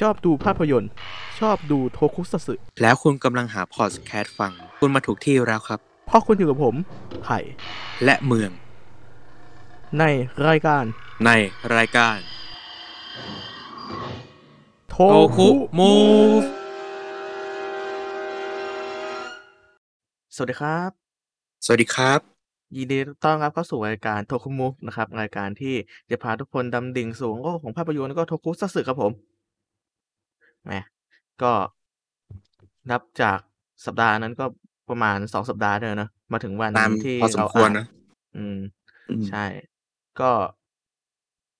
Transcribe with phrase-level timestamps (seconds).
[0.00, 0.90] ชอบดูภาพยนตร์
[1.40, 6.74] ชอบดูโทคุซัตสึแล้วคุณกำลังหาพอดแคสต์ฟัง คุณมาถูกที่แล้วครับ เพราะคุณอยู่กับผม
[7.22, 7.38] ไผ่
[8.04, 8.50] และเมือง
[9.98, 10.04] ใน
[10.48, 10.84] รายการ
[11.26, 11.30] ใน
[11.76, 12.16] รายการ
[14.90, 15.92] โทโอคุมู
[16.40, 16.42] ฟ
[20.34, 20.90] สวัสดีครับ
[21.64, 22.20] สวัสดีครับ
[22.76, 25.74] ยินดีต้อนรับเข้าสู่รายการโทคุมูฟนะครับ รายการที่
[26.10, 29.12] จะพาทุกคนดำดิ่งสู่โลกของภาพยนตร์แล้วก็โทคุซัตสึครับผม
[30.64, 30.72] แหม
[31.42, 31.52] ก็
[32.90, 33.38] นับจาก
[33.86, 34.44] สัปดาห์นั้นก็
[34.88, 37.86] ประมาณสองสัปดาห์เนอะเนอะมาถึงวันนานที่พอสมเราควรอัดนะ
[38.36, 38.58] อืม
[39.10, 39.44] อืม ใช่
[40.20, 40.30] ก็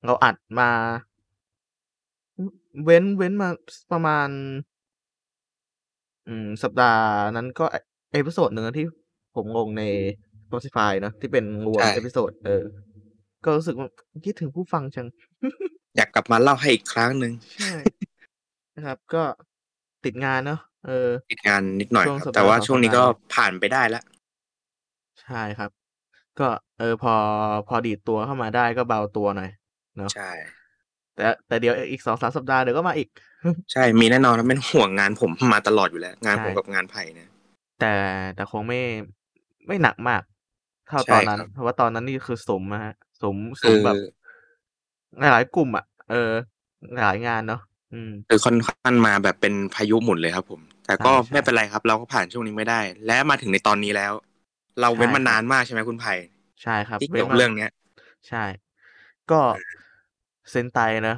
[0.04, 0.70] เราอัดมา
[2.84, 3.48] เว้นเว้นมา
[3.92, 4.28] ประมาณ
[6.28, 7.04] อืม สัปดาห์
[7.36, 7.76] นั้นก็เอ
[8.12, 8.86] episode หนึ่งที่
[9.36, 9.82] ผมลงใน
[10.46, 12.62] Spotify เนอะที่เป็นรวมใช่ episode เออ
[13.44, 13.88] ก็รู้สึกว่า
[14.26, 15.06] คิดถึงผู้ฟังจัง
[15.96, 17.72] อยากกลับมาเล่าให้อีกครั้งหนึ่งใช่
[18.80, 19.22] นะครับ ก็
[20.04, 24.02] ติดงานเนอะเออ ติดงานนิดหน่อยช่วงครับสัปดาห์แต่ว่าสองช่วงนี้สัปก็ดาห์ผ่านไปได้แล้ว
[25.22, 25.70] ใช่ครับ
[26.40, 27.14] ก็เออพอ
[27.68, 29.50] พอดีดตัวเข้ามาได้ก็เบาตัวหน่อย
[29.96, 30.30] เนาะใช่
[31.16, 33.08] แต่แต่เดี๋ยวอีกสองสามสัปดาห์เดี๋ยวก็มาอีก
[33.72, 37.28] ใช่มีแน่นอนนะเป็นห่วงงานผมมาตลอดอยู่แล้ว งานใช่ผมกับงานไผ่เนี่ย
[37.80, 37.94] แต่
[38.34, 38.80] แต่คงไม่
[39.66, 40.22] ไม่หนักมาก
[40.88, 43.96] เท่าใช่ตอนนั้นครับ เพราะว่าตอนนั้นนี่คือสมอะฮะสมสคืมอแบบ
[45.18, 46.30] หลายๆกลุ่มอะ เออ
[47.02, 47.69] หลายงานเนาะอืม
[48.28, 54.12] คือค่อนข้างมาแบบเป็นพายุหมุนเลยครับ ผม แต่ก็ใช่ใช่ไม่เป็นไรครับ เราก็ผ่านช่วงนี้ไม่ได้ และมาถึงในตอนนี้แล้ว
[54.80, 56.14] เราเว้นใช่มาครับนานมากใช่ไหมคุณไผ่
[56.62, 57.70] ใช่ครับที่เว้เกี่ยนวกับมาเรื่องเนี้ย
[58.28, 58.38] ใช่
[59.30, 59.36] ก็
[60.50, 61.14] เซนไตนะ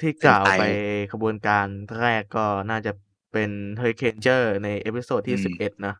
[0.00, 0.60] ที่กล่าวเซนไตไป
[1.12, 1.66] ขบวนการ
[2.00, 2.92] แรกก็น่าจะ
[3.32, 5.94] เป็นเฮอริเคนเจอร์ใน episode ที่อืมสิบเอ็ดนะ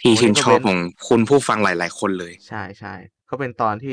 [0.00, 2.88] ที่วันชื่นี้นก็ชอบเป็นของคุณผู้ฟังหลาย ๆ คนเลย ใช่ใช่
[3.28, 3.90] ก็เป็นตอนที่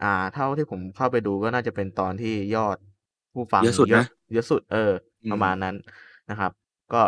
[0.00, 2.78] อ่า เท่าที่ผมเข้าไปดูก็น่าจะเป็นตอนที่ยอด
[3.34, 4.98] ผู้ฟังเยอะสุดเยอะนะเยอะสุดเอออืม
[5.32, 5.76] ประมาณนั้น
[6.30, 6.52] นะครับ
[6.94, 7.02] ก็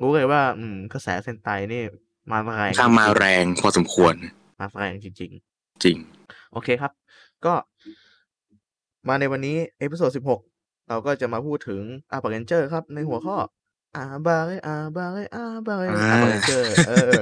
[0.00, 1.82] รู้เลยว่า อืมกระแสเซนไตนี่
[2.30, 6.92] มาแรงข้างมาจริงแรงพอสมควรๆมาแรงจริงจริงๆโอเคครับ
[7.44, 7.54] ก็
[9.08, 10.40] มาในวันนี้ episode สิบหก
[10.88, 11.80] เราก็จะมาพูดถึง
[12.12, 13.36] อาบาเรนเจอร์ครับในหัวข้อ
[13.96, 17.12] อาบาเรอาบาเรอาบาเรอ่าอาบาเรนเจอร์เออ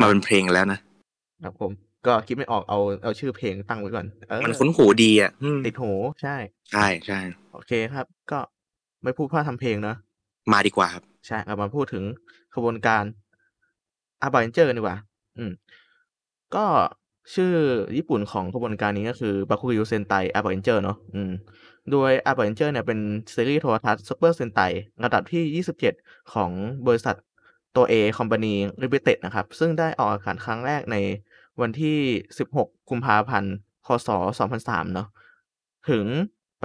[0.00, 0.78] มาเป็นเพลงแล้วนะ
[1.44, 1.72] ครับผม
[2.06, 6.36] ก็คิดไม่ออกเอาเอาชื่อเพลงตั้งไว้ก่อนเออมันคุ้นหูดีอะอืมติดหูใช่
[6.72, 7.18] ใช่ใช่
[7.52, 8.38] โอเคครับ ก็
[9.02, 9.96] ไม่พูดพร่ำทำเพลงเนอะ
[10.52, 12.04] มาดีกว่าครับ ใช่เรามาพูดถึง
[12.54, 13.04] ขบวนการ
[14.22, 14.96] อาบาเ n นเจอร์ดีกว่า
[15.38, 15.52] อืม
[16.54, 16.64] ก็
[17.34, 17.52] ชื่อ
[17.96, 21.32] ญี่ปุ่นของขบวนการนี้ก็คือบาคุริวเซนไตอาบาเ n นเจอร์เนาะอืม
[21.90, 22.98] โดยอาบาเ n นเจอร์เนี่ยเป็น
[23.34, 24.60] ซีรีส์โทรทัศน์ซูเปอร์เซนไต
[25.04, 26.50] ระดับที่ 27 ของ
[26.86, 27.16] บริษัท
[27.76, 30.96] ตัว A Company Limited นะครับ ซึ่งได้ออกอากาศครั้งแรกใน
[31.60, 31.98] วันที่
[32.38, 33.54] 16 กุมภาพันธ์
[33.86, 34.08] คศ
[34.50, 35.08] 2003 เนาะ
[35.90, 36.04] ถึง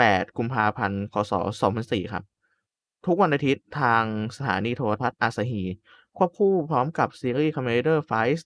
[0.09, 1.33] 8 กุมภาพันธ์คศ
[1.71, 2.23] 2004 ครับ
[3.05, 4.03] ทุกวันอาทิตย์ทาง
[4.37, 5.63] สถานีโทรทัศน์อาซาฮี
[6.17, 8.41] ควบคู่พร้อมกับซีรีส์ Commander Fight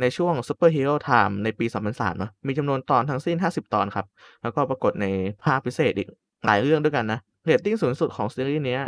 [0.00, 4.06] ในช่วง Super Hero Time ในปี 2003นะมีจำนวนตอนทั้งสิ้น 50 ตอนครับ
[4.42, 5.06] แล้วก็ปรากฏใน
[5.44, 6.08] ภาคพิเศษอีก
[6.44, 8.78] หลายเรื่องด้วยกันนะเรตติ้งสูงสุดของซีรีส์นี้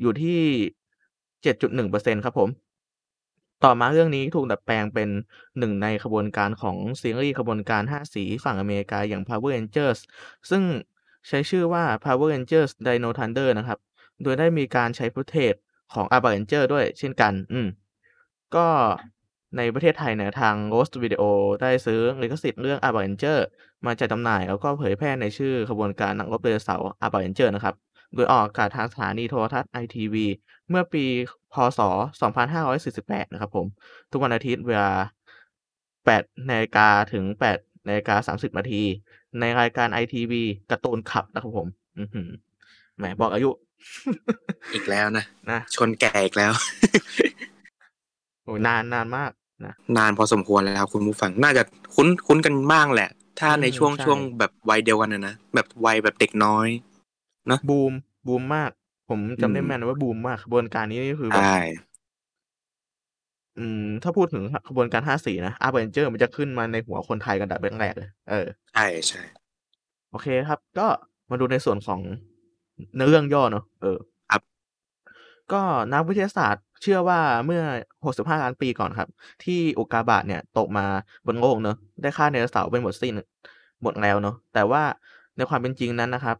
[0.00, 0.40] อยู่ที่
[1.44, 2.48] 7.1%ครับผม
[3.64, 5.08] ต่อมาเรื่องนี้ถูกดัดแปลงเป็น
[5.58, 9.98] หนึ่งในขบวนการของซีรีส์ขบวนการ 5 สีฝั่งอเมริกาอย่าง Power Rangers
[10.50, 10.62] ซึ่ง
[11.28, 13.78] ใช้ชื่อว่า Power Rangers Dino Thunder นะครับ
[14.22, 15.54] โดยได้มีการใช้ฟุตเทจ
[15.94, 17.66] ของ a b a Ranger ด้วยเช่นกัน อืม
[18.56, 18.66] ก็
[19.56, 21.22] ในประเทศไทยเนี่ยทาง Ghost Video
[21.62, 23.38] ได้ซื้อลิขสิทธิ์เรื่อง a b a Ranger
[23.86, 27.74] มาจัดจำหน่ายแล้วก็เผยแพร่ในชื่อขบวนการนักรบไดโนเสาร์ a b a Ranger นะครับ
[28.14, 30.14] โดยออกอากาศทางสถานีโทรทัศน์ ITV
[30.68, 31.04] เมื่อปี
[31.52, 31.80] พศ
[32.56, 33.66] 2548 นะครับผม
[34.10, 34.92] ทุกวันอาทิตย์เวลา
[36.10, 37.24] 8นาฬิกาถึง
[37.54, 38.82] 8 นาฬิกา30นาที
[39.40, 40.32] ในรายการ ITV
[40.70, 41.68] การ์ตูนขับนะครับผม
[41.98, 42.28] อือหือ
[42.96, 43.50] แหมบอกอายุ
[44.74, 46.52] อีกแล้วนะนะชนแก่อีกแล้ว
[48.44, 49.30] โอ้ยนานนานมาก
[49.64, 51.62] นะนานพอสมควรแล้วครับคุณผู้ฟังน่าจะ
[51.94, 53.08] คุ้นคุ้นกันบ้างแหละ
[53.40, 56.68] ถ้าในอืมช่วงใช่ช่วงแบบวัยเดียวกันนะนะแบบวัยแบบเด็กน้อย
[57.68, 57.92] บูม
[58.26, 58.70] บูมมาก
[59.08, 61.56] ผมจำได้อืมแม่นว่าบูมมากขบวนการนี้นี่คือแบบใช่
[63.58, 69.22] อืม ถ้าพูดถึงขบวนการ5สีนะอาร์เบนเจอร์มันจะขึ้นมาในหัวคนไทยกันดับแรกๆเลย เออ ใช่ใช่
[70.10, 70.86] โอเคครับ ก็
[71.30, 72.00] มาดูในส่วนของ
[72.94, 73.98] เนื้อเรื่องย่อเนอะเออ
[74.30, 74.42] ครับ
[75.52, 75.62] ก็
[75.92, 77.62] นักวิทยาศาสตร์เชื่อว่าเมื่อ
[78.04, 79.08] 65 ล้านปีก่อนครับ
[79.44, 80.86] ที่อุกกาบาตเนี่ย ตกมา
[81.26, 83.14] บนโลกเนอะได้ฆ่าไดโนเสาร์ไปหมดสิ้น
[83.82, 84.82] หมดแล้วเนอะแต่ว่า
[85.36, 86.36] ในความเป็นจริงนั้นนะครับ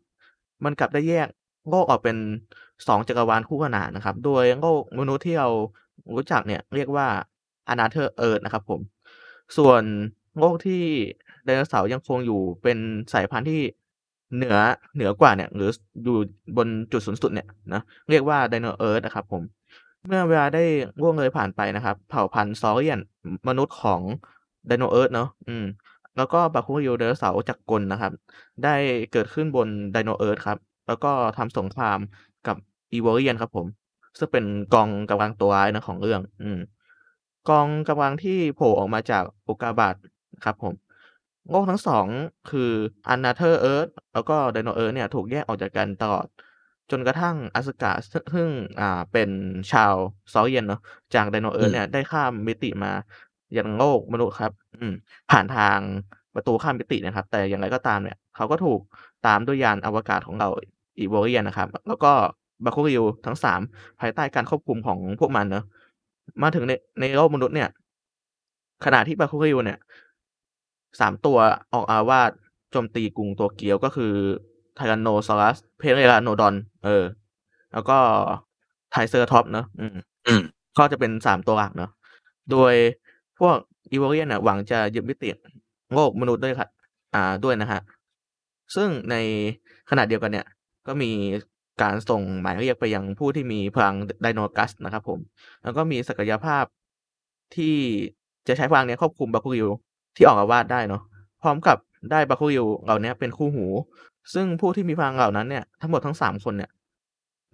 [0.64, 1.28] มันกลับได้แยก
[1.70, 2.16] โลกออกเป็น
[2.86, 5.48] สองจักรวาลคู่ขนานนะครับ โดยโลกมนุษย์ที่เรา
[6.16, 7.06] รู้จักเนี่ยเรียกว่า
[7.72, 8.80] Another Earth นะครับผม
[9.56, 9.82] ส่วน
[10.38, 10.82] โลกที่
[11.44, 12.78] ไดโนเสาร์ยังคงอยู่เป็น
[13.12, 13.60] สายพันธุ์ที่
[14.34, 14.56] เหนือ
[14.94, 15.70] เหนือกว่าเนี่ยหรือ
[16.04, 16.16] อยู่
[16.56, 19.42] บนจุดสูงสุดเนี่ยนะเรียกว่า Dino Earth นะครับผม
[20.06, 20.64] เมื่อเวลาได้
[21.00, 23.00] ล่วงเลยผ่านไปนะครับ เผ่าพันธุ์ซอเรียน
[23.48, 24.00] มนุษย์ของ
[24.66, 25.64] Dino Earth เนาะอืม
[26.16, 28.12] แล้วก็บาคูริวไดโนเสาร์จักรกลนะครับ
[28.64, 28.74] ได้
[29.12, 31.98] เกิดขึ้นบน Dino Earth ครับ แล้วก็ทำสงคราม
[32.46, 32.56] กับ
[32.92, 33.66] อีวอเรียนครับผม
[34.18, 34.44] ซึ่งเป็น
[34.74, 36.58] กองกำลังตัวร้ายนะของเรื่อง อืม
[37.48, 39.94] กองกำลังที่โผล่ออกมาจากอุกกาบาต
[40.44, 40.74] ครับผม
[41.50, 42.06] โลกทั้งสอง
[42.50, 42.70] คือ
[43.14, 46.26] Another Earth แล้วก็ Dino Earth เนี่ยถูกแยกออกจากกันตลอด
[46.90, 48.48] จนกระทั่งอ s สก a ซึ่งซึ่ง
[48.80, 49.30] อ่าเป็น
[49.72, 49.94] ชาว
[50.32, 50.80] ซอเรียนเนาะ
[51.14, 52.92] จาก Dino อื Earth มเนี่ยได้ข้ามมิติมา
[53.58, 54.94] ยังโลกมนุษย์ครับ อืม
[55.30, 55.78] ผ่านทาง
[56.34, 58.80] ประตูข้ามมิตินะครับ แต่อย่างไรก็ตามเนี่ย เขาก็ถูก
[59.26, 60.48] ตามด้วยยานอวกาศของเรา
[60.98, 62.12] อีวอเรียนนะครับ แล้วก็
[62.64, 63.60] บาคูริวทั้งสาม
[64.00, 65.64] ภายใต้การควบคุมของพวกมันเนาะ
[66.42, 67.68] มาถึงในในโลกมนุษย์เนี่ย
[68.84, 69.78] ขณะที่บาคูริวเนี่ย
[71.00, 71.38] สามตัว
[71.74, 72.30] ออกอาละวาด
[72.70, 74.12] โจมตีกรุงโตเกียวก็คือ
[74.74, 77.04] ไทแรนโนซอรัส เทอราโนดอน เออ
[77.72, 77.98] แล้วก็
[78.90, 79.96] ไทรเซราท็อปเนาะอืม
[80.26, 80.42] อืม
[80.78, 81.90] ก็จะเป็นสามตัวหลักเนาะ
[82.50, 82.74] โดย
[83.38, 83.56] พวก
[83.90, 85.28] อีวอเรียนน่ะหวังจะยึดมิติ
[85.94, 86.68] โลกมนุษย์ด้วยครับ
[87.14, 87.80] อ่าด้วยนะฮะ
[88.74, 89.16] ซึ่งใน
[89.90, 90.46] ขณะเดียวกันเนี่ย
[90.86, 91.10] ก็มี
[91.82, 95.18] การส่งหมายเรียกไปยังผู้ที่มีพลังไดโนกัสนะครับผม
[95.62, 96.64] แล้วก็มีศักยภาพ
[97.56, 97.76] ที่
[98.46, 99.68] จะใช้พลังนี้ควบคุมบาคูริว
[100.16, 101.02] ที่ออกอาวาสได้เนาะ
[101.42, 101.78] พร้อมกับ
[102.10, 103.66] ได้บาคูริวเหล่านี้เป็นคู่หู
[104.34, 106.70] ซึ่งผู้ที่มีพลังเหล่านั้นเนี่ยทั้งหมดทั้งสามคนเนี่ย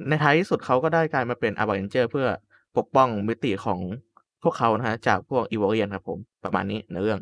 [0.08, 2.26] ในท้ายที่สุดเขาก็ได้กลายมาเป็นอาบาเรนเจอร์ เพื่อ
[2.76, 3.80] ปกป้องมิติของ
[4.42, 7.18] พวกเขานะฮะจากพวกอีวอเรียนครับผมประมาณนี้ในเรื่อง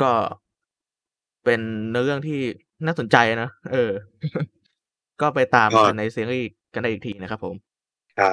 [0.00, 0.12] ก็
[1.44, 1.60] เป็น
[1.90, 2.40] เนื้อเรื่องที่
[2.86, 3.90] น่าสนใจนะ เออ
[5.20, 7.54] ก็ไปตามก็กันในซีรีส์กันได้อีกทีนะครับผม
[8.14, 8.30] ใช่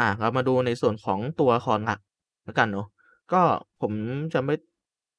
[0.00, 2.00] อะเรามาดูในส่วนของตัวละครหลัก
[2.44, 2.86] แล้วกันเนาะ
[3.32, 3.42] ก็
[3.80, 3.92] ผม
[4.34, 4.54] จะไม่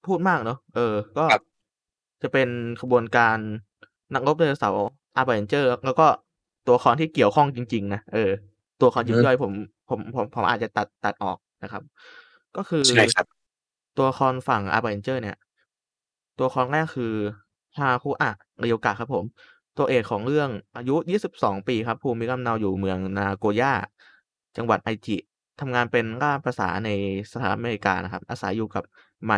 [0.05, 1.41] พูดมากเนาะเออ ก็ครับ
[2.21, 2.49] จะเป็น
[2.81, 3.37] ขบวนการ
[4.13, 4.81] นักรบไดโนเสาร์
[5.15, 6.07] อาร์บาเรนเจอร์ แล้วก็
[6.65, 8.29] ตัวละครที่เกี่ยวข้องจริง ๆ นะเออ
[8.79, 9.51] ตัวละครยิบย่อยผม
[9.89, 11.83] ผมผมผมอาจจะตัดตัดออกนะครับ
[12.57, 13.25] ก็คือใช่ครับ
[13.95, 15.37] ตัวละครฝั่งอาร์บาเรนเจอร์ เนี่ย
[16.37, 17.13] ตัวละครแรกคือ
[17.77, 19.25] ฮาคุอะเรียวกะครับผม
[19.79, 20.95] ตัวเอกของเรื่องอายุ
[21.31, 23.73] 22 ปีครับ ภูมิลำเนาอยู่เมืองนาโกย่า
[24.57, 25.17] จังหวัดไอจิ
[25.59, 26.89] ทำงานเป็นล่ามภาษาใน
[27.31, 28.83] สหรัฐอเมริกานะครับ อาศัยอยู่กับ
[29.25, 29.31] ไม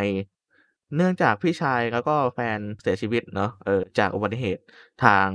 [0.96, 4.62] เนื่องจากพี่ชายแล้วก็แฟนเสียชีวิตเนาะเออจากอุบัติเหตุ
[5.04, 5.30] ทาง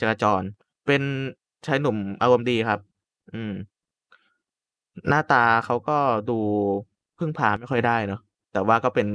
[0.00, 0.42] จราจร
[0.86, 1.02] เป็น
[1.66, 2.80] ชายหนุ่มอารมณ์ดีครับ
[3.34, 3.52] อืม
[5.08, 5.98] หน้าตาเขาก็
[6.30, 6.38] ดู
[7.18, 8.20] พึ่งพาไม่ค่อยได้เนาะ
[8.52, 9.08] แต่ว่าก็เป็น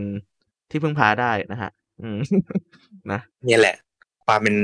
[0.69, 1.71] ที่พึ่งพาได้นะฮะ
[2.01, 2.17] อืม
[3.11, 3.75] นะเนี่ยแหละ
[4.25, 4.55] ความเป็น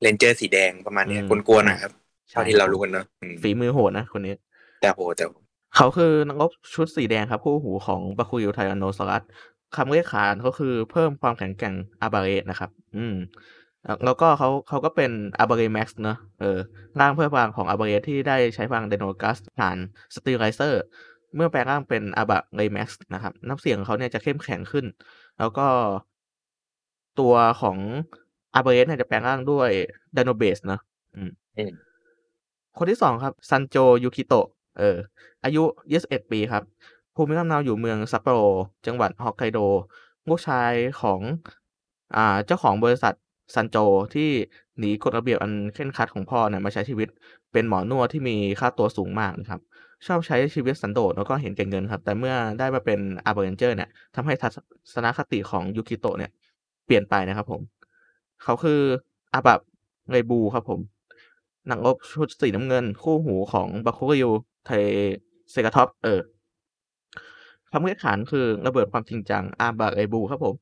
[0.00, 1.92] เรนเจอร์สีแดงประมาณเนี้ยอืมกวนๆนะครับ
[2.32, 4.34] ใช่เท่าที่เรารู้กันเนอะอืมฝีมือโหดนะคนนี้
[4.80, 5.34] แต่โหแต่โห
[5.74, 9.22] เขาคือนักรบชุดสีแดงครับ คู่หูของบาคุริวไทแรนโนซอรัส
[9.74, 13.12] คำเรียกขานเขาคือเพิ่มความแข็งแกร่งอาบาเรดนะครับ อืม
[13.84, 16.46] แล้วแล้วก็เขาเขาก็เป็นอาบาเรแม็กซ์เนอะเออ
[16.98, 19.78] ร่างเพื่อพลังของอาบาเรดที่ได้ใช้พลังไดโนกัสผ่าน
[20.14, 20.78] สติไลเซอร์
[21.34, 24.86] เมื่อแปลงร่างเป็นอาบาเรแม็กซ์นะครับ น้ำเสียงของเขาเนี่ยจะเข้มแข็งขึ้น
[25.38, 25.62] แล้วก็
[27.20, 27.78] ตัวของ
[28.56, 29.70] อาบาเรดเนี่ยจะแปลงร่างด้วย
[30.14, 30.80] ไดโนเบสเนอะ
[31.16, 31.72] อืมอืม
[32.78, 34.46] คนที่สองครับซันโจยูกิโตะ
[34.78, 34.96] เออ
[35.44, 35.62] อายุ
[35.92, 36.62] 21 ปีครับ
[37.14, 38.38] ภูมิลำเนาอยู่เมืองซัปโปโร
[38.86, 39.58] จังหวัดฮอกไกโด
[40.28, 41.20] ลูกชายของ
[42.16, 43.14] อ่าเจ้าของบริษัท
[43.54, 43.76] ซันโจ
[44.14, 44.28] ที่
[44.78, 47.08] หนีกฎระเบียบอันเคร่งครัดของพ่อเนี่ยมาใช้ชีวิต
[47.52, 49.60] เป็นหมอนวดที่มีค่าตัวสูงมากนะครับ
[50.06, 54.48] ชอบใช้ชีวิตสันโดษแล้วก็เห็นแก่เงินครับ แต่เมื่อได้มาเป็นอาร์บาเรนเจอร์เนี่ยทำให้ทั
[54.94, 56.30] ศนคติของยูกิโตะเนี่ย
[56.86, 57.60] เปลี่ยนไปนะครับผม
[58.42, 58.80] เขาคือ
[59.32, 59.60] อาบับ
[60.10, 60.80] เรบูครับผม
[61.70, 64.30] นักรบชุดสีน้ำเงิน คู่หูของบาคุริว
[64.66, 64.70] ไทร
[65.50, 66.20] เซราท็อปเออ
[67.70, 70.54] คำเรียกขานคือระเบิดความจริงจังอาบาเรบูครับผม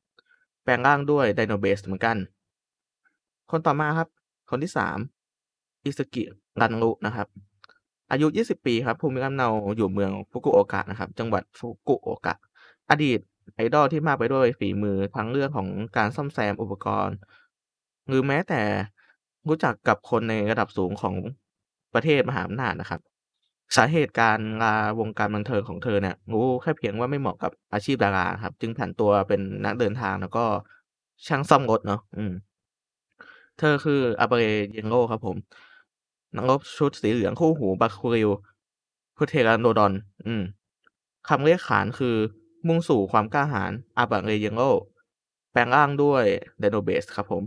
[0.63, 2.17] แปลงร่างด้วยไดโนเบสเหมือนกัน
[3.51, 4.07] คนต่อมาครับ
[4.49, 4.97] คนที่สาม
[5.83, 6.23] อิตสึกิ
[6.61, 7.27] รันรุนะครับ
[8.11, 12.35] อายุ 20 ปีครับภูมิลำเนาอยู่เมืองฟุกุโอกะนะครับ จังหวัดฟุกุโอกะ
[12.89, 13.19] อดีต
[13.55, 15.67] ไอดอลที่มากไปด้วยฝีมือทั้งเรื่องของ
[15.97, 17.15] การซ่อมแซมอุปกรณ์
[18.07, 18.61] หรือแม้แต่
[19.47, 21.15] รู้จักกับคนในระดับสูงของ
[21.93, 23.01] ประเทศมหาอำนาจนะครับ
[23.75, 30.45] สาเหตุการลาวงการบันเทิงของเธอเนี่ยรู้แค่เพียงว่าไม่เหมาะกับอาชีพดาราครับ จึงผันตัวเป็นนักเดินทางแล้วก็
[31.27, 32.33] ช่างซ่อมรถเนาะอืม
[33.57, 35.37] เธอคืออาเบเรเยงโรครับผม
[36.35, 38.29] นักรบชุดสีเหลืองคู่หูบาคูริว
[39.17, 39.93] พุเทราโนดอน
[40.25, 40.43] อืม
[41.27, 42.15] คำเรียกขานคือ
[42.67, 44.63] มุ่งสู่ความกล้าหาญอาบาเรเยลโล่
[45.51, 46.23] แปลงร่างด้วย
[46.59, 47.43] ไดโนเบสครับผม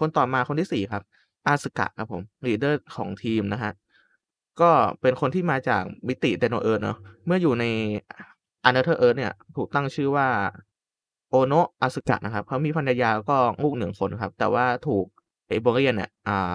[0.00, 1.02] คนต่อมาคนที่สี่ครับ
[1.46, 3.72] อาสึกะครับผม leader ของทีมนะฮะ
[4.60, 4.70] ก็
[5.00, 6.96] เป็นคนที่มาจากมิติ Dino Earth เนาะ
[7.26, 7.64] เมื่ออยู่ใน
[8.68, 10.28] Another Earth เนี่ย ถูกตั้งชื่อว่า
[11.30, 15.04] โอโนะอาสึกะนะครับเขามีภรรยาแล้วก็ลูกหนึ่งคนครับ แต่ว่าถูก
[15.46, 16.54] อีวอเรียนเนี่ยอ่า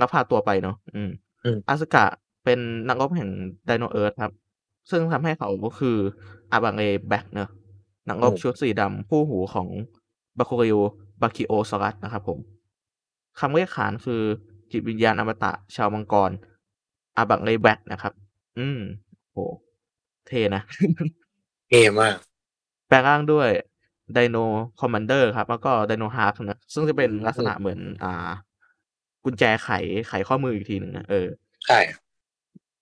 [0.00, 1.10] ลักพาตัวไปเนาะอืม
[1.44, 2.04] อืมอาสึกะ
[2.44, 3.28] เป็นนักรบแห่ง
[3.66, 4.32] ไดโนเอิร์ธครับ
[4.90, 5.96] ซึ่งทำให้เขาก็คือ
[6.52, 7.50] อาบาเรแบล็คเนอะ
[8.08, 9.68] นักรบชุดสีดำคู่หูของ
[10.38, 10.78] บาคุริว
[11.20, 12.38] บราคิโอซอรัสนะครับผม
[13.40, 14.22] คำเรียกขานคือ
[14.72, 16.30] จิตวิญญาณอมตะชาวมังกร
[17.16, 18.12] อาบาเรแบล็คนะครับ
[18.58, 18.80] อืม
[19.32, 19.38] โห
[20.26, 20.62] เท่นะ
[21.68, 22.16] เท่มาก
[22.88, 23.48] แปลงร่างด้วย
[24.14, 24.36] ไดโน
[24.80, 28.30] คอมมานเดอร์ครับ แล้วก็ไดโนฮาร์กนะ ซึ่งจะเป็นลักษณะเหมือน อ่า
[29.24, 29.70] กุญแจไข
[30.08, 31.26] ไขข้อมืออีกทีหนึ่งนะ เออ
[31.66, 31.78] ใช่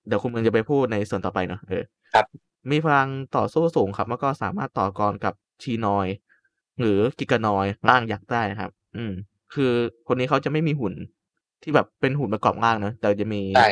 [0.07, 2.27] เดี๋ยวคุณมึงจะไปพูดในส่วนต่อไปเนาะ เออ ครับ
[2.71, 6.07] มีพลังต่อสู้สูงครับ แล้วก็สามารถต่อกรกับชีนอย
[6.81, 9.13] หรือกิกานอยร่างยักษ์ได้นะครับ อืม
[9.55, 9.73] คือ
[10.09, 10.95] คนนี้เขาจะไม่มีหุ่น
[11.63, 13.71] ที่แบบเป็นหุ่นประกอบร่างเนอะแต่จะมีใช่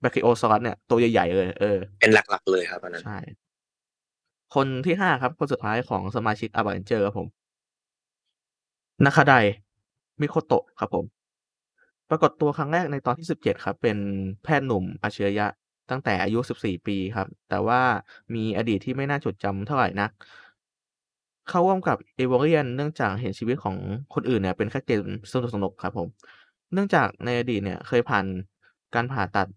[0.00, 3.18] แบคคิโอซอรัสเนี่ย ตัวใหญ่ๆเลยเออเป็นหลักๆเลยครับอันนั้นใช่
[4.54, 7.28] คนที่ห้าครับ คนสุดท้ายของสมาชิกอาบ v นเจอร์ครับผม
[9.04, 9.34] นาคาได
[10.20, 11.04] มิโคโตะครับผม
[12.10, 13.98] ปรากฏตัวครั้งแรกในตอนที่สิบเจ็ดครับ เป็น
[14.42, 15.46] แพทย์หนุ่มอัจฉริยะ
[15.90, 17.80] ตั้งแต่อายุสิบสี่ปีครับ แต่ว่า
[18.34, 20.10] มีอดีตที่ไม่น่าจดจำเท่าไหร่นัก
[21.48, 23.76] เข้าร่วมกับเอโวเลียนเนื่องจากเห็นชีวิตของ
[24.14, 26.08] คนอื่นเนี่ยเป็นแค่เกมสนุกสนุกๆครับผม
[26.72, 28.26] เนื่องจากในอดีตเนี่ยเคยผ่าน
[28.94, 29.48] การผ่าตัด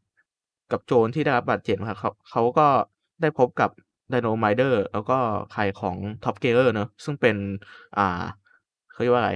[0.71, 2.67] กับโจรที่ได้รับบาดเจ็บครับเขาเขาก็
[3.21, 3.69] ได้พบกับ
[4.09, 5.17] ไดโนไมเดอร์แล้วก็
[5.51, 7.35] ไข่ของท็อปเกเลอร์เนอะซึ่งเป็น
[7.97, 8.23] อ่า
[8.91, 9.33] เขาเรียกว่าอะไร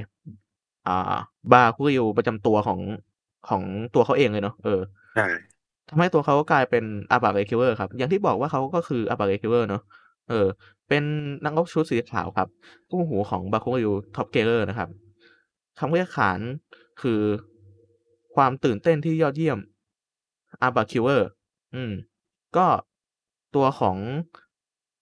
[0.87, 0.91] อ่า
[1.51, 2.79] บาคุริวประจำตัวของ
[3.49, 4.79] ของตัวเขาเองเลยเนาะเออ
[5.15, 5.25] ใช่
[5.89, 9.81] ทำให้ตัวเขาก็กลายเป็นอาบาเรคิลเลอร์ครับ อย่างที่บอกว่าเขาก็คืออาบาเรคิลเลอร์เนาะ
[10.29, 10.47] เออ
[10.87, 11.03] เป็น
[11.45, 12.47] นักรบชุดสีขาวครับ
[12.89, 14.89] กู้หูของบาคุริวท็อปเกเลอร์นะครับ
[15.79, 16.39] คำเรียกขาน
[17.01, 17.21] คือ
[18.35, 19.59] ความตื่นเต้นที่ยอดเยี่ยม
[20.61, 21.29] อาบาเรคิลเลอร์
[21.75, 21.93] อืม
[22.57, 22.65] ก็
[23.55, 23.97] ตัวของ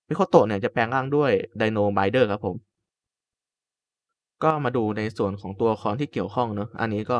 [0.08, 2.56] มิโคโตะเนี่ยจะแปลงร่างด้วยไดโนไมเดอร์ครับผม
[4.44, 7.18] ก็มาดูในส่วนของตัวละครที่เกี่ยวข้องเนอะอันนี้ก็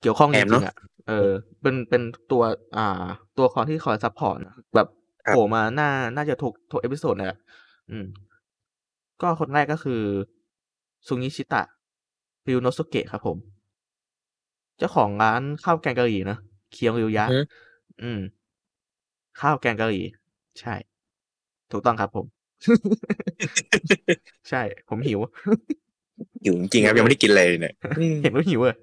[0.00, 0.74] เกี่ยวข้องจแอมริเนอะงๆอะ
[1.08, 1.30] เออ
[1.62, 2.42] เป็นเป็นตัว
[2.76, 3.02] อ่า
[3.36, 4.88] ตัวละครที่คอย support นะแบบครับ
[5.24, 7.38] โผล่มาหน้าน่าจะทุกทุก episode เลยอะ
[7.90, 8.06] อืม
[9.22, 10.02] ก็คนแรกก็คือ
[11.06, 11.62] ซุงิชิตะ
[12.48, 13.36] ริวโนสุเกะครับผม
[14.78, 16.38] เจ้าของร้านข้าวแกงกะหรี่นะ
[16.72, 17.40] เคียวริวยะอือฮึ
[18.02, 18.20] อืม
[19.40, 20.04] ข้าวแกงกะหรี่
[20.60, 20.74] ใช่
[21.72, 22.26] ถูกต้องครับผม
[24.50, 25.20] ใช่ ผมหิว
[26.44, 28.76] หิวจริงๆครับยังไม่ได้กินเลยเนี่ยอืมเห็นว่าหิวเลย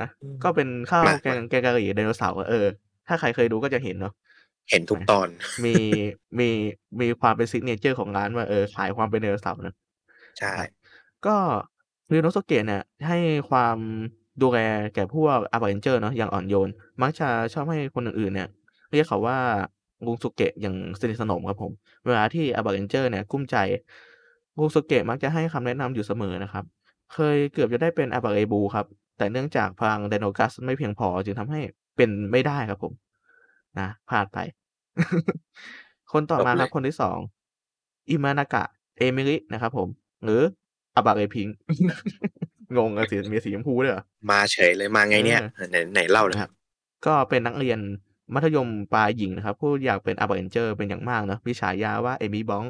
[0.00, 2.66] อะอืมก็เป็นข้าวมาแกงแกงกะหรี่ไดโนเสาร์อะเออ
[3.08, 4.12] ถ้าใครเคยดูก็จะเห็นเนาะ
[4.70, 5.28] เห็นทุกตอน
[5.64, 5.76] มี
[6.38, 6.48] มี
[7.00, 9.74] มีความเป็น signature ของร้านว่าเออขายความเป็นไดโนเสาร์นะ
[10.38, 10.52] ใช่
[11.26, 11.36] ก็
[12.10, 13.18] ริวโนสุเกะเนี่ย ให้
[13.50, 13.76] ความ
[14.42, 14.58] ดูแล
[14.94, 16.70] แก่พวกอาบาเรนเจอร์เนาะอย่างอ่อนโยน
[17.02, 18.48] มักจะชอบให้คนอื่นๆเนี่ย
[18.92, 19.38] เรียกเขาว่า
[20.06, 21.72] ลุงสุเกะอย่างสนิทสนมครับผม
[22.06, 23.56] เวลาที่อาบาเรนเจอร์เนี่ยกุ้มใจ
[24.58, 26.64] ลุงสุเกะมักจะให้คำแนะนำอยู่เสมอนะครับ
[27.12, 28.86] เคยเกือบจะได้เป็นอาบาเรบลูครับ
[29.18, 31.60] แต่เนื่องจากพลังไดโนกัสไม่เพียงพอจึงทำให้
[31.96, 32.92] เป็นไม่ได้ครับผม
[33.80, 34.38] นะพลาดไป
[36.12, 37.18] คนต่อมาครับ คนที่สอง
[38.10, 38.64] อิมานากะ
[38.98, 39.88] เอมิรินะครับผม
[40.24, 40.40] หรือ
[40.96, 41.48] อาบาเรพิงค์
[42.76, 45.40] งงอะสีมีสีชมพูด้วยเหรอมาเฉยเลยมาไงเนี่ย
[45.70, 46.50] ไหนไหนเล่าเลยนะครับ
[47.06, 47.78] ก็เป็นนักเรียน
[48.34, 52.64] มัธยมปลายหญิงนะครับ ผู้อยากเป็นอาบาเรนเจอร์เป็นอย่างมากเนอะมีฉายาว่าเอมิบอง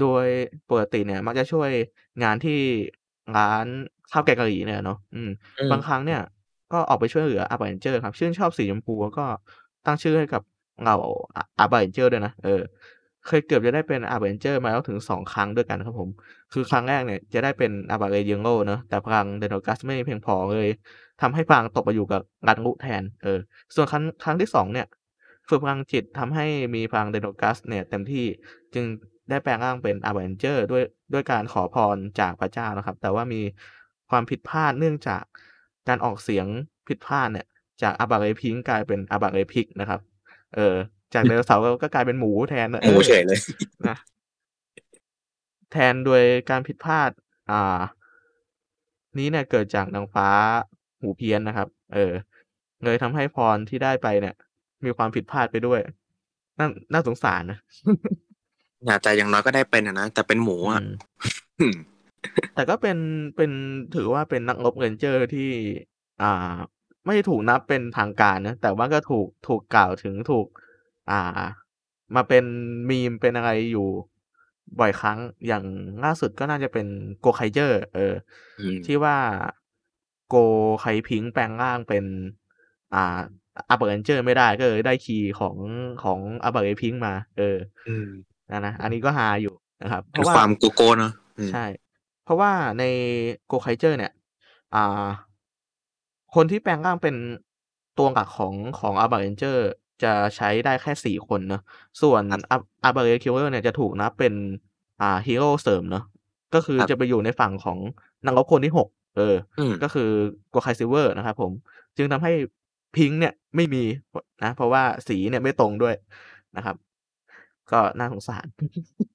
[0.00, 0.24] โดย
[0.70, 1.70] ปกติเนี่ย มักจะช่วย
[2.22, 2.60] งานที่
[3.36, 3.66] ร้าน
[4.12, 6.20] ข้าวแกงกะหรี่เนี่ยเนาะอืมอืมบางครั้งเนี่ย
[6.72, 9.26] ก็ออกไปช่วยเหลืออาบาเรนเจอร์ครับ ชื่นชอบสีชมพูแล้วก็
[9.88, 10.42] ตั้งชื่อให้กับ
[10.82, 10.96] เหล่า
[11.58, 12.62] อาบาเรนเจอร์ด้วยนะ เออ
[13.26, 16.08] เคยเกือบจะได้เป็นอาบาเรนเจอร์มาแล้วถึงสองครั้งด้วยกันครับผม
[16.52, 20.68] คือครั้งแรกเนี่ยจะได้เป็นอาบาเรเยลโล่เนอะแต่พลังไดโนกัสไม่เพียงพอเลย
[21.20, 23.38] ทำให้พลังตกไปอยู่กับรันรุแทน เออ
[23.74, 24.86] ส่วนครั้งครั้งที่สองเนี่ย
[25.48, 28.26] ฝึกพลังจิตทำให้มีพลังไดโนกัสเนี่ยเต็มที่
[28.74, 28.84] จึง
[29.30, 33.40] ได้แปลงร่างเป็นอาบาเรนเจอร์ด้วยด้วยการขอพรจากพระเจ้านะครับ แต่ว่ามี
[34.10, 35.22] ความผิดพลาดเนื่องจาก
[35.88, 36.46] การออกเสียง
[36.88, 37.46] ผิดพลาดเนี่ย
[37.82, 40.00] จากอาบาเรพิงกลายเป็นอาบาเรพิกนะครับ
[40.56, 40.74] เออ
[41.14, 43.38] จากไดโนเสาร์ก็ก็กลายเป็นหมูแทนนะหมูออเฉยเลย
[43.88, 43.96] นะ
[45.72, 47.10] แทนโดยการผิดพลาด
[47.50, 47.80] อ่า
[49.18, 50.28] นี้เนี่ยเกิดจากนางฟ้า
[51.00, 52.12] หูเพี้ยนนะครับ เออ
[52.84, 54.34] เลยทำให้พรที่ได้ไปเนี่ย
[54.84, 55.80] มีความผิดพลาดไปด้วย
[56.58, 57.58] น่าน่าสงสารนะ
[58.86, 60.92] น่าแต่อย่างน้อยก็ได้เป็นอะนะแต่เป็นหมูอะอืม
[61.60, 61.76] อืม
[62.54, 62.98] แต่ก็เป็น
[63.36, 63.50] เป็น
[63.94, 65.50] ถือว่าเป็นนักรบเรนเจอร์ที่
[66.22, 66.56] อ่า
[67.06, 70.46] ไม่ถูกนับเป็นทางการนะแต่ว่าก็ถูกถูกกล่าวถึงถูก
[71.10, 71.40] อ่า
[72.14, 72.44] มาเป็น
[72.88, 73.88] มีมเป็นอะไรอยู่
[74.80, 75.64] บ่อยครั้งอย่าง
[76.04, 76.86] ล่าสุดก็น่าจะเป็น
[77.20, 78.14] โกไคเจอร์ เออ
[78.60, 79.16] อืมที่ว่า
[80.28, 80.36] โก
[80.80, 82.04] ไคพิงค์แปลงร่างเป็น
[82.94, 83.18] อ่า
[83.68, 85.56] อาเบอร์เรนเจอร์ไม่ได้ก็เลยได้ key ของ
[86.02, 87.56] ของอาเบอร์เรพิงค์มา เออ
[87.88, 88.08] อืม
[88.50, 91.64] นะนะอันนี้ก็ฮาอยู่นะครับ เพเป็นราะว่าความโกโก้เนอะอืมใช่
[92.24, 92.84] เพราะว่าใน
[93.50, 94.12] Gokaiger เนี่ย
[94.74, 95.06] อ่า
[96.34, 97.16] คนที่แปลงร่างเป็น
[97.98, 99.58] ตัวหลักของของ Arbor Ranger
[100.02, 101.62] จะใช้ได้แค่4คนเนาะ
[102.02, 104.34] ส่วนครับ Ar Arbor Killer เนี่ยจะถูกนับเป็น
[105.00, 106.04] อ่าฮีโรเสริมเนาะ
[106.54, 107.78] ก็คือครับจะไปอยู่ในฝั่งของ
[108.26, 110.10] นักรบคนที่6เอออืมก็คือ
[110.54, 111.52] Gokai Silver นะครับผม
[111.96, 112.32] จึงทำให้
[112.96, 113.84] Pink เนี่ยไม่มี
[114.44, 115.94] นะ เพราะว่าสีเนี่ยไม่ตรงด้วย
[116.56, 116.76] นะครับ
[117.72, 118.46] ก็น่าสงสาร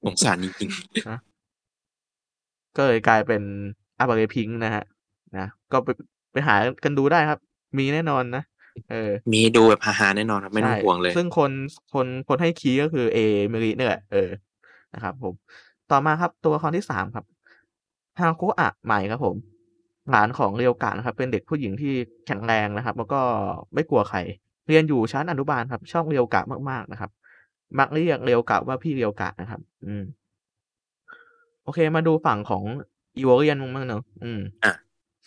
[0.05, 0.69] สงสารจริง
[1.09, 1.19] นะ
[2.77, 3.43] ก็เลยกลายเป็น
[3.99, 4.85] Arbor Pink นะครับ
[5.37, 5.87] นะก็ไป
[6.33, 7.39] ไปหากันดูได้ครับ
[7.77, 8.43] มีแน่นอนนะ
[8.91, 11.51] เออๆมีดูแบบฮาๆแน่นอนครับ ไม่ต้องใช่ห่วงเลย ซึ่งคน
[11.93, 13.17] คนคนให้คีย์ก็คือเอ
[13.51, 14.29] มิริเนี่ยแหละเออ
[14.93, 15.33] นะครับผม
[15.91, 17.25] ต่อมาครับตัวละครที่3ครับ
[18.19, 19.35] ฮาคุอะใหม่ครับผม
[20.11, 21.93] หลานของเรียวกะนะครับ เป็นเด็กผู้หญิงที่
[22.27, 23.21] แข็งแรงนะครับ แล้วก็
[23.73, 24.19] ไม่กลัวใคร
[24.67, 27.11] เรียนอยู่ชั้นอนุบาลครับ ชอบเรียวกะมากๆนะครับ
[27.79, 30.03] มักเรียกเรียวกะว่าพี่เรียวกะนะครับ อืม
[31.63, 32.63] โอเค มาดูฝั่งของ
[33.19, 34.73] Evorian บ้างเนาะอืมอะ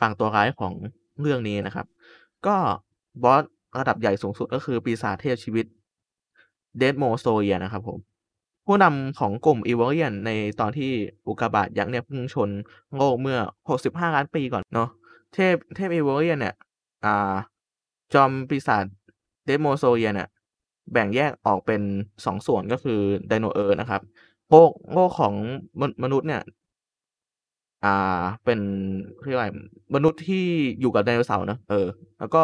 [0.00, 0.72] ฝั่งตัวร้ายของ
[1.20, 1.86] เรื่องนี้นะครับ
[2.46, 2.56] ก็
[3.22, 3.42] บอส
[3.78, 5.66] ระดับใหญ่สูงสุดก็คือปีศาจเทพชีวิต
[6.80, 7.98] Deathmosoria นะครับผม
[8.66, 10.90] ผู้นำของกลุ่ม Evorian ในตอนที่
[11.26, 12.50] อุกกาบาตยักษ์เนี่ยพุ่งชน
[12.96, 13.38] โลกเมื่อ
[13.76, 14.88] 65 ล้านปีก่อนเนาะ
[15.34, 16.54] เทพเทพ Evorian เนี่ย
[17.04, 17.34] อ่า
[18.14, 18.84] จอมปีศาจ
[19.48, 20.28] Deathmosoria เนี่ย
[20.92, 21.82] แบ่งแยกออกเป็น
[22.16, 23.00] 2 ส่วนก็คือ
[23.30, 24.02] Dino Earth นะครับ
[24.50, 25.34] โลกโลกของ
[25.80, 26.42] มมนุษย์เนี่ย
[27.84, 28.60] อ่า เป็น
[29.16, 29.50] เขาเรียกว่าไร
[29.94, 30.44] มนุษย์ที่
[30.80, 31.86] อยู่กับไดโนเสาร์เนาะเออ
[32.18, 32.42] แล้วก็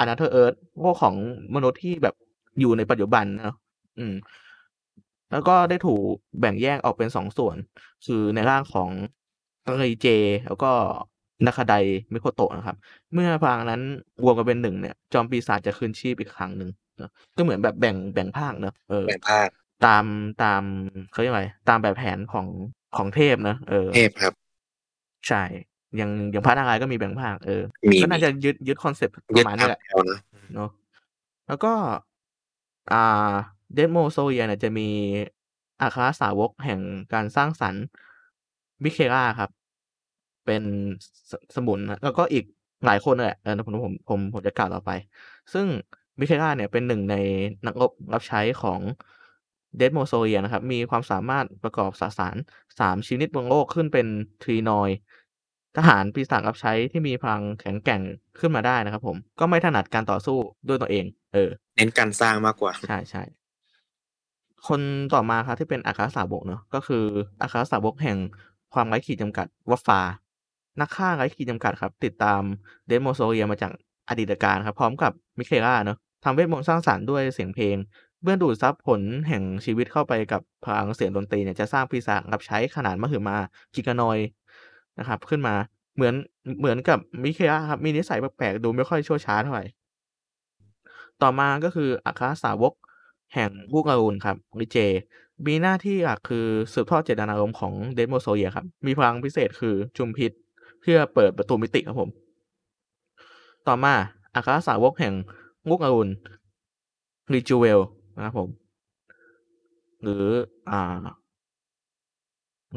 [0.00, 1.14] Another Earth โลกของ
[1.54, 2.14] มนุษย์ที่แบบ
[2.60, 3.56] อยู่ในปัจจุบันเนาะ
[3.98, 4.14] อืม
[5.32, 6.02] แล้วก็ได้ถูก
[6.40, 7.56] แบ่งแยกออกเป็น2ส่วน
[8.06, 8.90] คือในร่างของ
[9.82, 10.70] Rije แล้วก็
[11.46, 12.76] Nakadai Mikoto นะครับ
[13.12, 13.82] เมื่อพลังนั้น
[14.22, 19.48] รวมกันเป็น1เนี่ย จอมปีศาจจะคืนชีพอีกครั้งหนึ่งเนาะก็เหมือนแบบแบ่งแบ่งภาคเนาะเออ แบ่งภาค
[19.86, 20.04] ตาม
[20.42, 20.62] ตาม
[21.12, 22.46] เขาเรียกว่าไรตามแบบแผนของ
[22.96, 24.32] ของเทพเนาะเออ เทพครับ
[25.28, 25.42] ใช่
[25.96, 30.18] อย่างอย่างพระนารายณ์ก็มีแบ่งภาคเออมีก็น่ามีจะยึดยึด concept ปยึระดมาณตานี้มแหละแนวนะ
[30.54, 30.70] เนาะ
[31.48, 31.72] แล้วก็
[32.92, 33.32] อ่า
[33.76, 34.88] Deathmosoria เนี่ยจะมี
[35.80, 36.80] อัครสาวกแห่ง
[37.12, 37.84] การสร้างสรรค์
[38.84, 39.50] Mikera ครับ
[40.46, 40.62] เป็น
[41.30, 42.44] สสมุนแล้วก็อีก
[42.86, 44.90] หลายคนนั่นแหละเออผมผมผมผมจะกล่าวต่อไป
[45.52, 45.66] ซึ่ง
[46.20, 47.16] Mikera เนี่ยเป็น1ใน
[47.66, 48.80] นักรบรับใช้ของ
[49.80, 52.36] Deathmosoria นะครับ มีความสามารถประกอบสสาร
[52.70, 54.06] 3 ชนิดบนโลกขึ้นเป็น
[54.42, 54.92] Trinoid
[55.76, 58.02] ทหารปีศาจรับใช้ที่มีพลังแข็งแกร่ง
[58.38, 60.36] ขึ้นมาได้นะครับ ผม ก็ไม่ถนัดการต่อสู้
[60.68, 61.04] ด้วยตัวเอง
[61.34, 64.80] เออ เน้นการสร้างมากกว่า ใช่ๆคน
[65.14, 67.04] ต่อมาครับที่เป็นอัครสาวกเนาะก็คือ
[67.42, 68.18] อัครสาวกแห่ง
[68.74, 70.00] ความไร้ขีดจำกัด Waffa
[70.80, 72.42] นักฆ่าไร้ขีดจำกัดครับ ติดตาม
[72.88, 73.72] Deathmosoria มาจาก
[74.08, 77.76] อดีตการครับ พร้อมกับ Mikera เนาะทำเวทมนต์สร้างสรรค์ด้วยเสียงเพลง
[78.22, 83.36] เมื่อดูดซับผลแห่งชีวิตเข้าไปกับพลังเสียงดนตรีเนี่ยจะสร้างปีศาจรับใช้ขนาดมหึมา
[83.74, 84.22] Giganoid
[84.98, 85.54] นะครับ ขึ้นมา
[85.96, 86.14] เหมือน
[86.58, 89.64] เหมือนกับ Mikera ครับมีนิสัยแปลกๆดูไม่ค่อยชั่วช้าเท่าไหร่
[91.22, 92.72] ต่อมาก็คืออัครสาวก
[93.34, 94.86] แห่งลูกอรุณครับ Rije
[95.46, 100.32] มีหน้าที่หลักคือสืบทอดเจตนารมณ์ของ Deathmosoria ครับ มีพลังพิเศษคือจุมพิษ
[100.80, 102.10] เพื่อเปิดประตูมิติครับผม
[103.68, 103.94] ต่อมา
[104.34, 105.14] อัครสาวกแห่ง
[105.68, 106.10] ลูกอรุณ
[107.32, 107.80] Rijuel
[108.16, 108.48] นะครับผม
[110.02, 110.24] หรือ
[110.70, 111.04] อ่า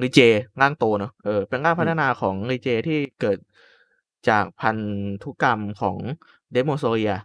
[0.01, 0.29] Rije
[0.61, 3.37] ร่างโตเนาะเออเป็นร่างพัฒนาของ Rije ที่เกิด
[4.29, 4.77] จากพัน
[5.23, 5.97] ธุกรรมของ
[6.53, 7.15] Deathmosoria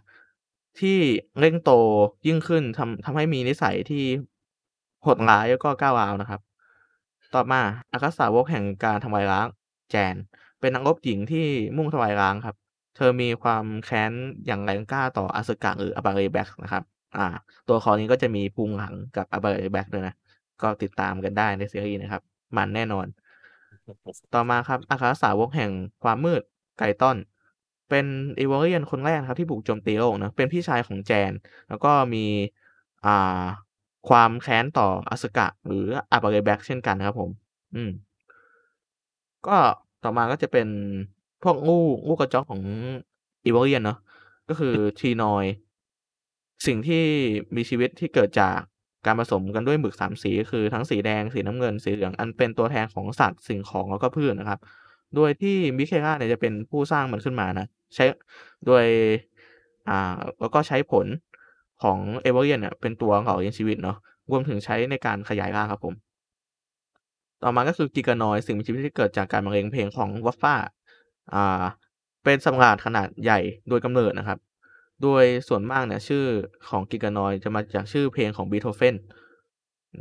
[0.79, 0.97] ที่
[1.39, 1.71] เร่งโต
[2.27, 4.03] ยิ่งขึ้นทำทำให้มีนิสัยที่
[5.01, 6.41] โหดร้ายแล้วก็ก้าวร้าวนะครับ
[7.33, 9.47] ต่อมาอัครสาวกแห่งการทำลายล้าง
[9.93, 10.15] Jan
[10.59, 11.47] เป็นนักรบหญิงที่
[11.77, 12.55] มุ่งทำลายล้างครับ
[12.95, 14.11] เธอมีความแค้น
[14.45, 16.83] อย่างแรงกล้าต่อ Asuka หรือ Abarebax นะครับ
[17.15, 17.25] อ่า
[17.67, 20.15] ตัวละครนี้ก็จะมีพุงหลังกับ Abarebax ด้วยนะ
[20.61, 22.23] ก็ติดตามกันได้ในซีรีส์นะครับ
[22.57, 23.05] มันแน่นอน
[24.33, 25.71] ต่อมาครับอัครสาวกแห่ง
[26.03, 26.41] ความมืด
[26.79, 27.17] Kaiton
[27.89, 28.05] เป็น
[28.43, 31.33] Evorian คนแรกนะครับที่บุกโจมตีโลกเนาะเป็นพี่ชายของ Jan
[31.69, 32.25] แล้วก็มี
[33.05, 33.43] อ่า
[34.09, 37.29] ความแค้นต่อ Asuka หรือ Abarebax เช่นกันนะครับผม
[37.75, 37.89] อืม
[39.47, 39.57] ก็
[40.03, 40.67] ต่อมาก็จะเป็น
[41.43, 42.63] พวกงูงูกระจ๊อกของ
[43.47, 43.97] Evorian เนาะ
[44.49, 45.49] ก็คือ Trinoid
[46.65, 47.03] สิ่งที่
[47.55, 48.57] มีชีวิตที่เกิดจาก
[49.05, 54.59] การผสมกันด้วยหมึก3สี คือทั้งสีแดงสีน้ำเงินสีเหลืองอันเป็นตัวแทนของสัตว์สิ่งของแล้วก็พืชนะครับ
[55.15, 58.05] โดยที่ Mikera เนี่ยจะเป็นผู้สร้างมันขึ้นมานะใช้
[58.65, 58.85] โดย
[59.89, 61.07] อ่าแล้วก็ใช้ผล
[61.83, 63.97] ของ Evorian เนี่ยเป็นตัวหล่อเลี้ยงชีวิตเนาะ
[64.29, 65.93] รวมถึงใช้ในการขยายร่างครับผม
[67.43, 70.55] ต่อมาก็คือ Giganoid สิ่งมีชีวิตที่เกิดจากการบรรเลงเพลงของ Waffa
[71.33, 71.63] อ่า
[72.23, 74.39] เป็นสัตว์ประหาดขนาดใหญ่โดยกำเนิดนะครับ
[75.01, 76.23] โดยส่วนมากเนี่ยชื่อ
[76.69, 78.95] ของ Giganoid จะมาจากชื่อเพลงของ Beethoven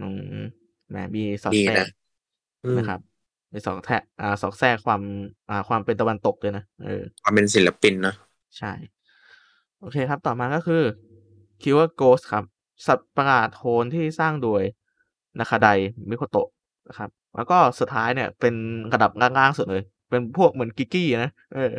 [0.00, 0.40] อืม
[0.90, 1.88] แหมมีสอดดีแทรนะก
[2.64, 3.00] อืมนะครับ
[3.50, 5.02] ในสองแทะอ่าสองแทรกความ
[5.50, 8.16] อ่าความเป็นตะวันตกเลยนะเออความเป็นศิลปินเนาะ
[8.58, 8.72] ใช่
[9.80, 10.82] โอเคครับต่อมาก็คือ
[11.62, 12.44] Killer Ghost ครับ
[12.86, 14.62] สัตว์ประหลาดโทนที่สร้างโดย
[15.38, 15.68] นาคาได
[16.10, 16.48] มิโคโตะ
[16.88, 18.54] นะครับ แล้วก็สุดท้ายเนี่ย เป็น
[18.92, 21.72] ระดับล่างๆสุดเลย เป็นพวกเหมือนกิกกี้นะเออ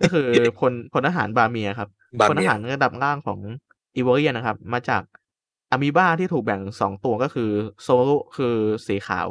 [0.00, 0.26] ก็คือ
[0.58, 1.88] พลพลทหารบาเมียครับ
[2.18, 3.38] บาเมียพลทหารระดับล่างของ
[3.96, 5.02] เอโวเลียนนะครับ มาจาก
[5.70, 7.50] อะมีบาที่ถูกแบ่งสองตัวก็คือ
[7.82, 8.54] โซลุคือ
[8.86, 9.26] สีขาว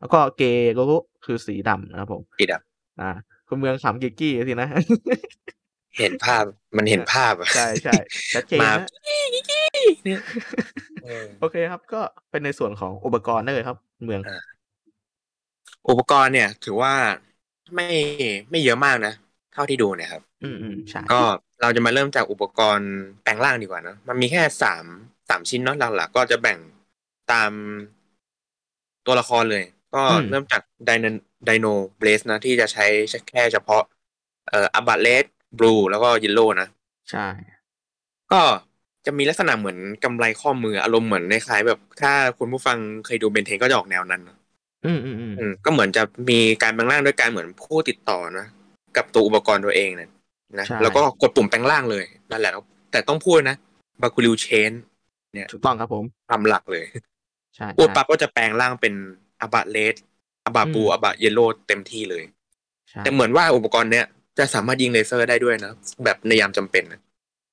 [0.00, 0.42] แล้วก็เก
[0.74, 2.60] โรลุคือสีดำนะครับผมปิดอะ
[3.00, 3.10] อ่า
[3.48, 4.68] คุณเมืองขำกิกกี้สินะ
[5.98, 6.44] เห็นภาพ
[6.76, 7.94] มันเห็นภาพอะใช่ใช่
[8.34, 8.70] ชัดเจนมา
[10.08, 10.20] นะ
[11.04, 14.38] เออโอเคครับ ก็เป็นในส่วนของอุปกรณ์ได้เลยครับ เมืองอ่า
[15.88, 16.94] อุปกรณ์เนี่ย ถือว่า
[17.74, 17.88] ไม่
[18.50, 19.14] ไม่เยอะมากนะ
[19.56, 21.20] เท่าที่ดูเนี่ยครับ อืมอืมใช่ก็
[21.60, 22.90] เราจะมาเริ่มจากอุปกรณ์
[23.22, 24.84] แปลงร่างดีกว่าเนอะมันมีแค่สาม
[25.28, 26.58] สามชิ้นเนาะหลักๆก็จะแบ่ง
[27.32, 27.50] ตาม
[29.06, 29.64] ตัวละครเลย
[29.94, 31.04] ก็เริ่มจากไดโน
[31.46, 31.66] ไดโน
[31.98, 32.86] เบลสนะ ที่จะใช้
[33.30, 33.82] แค่เฉพาะ
[34.48, 35.24] เอ่ออับัตเลส
[35.58, 36.68] บลูแล้วก็ยิโลนะ
[37.10, 37.26] ใช่
[38.32, 38.42] ก็
[39.06, 44.36] จะมีลักษณะเหมือนกำไรข้อมืออารมณ์เหมือนในคล้ายๆแบบ ถ้าคุณผู้ฟังเคยดูเบนเทนก็จะออกแนวนั้นนะ
[44.84, 48.46] อืมอืมอืมอืมก็เหมือนจะมีการแปลงร่างด้วยการเหมือนผู้ติดต่อนะ
[48.96, 50.08] กับตัวอุปกรณ์ตัวเองนะ
[50.60, 52.52] นะแล้วก็กดปุ่มแปลงร่างเลยนั่นแหละ
[52.92, 53.56] แต่ต้องพูดนะ
[54.00, 54.72] บาคูริวเชน
[55.50, 56.84] ถูกต้องครับผมทำหลักเลย
[57.56, 58.94] ใช่พูดใช่ปั๊บก็จะแปลงร่างเป็น
[59.40, 59.94] อาบะเลส
[60.44, 62.22] อาบะบูอืมอาบะเยลโล่เต็มที่เลย
[62.90, 64.04] ใช่แต่เหมือนว่าอุปกรณ์เนี้ย
[64.38, 65.72] จะสามารถยิงเลเซอร์ได้ด้วยนะ
[66.04, 67.00] แบบในยามจำเป็นนะ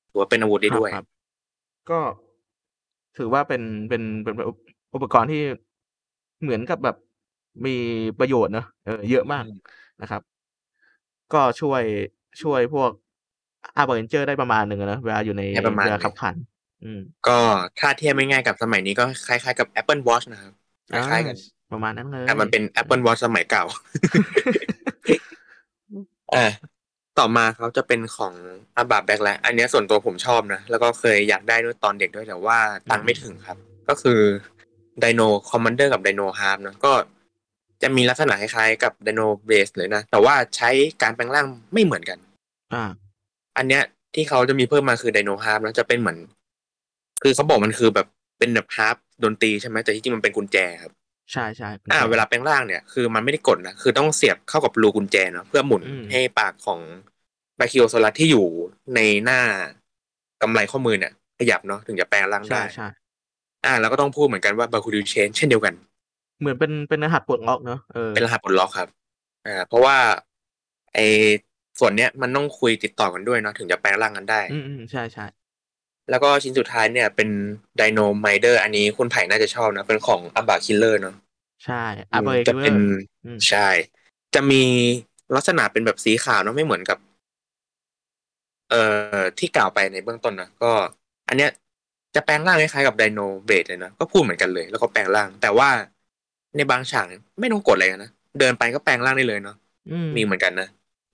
[0.09, 1.03] ถือว่าเป็นอาวุธได้ด้วยครับครับ
[1.89, 2.01] ก็
[3.17, 4.45] ถือว่าเป็นเป็นเป็นเป็น
[4.93, 5.41] อุปกรณ์ที่
[6.41, 6.95] เหมือนกับแบบ
[7.65, 7.71] มี
[8.17, 10.21] ประโยชน์เนอะเออเยอะมากอืมนะครับ
[11.33, 11.81] ก็ช่วย
[12.41, 12.89] ช่วยพวก
[13.75, 16.35] อาร์เบอร์เจอร์ได้ประมาณหนึ่งอะนะเวลาอยู่ในได้ประมาณเวลาหนึ่งขับขัน
[16.83, 17.37] อืมก็
[17.79, 20.53] ถ้าเทียบไม่ง่ายกับสมัยนี้ก็คล้ายๆกับ Apple Watch นะครับ
[20.89, 23.63] คล้ายๆกันอ่ประมาณนั้นเลยแต่มันเป็น Apple Watch สมัยเก่า
[26.35, 26.45] อ่า
[27.19, 28.33] ต่อมาเขาจะเป็นของ
[28.77, 32.57] อาบาเรแบล็คแล้วอันเนี้ยส่วนตัวผมชอบนะ แล้วก็เคยอยากได้ด้วยตอนเด็กด้วยแต่ว่า
[32.89, 33.57] ตังค์ไม่ถึงครับ
[33.89, 34.19] ก็คือ
[34.99, 36.91] ไดโนคอมมานเดอร์กับไดโนฮาร์ปนะก็
[37.83, 40.69] จะมีลักษณะคล้ายๆกับไดโนเบสเลยนะ แต่ว่าใช้
[41.01, 42.19] การแปลงร่างไม่เหมือนกัน
[42.71, 42.83] อ่า
[43.57, 43.83] อันเนี้ย
[44.15, 46.17] ที่เขาจะมีเพิ่มมาคือไดโนฮาร์ปนะจะเป็นเหมือน
[47.23, 48.07] คือเขาบอกมันคือแบบ
[48.39, 50.91] เป็นแบบฮาร์ปดนตรีใช่ไหมแต่ที่จริงมันเป็นกุญแจครับ
[51.31, 56.79] ใช่ใช่อ่า เวลาแปลงร่างเนี่ยคือมันไม่ได้กดนะคือต้องเสียบเข้ากับรูกุญแจเนาะเพื่อหมุนอืมให้ปากของ
[57.59, 58.45] บราคิโอซอรัสที่อยู่
[58.95, 59.39] ในหน้า
[60.41, 62.87] กำไลข้อมือเนี่ยขยับเนาะถึงจะแปลงร่างใช่ได้ใช่
[63.65, 65.73] อ่า แล้วก็ต้องพูดเหมือนกันว่าบาคุริว change เช่นเดียวกัน
[66.39, 68.89] เหมือนเป็นเป็นรหัสปลดล็อกเนอะเออเป็นรหัสปลดล็อกครับ
[69.45, 69.97] อ่าเพราะว่า
[70.93, 70.97] ไอ
[71.79, 75.23] ส่วนเนี้ยมันต้องคุยติดต่อกันด้วยเนาะถึงจะแปลงร่างกันได้อืมอืมใช่ใช่
[76.09, 77.29] แล้วก็ชิ้นสุดท้ายเนี่ยเป็น
[77.77, 81.15] Dino Minder อันนี้คุณไผ่น่าจะชอบนะ เป็นของอาบะคิลเลอร์เนาะ
[81.63, 81.75] ใช่
[82.11, 82.75] อาร์เบอร์จะเป็น
[83.23, 83.59] อืมใช่
[84.33, 84.63] จะมี
[85.35, 86.97] ลักษณะเป็นแบบสีขาวเนาะไม่เหมือนกับ
[88.67, 88.75] เอ่อ
[89.39, 90.67] ที่กล่าวไปในเบื้องต้นนะก็
[91.27, 91.49] อันเนี้ย
[92.15, 95.69] จะแปลงร่างคล้ายๆกับ Dino Brace เลยนะก็พูดเหมือนกันเลย แล้วก็แปลงร่าง แต่ว่า
[96.55, 97.05] ในบางฉาก
[97.41, 99.53] ไม่ต้องกดอะไรนะเดินไปก็แปลงร่างได้เลยเนาะ
[99.87, 100.65] อืมมีเหมือนกันนะ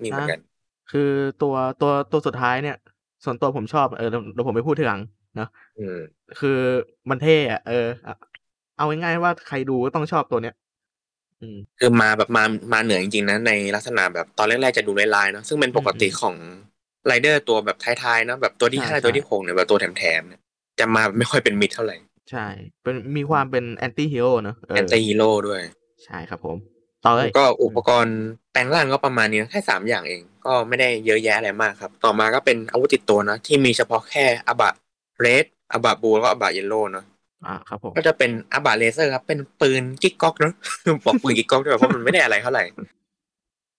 [0.04, 0.40] มีเหมือนกัน
[0.88, 1.02] คือ
[1.40, 2.76] ตัวตัวตัวสุดท้ายเนี่ย
[3.24, 5.02] ส่วนตัวผมชอบเออเดี๋ยวเดี๋ยวผมไปพูดทีหลัง
[5.36, 5.48] เนาะ
[5.78, 6.50] อืมคือ
[7.10, 7.74] มันเท่อะเออ
[8.08, 8.14] อะ
[8.76, 10.54] เอาง่ายๆว่าใครดูก็ต้องชอบตัวเนี้ย
[11.42, 16.36] อืมคือมาแบบมามาเหนือจริงๆนะในลักษณะแบบตอนแรกๆจะดูร้ายๆเนาะซึ่งเป็นปกติของ
[17.08, 20.42] ไรเดอร์ตัวแบบท้ายๆเนาะแบบตัวที่ใช่ห้าใช่ตัวที่หกเนี่ยแบบตัวแถมๆเนี่ย
[20.80, 21.96] จะมาไม่ค่อยเป็นมิตรเท่าไหร่
[22.30, 22.46] ใช่
[22.84, 25.62] เป็นมีความเป็น anti-hero เนอะเอ anti-heroด้วย
[26.06, 26.58] ใช่ครับผม
[27.04, 28.18] ต่อเลยก็อุปกรณ์
[28.52, 34.72] แปลงร่างก็ประมาณนี้นะแค่สามอย่างเอง ก็ไม่ได้เยอะแยะอะไรมากครับ ต่อมาก็เป็นอาวุธติดตัวนะ ที่มีเฉพาะแค่อาบะ
[35.20, 37.06] เรดอาบะบลูแล้วก็อาบะเยลโล่เนาะ
[37.46, 40.54] อ่าครับผมก็จะเป็นอาบะเลเซอร์ครับ เป็นปืนกิ๊กก๊อกเนาะ
[41.06, 42.64] บอกปืนกิ๊กก๊อกด้วยเพราะมันไม่ได้อะไรเท่าไหร่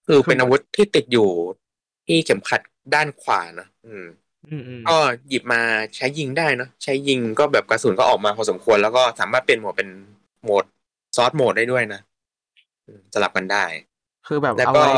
[0.06, 1.28] คือเป็นอาวุธที่ติดอยู่
[2.06, 2.60] ที่เข็มขัด
[2.94, 4.06] ด้านขวานะอืมอืมอืม
[4.86, 4.92] ก็
[5.28, 5.58] หยิบมา
[5.96, 9.88] ใช้ยิงได้เนาะใช้ยิงก็แบบกระสุนก็ออกมาพอสมควร แล้วก็สามารถเปลี่ยนโหมดเป็น
[10.42, 10.64] โหมด
[11.16, 12.00] ซอสโหมดได้ด้วยนะ
[12.86, 13.64] อืมสลับกันได้
[14.26, 14.88] คือแบบแล้วเอาก็ไว้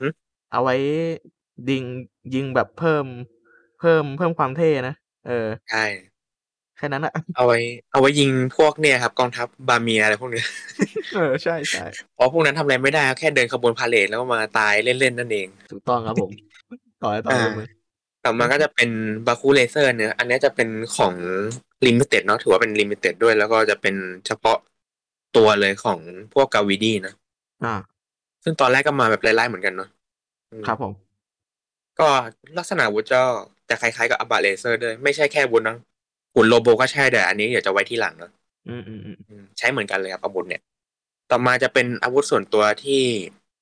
[0.00, 0.06] หึ
[0.50, 0.74] เอาไว้
[1.68, 1.84] ดิง
[2.34, 3.06] ยิงแบบเพิ่ม
[3.78, 4.94] เพิ่มเพิ่มความเท่นะ
[5.26, 5.78] เออใช่
[6.76, 7.58] แค่นั้นอะเอาไว้
[7.90, 10.44] เอาไว้ยิงพวกเนี่ยครับกองทัพบาเมียอะไรพวกเนี้ย
[11.12, 11.80] เออใช่ใช่
[12.14, 16.32] เพราะพวกนั้นทำอะไรไม่ได้แค่เดินขบวนพาเลทแล้วก็มาตายเล่นๆนั่นเอง ถูกต้องครับผม
[17.02, 17.66] ต่อเลยต่อเลยอ่ามึง
[18.30, 18.90] ต่อมาก็จะเป็น
[19.26, 21.14] บาคูเลเซอร์เนี่ยอันเนี้ยจะเป็นของ
[21.86, 23.94] limited เนาะถือว่าเป็น limited ด้วย แล้วก็จะเป็น
[24.26, 24.56] เฉพาะ
[25.36, 25.98] ตัวเลยของ
[26.34, 27.14] พวกกาวิดีนะ
[27.64, 27.74] อ่า
[28.44, 29.88] ซึ่งตอนแรกก็มาแบบร้ายๆเหมือนกันเนาะ
[30.52, 30.92] อืมครับผม
[31.98, 32.08] ก็
[32.58, 33.22] ลักษณะอาวุธก็
[33.68, 35.76] จะคล้ายๆกับอาบะเลเซอร์ด้วย ไม่ใช่แค่อาวุธนะ
[36.34, 38.30] หุ่น robo ก็ใช่แต่อันนี้เดี๋ยวจะไว้ที่หลังเนาะ
[38.68, 40.62] อืมอืมอืมอืมใช้เหมือนกันเลยครับอาวุธเนี่ย
[41.30, 43.02] ต่อมาจะเป็นอาวุธส่วนตัวที่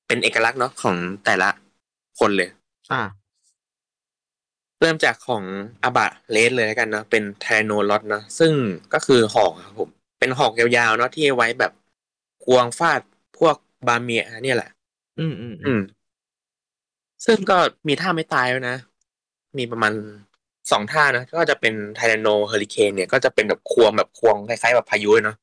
[0.07, 1.49] เป็นเอกลักษณ์เนาะของแต่ละ
[2.19, 2.49] คนเลย
[2.91, 3.01] อ่า
[4.81, 5.43] เริ่มจากของ
[5.83, 8.53] อาบะเลสเลยแล้วกันเนาะเป็นไทโนลอตเนาะซึ่ง
[8.93, 11.71] ก็คือหอกครับผมเป็นหอกยาวๆเนาะที่ไว้แบบ
[12.43, 13.01] ควงฟาด
[13.37, 13.55] พวก
[13.87, 14.69] บาเมียเนี่ยแหละ
[15.19, 15.81] อืมอืมอืม
[17.25, 18.77] ซึ่งก็มีท่าไม่ตายแล้วนะ
[19.57, 19.93] มีประมาณ
[20.71, 25.37] สองท่านะ ก็จะเป็นไทแรนโนเฮอริเคนเนี่ยก็จะเป็นแบบควงแบบควงคล้ายๆแบบพายุเลยเนาะ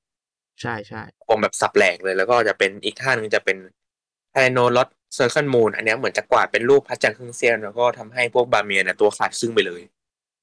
[0.61, 3.57] ใช่ใช่ควงแบบสับแหลกเลย แล้วก็จะเป็นอีกท่าหนึงจะเป็น
[4.31, 9.83] Tyranno Rod Circle Moon อันเนี้ยเหมือนจะกวาดเป็นรูปพระจันทร์ครึ่งเสี้ยวแล้วก็ทำให้พวกบาเมียเนี่ยตัวขาดครึ่งไปเลย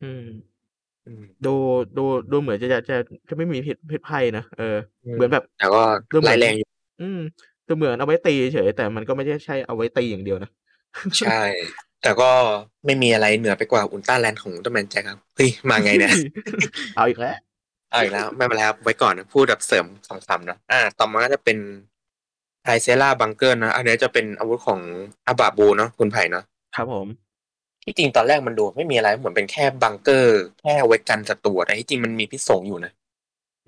[0.03, 0.25] อืม
[1.05, 1.53] อืมดู
[1.97, 2.97] ดูดูเหมือนจะจะจะ
[3.29, 5.81] จะไม่มีพิษพิษภัยนะเอออืมเหมือนแบบแต่ก็
[6.13, 6.67] ดูเหมือนร้ายแรงอยู่
[7.01, 7.19] อืม
[7.67, 10.49] ดูเหมือนเอาไว้ตีเฉยแต่มันก็ไม่ใช่ใช่เอาไว้ตีอย่างเดียวนะ
[11.19, 11.41] ใช่
[12.03, 12.29] แต่ก็
[12.85, 16.11] ไม่มีอะไรเหนือไปกว่า Ultra Lance ของอุลตร้าแมนแจ็คครับเฮ้ยมาไงเนี่ย
[16.95, 17.35] เอาอีกแล้ว
[17.91, 19.85] เอาอีกแล้วไม่เป็นไรครับไว้ก่อนนะพูดแบบเสริม
[20.27, 21.57] คำๆนะอ่า ต่อมาก็จะเป็น
[22.63, 24.79] Tricera Bunker นะอันนี้จะเป็นอาวุธของ
[25.27, 26.43] อาบาบลูเนาะคุณไผ่เนาะ
[26.75, 27.07] ครับผม
[27.83, 32.91] ที่จริงตอนแรกมันดูไม่มีอะไรเหมือนเป็นแค่บังเกอร์ แค่ไว้กันศัตรูแต่ที่จริงมันมีพิษสงอยู่นะ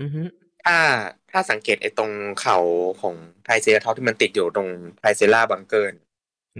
[0.01, 0.21] อือฮึ
[0.63, 0.77] ถ้า
[1.31, 2.57] ถ้าสังเกตไอ้ตรงเขา
[3.01, 5.89] ของไทรเซราทอปส์ที่มันติดอยู่ตรง Tricera Bunker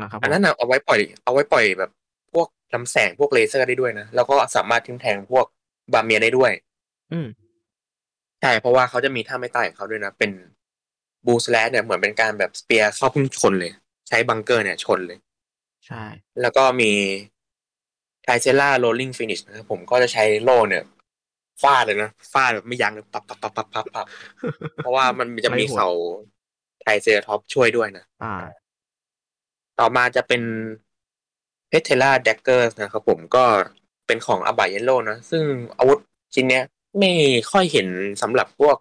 [0.01, 1.91] นะครับอันนั้นนะเอาไว้ปล่อย เอาไว้ปล่อยแบบ
[2.33, 5.45] พวกลำแสงพวกเลเซอร์ได้ด้วยนะแล้วก็สามารถทิ่มแทงพวก
[5.93, 6.51] บาเมียได้ด้วย
[7.11, 7.27] อืม
[8.41, 10.31] ใช่เพราะว่าเขาจะมีท่าไม้ตายของเขาด้วยนะ เป็น
[11.25, 13.71] Blue Slash เนี่ยเหมือนเป็นการแบบ spear เข้าพุ่งชนเลย
[14.07, 15.19] ใช้บังเกอร์เนี่ยชนเลย
[15.85, 16.03] ใช่
[16.41, 16.91] แล้วก็มี
[18.23, 20.83] Tricera Rolling Finish นะครับผมก็จะใช้โล่เนี่ย
[21.61, 24.05] ฟาดเลยนะฟาดแบบไม่ยั้งเลยปับปับปับปับปับปับ
[24.75, 25.87] เพราะว่ามันจะมีเขา
[26.81, 28.43] ไทรเซราทอปส์ช่วยด้วยนะอ่า
[29.79, 30.41] ต่อมาจะเป็น
[31.69, 33.43] Ptera Dagger นะครับผมก็
[34.07, 35.43] เป็นของอาบะเยลโล่นะ ซึ่ง
[35.77, 35.99] อาวุธ
[36.33, 36.63] ชิ้นเนี้ย
[36.99, 37.11] ไม่
[37.51, 37.87] ค่อยเห็น
[38.21, 38.77] สำหรับพวก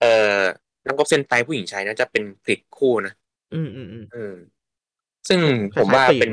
[0.00, 0.38] เอ่อ
[0.86, 3.12] นักรบเซ็นไตผู้หญิงใช้นะจะเป็นกริชคู่นะ
[3.54, 4.34] อืมอืมอืมอืม
[5.28, 5.40] ซึ่ง
[5.76, 6.32] ผมว่าเป็น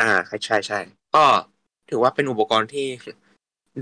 [0.00, 0.78] อ่าใช่ใช่ใช่
[1.14, 1.24] ก็
[1.88, 2.86] ถือว่าเป็นอุปกรณ์ที่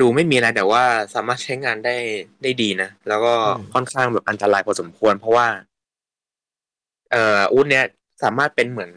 [0.00, 0.82] ดูไม่มีอะไรแต่ว่า
[1.14, 1.96] สามารถใช้งานได้
[2.42, 3.34] ได้ดีนะ แล้วก็
[3.74, 5.46] ค่อนข้างแบบอันตรายพอสมควร เพราะว่า
[7.10, 7.84] เอ่ออาวุธเนี้ย
[8.22, 8.92] สามารถเป็นเหมือน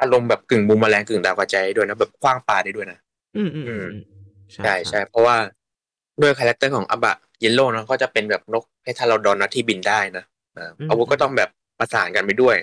[0.00, 2.98] อารมณ์แบบกึ่งบูมเมอแรงกึ่งดาวกระจายได้ด้วยนะแบบขว้างปาได้ด้วยนะ
[3.36, 3.86] อืมอืมอืม
[4.54, 5.36] ใช่ใช่เพราะว่า
[6.22, 10.24] ด้วย character ของอาบะ เยลโล่เนาะก็จะเป็นแบบนกเทอราโนดอนนะที่บินได้นะ
[10.56, 12.56] อ่าอาวุธก็ต้องแบบประสานกันไปด้วย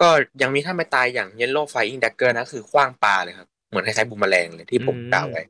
[0.00, 0.08] ก็
[0.42, 5.42] ยังมีท่าไม้ตายอย่าง Yellow Flying Dagger นะคือขว้างปาเลยครับ เหมือนคล้ายๆบูมเมอแรงเลยที่ผมกล่าวไว้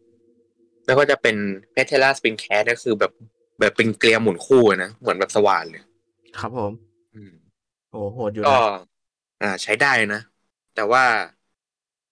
[0.87, 1.37] แล้วก็จะเป็น
[1.72, 3.12] Ptera Spring Cast ก็คือแบบ
[3.61, 5.83] แบบเป็นเกลียวหมุนคู่อะนะเหมือนแบบสว่านเลย
[6.38, 6.72] ครับผม
[7.14, 7.33] อืม
[7.90, 8.61] โอ้โหดอยู่ก็นะ
[9.42, 10.20] อ่า ใช้ได้นะ
[10.74, 11.04] แต่ว่า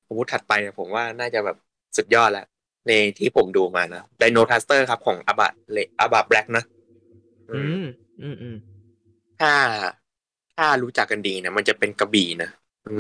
[0.07, 1.57] อาวุธถัดไปเนี่ยผมว่าน่าจะแบบ
[1.97, 2.47] สุดยอดแล้ว
[2.89, 6.65] ในที่ผมดูมานะ Dino Thruster ครับของอาบะเลอาบะแบล็กนะ
[7.51, 7.85] อือืมม
[8.23, 8.57] อืมอืม
[9.41, 9.53] ถ้า
[10.57, 12.51] ถ้ารู้จักกันดีนะมันจะเป็นกระบี่นะ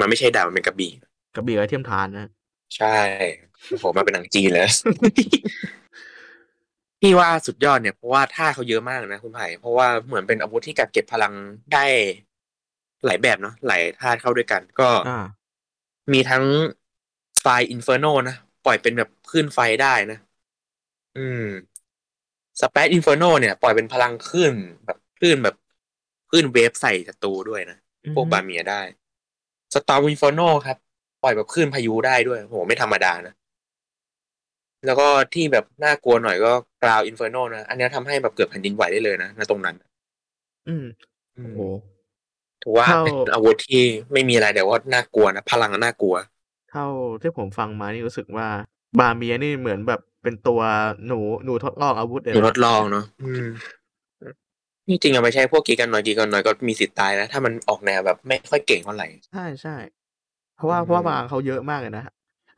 [0.00, 0.92] มันไม่ใช่ดาบมันเป็นกระบี่
[1.34, 2.26] กระบี่ไร้เทียมทานนะ
[2.76, 2.98] ใช่
[3.68, 4.68] โอ้โหมาเป็นหนังจีนเลย
[7.00, 11.34] พี่ว่าสุดยอดเนี่ยเพราะว่าท่าเขาเยอะมากนะคุณไผ่เพราะว่าเหมือนเป็นอาวุธที่กักเก็บพลัง
[11.72, 11.84] ได้
[13.04, 15.18] หลายแบบเนาะหลายท่าเข้าด้วยกัน ก็อ่า
[16.12, 16.44] มีทั้ง
[17.40, 20.16] Fire Inferno นะป ล่อยเป็นแบบคลื่นไฟได้นะ
[21.14, 21.44] อืม
[22.60, 24.54] Space Inferno เนี่ย ปล่อยเป็นพลังคลื่น
[24.86, 25.54] แบบคลื่นแบบ
[26.28, 27.76] คลื่น wave ใส่ศัตรูด้วยนะ
[28.14, 28.82] พวกบาเมียได้
[29.74, 30.76] Storm Inferno ครับ
[31.22, 33.34] ปล่อยแบบคลื่นพายุได้ด้วยโหไม่ธรรมดานะ
[34.84, 39.76] แล้วก็ที่แบบน่ากลัวหน่อยก็ Ground Inferno นะ อันเนี้ยทำให้แบบเกิดแผ่นดินไหวได้เลยนะณตรงนั้น
[40.66, 40.84] อืม
[41.36, 41.58] อืโอ้มโห
[42.62, 46.16] ถือว่าเท่าเป็นอาวุธที่ไม่มีอะไรแต่ว่าน่ากลัวนะ พลังน่ากลัว
[46.70, 46.86] เท่า
[47.22, 48.46] ที่ผมฟังมานี่รู้สึกว่า
[48.98, 50.60] บาเมียนี่เหมือนแบบเป็นตัว
[51.06, 53.46] หนูหนูทดลองอาวุธเลยหนูนะทดลองเนาะอืม
[54.88, 59.76] นี่จริงอะไม่ใช่พวก Giganoid Giganoid ก็มีสิทธิ์ตายนะ ถ้ามันออกแนวแบบไม่ค่อยเก่งเท่าไหร่ใช่ใช่
[60.56, 62.04] เพราะว่าอืมเพราะว่าบางเขาเยอะมากเลยนะ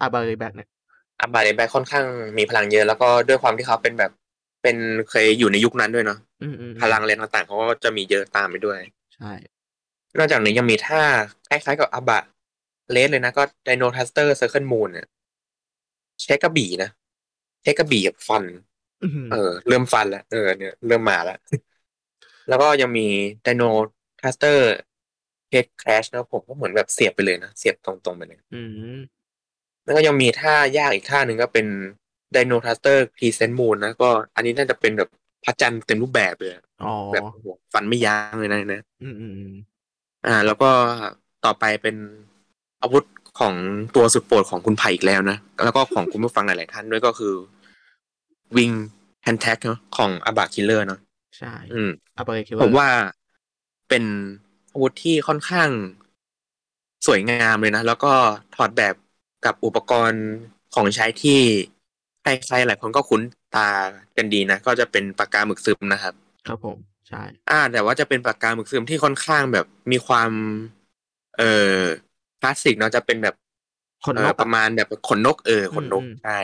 [0.01, 0.69] AbareBlack เนี่ย
[1.21, 2.05] AbareBlack ค่อนข้าง
[2.39, 4.11] มีพลังเยอะแล้วก็ด้วยความที่เขาเป็นแบบ
[4.63, 4.77] เป็น
[5.11, 8.79] เคยอยู่ในยุคนั้นด้วยเนาะอืมอืมพลังแรงต่างๆเขาก็จะมีเยอะตามไปด้วย
[9.17, 9.33] ใช่
[10.19, 11.03] นอกจากนี้ยังมีท่า
[11.49, 15.07] คล้ายๆกับ AbaRed เลยนะก็ Dino Thruster Circle Moon เนี่ย
[16.23, 16.91] ใช้กระบี่นะ
[17.63, 18.45] ใช้กระบี่กับฟัน
[19.03, 21.37] อื้อหือเออ เริ่มฟันแล้วเออเนี่ยเริ่มมาแล้ว
[22.49, 23.07] แล้วก็ยังมี
[23.43, 23.63] Dino
[24.21, 28.61] Thruster Head Crash นะผมก็เหมือนแบบเสียบไปเลยนะ เสียบตรงๆไปเลยอื
[28.95, 28.97] ม
[29.85, 31.67] แล้วก็ยังมีท่ายากอีกท่าหนึ่งก็เป็น
[32.33, 35.09] Dino Thruster Crescent Moon นะก็อันนี้น่าจะเป็นแบบ
[35.45, 39.53] พระจันทร์เต็มรูปแบบเลยอะอ๋อแบบโอ้โหฟันไม่ยั้งเลยนะนะอืมอืมอืม
[40.25, 40.67] อ่า แล้วก็
[41.45, 41.97] ต่อไปเป็น
[42.83, 43.05] อาวุธ
[43.39, 43.55] ของ
[43.95, 47.35] ตัวสุดโปรดของคุณไผ่อีกแล้วนะ แล้วก็ของคุณผู้ฟังหลาย ๆ ท่านด้วยก็คือ
[48.57, 48.71] Wing
[49.23, 51.01] Pentact เนาะของ AbareKiller เนาะ
[51.39, 52.89] ใช่ อืม AbareKiller ผมว่า
[53.89, 54.05] เป็น
[54.73, 55.71] อาวุธที่ค่อนข้าง
[57.07, 58.13] สวยงามเลยนะ แล้วก็
[58.55, 58.95] ถอดแบบ
[59.45, 60.25] กับอุปกรณ์
[60.75, 61.41] ของใช้ที่
[62.23, 63.23] ใครๆหลายคนก็คุ้น
[63.57, 63.71] ตา
[64.17, 66.15] กันดีนะ ก็จะเป็นปากกาหมึกซึมนะครับ
[66.47, 70.31] ครับผมใช่ อ่า แต่ว่าจะเป็นปากกาหมึกซึมที่ค่อนข้างแบบมีความ
[71.37, 71.45] เอ่อ
[72.41, 73.35] คลาสสิกเนาะจะเป็นแบบ
[74.05, 76.39] ขนเอ่นอกประมาณแบบขนนกเออขนนกอืมอืมใช่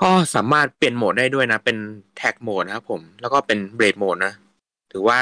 [0.00, 1.76] ก็สามารถเปลี่ยนโหมดได้ด้วยนะ เป็น
[2.16, 4.32] tact mode นะครับผม แล้วก็เป็น blade mode นะ
[4.92, 5.18] ถือว่า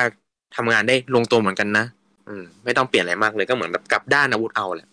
[0.57, 1.87] ทำงานได้ลงตัวเหมือนกันนะ
[2.29, 4.89] อืม ไม่ต้องเปลี่ยนอะไรมากเลยก็เหมือนแบบกลับด้านอาวุธเอาแหละ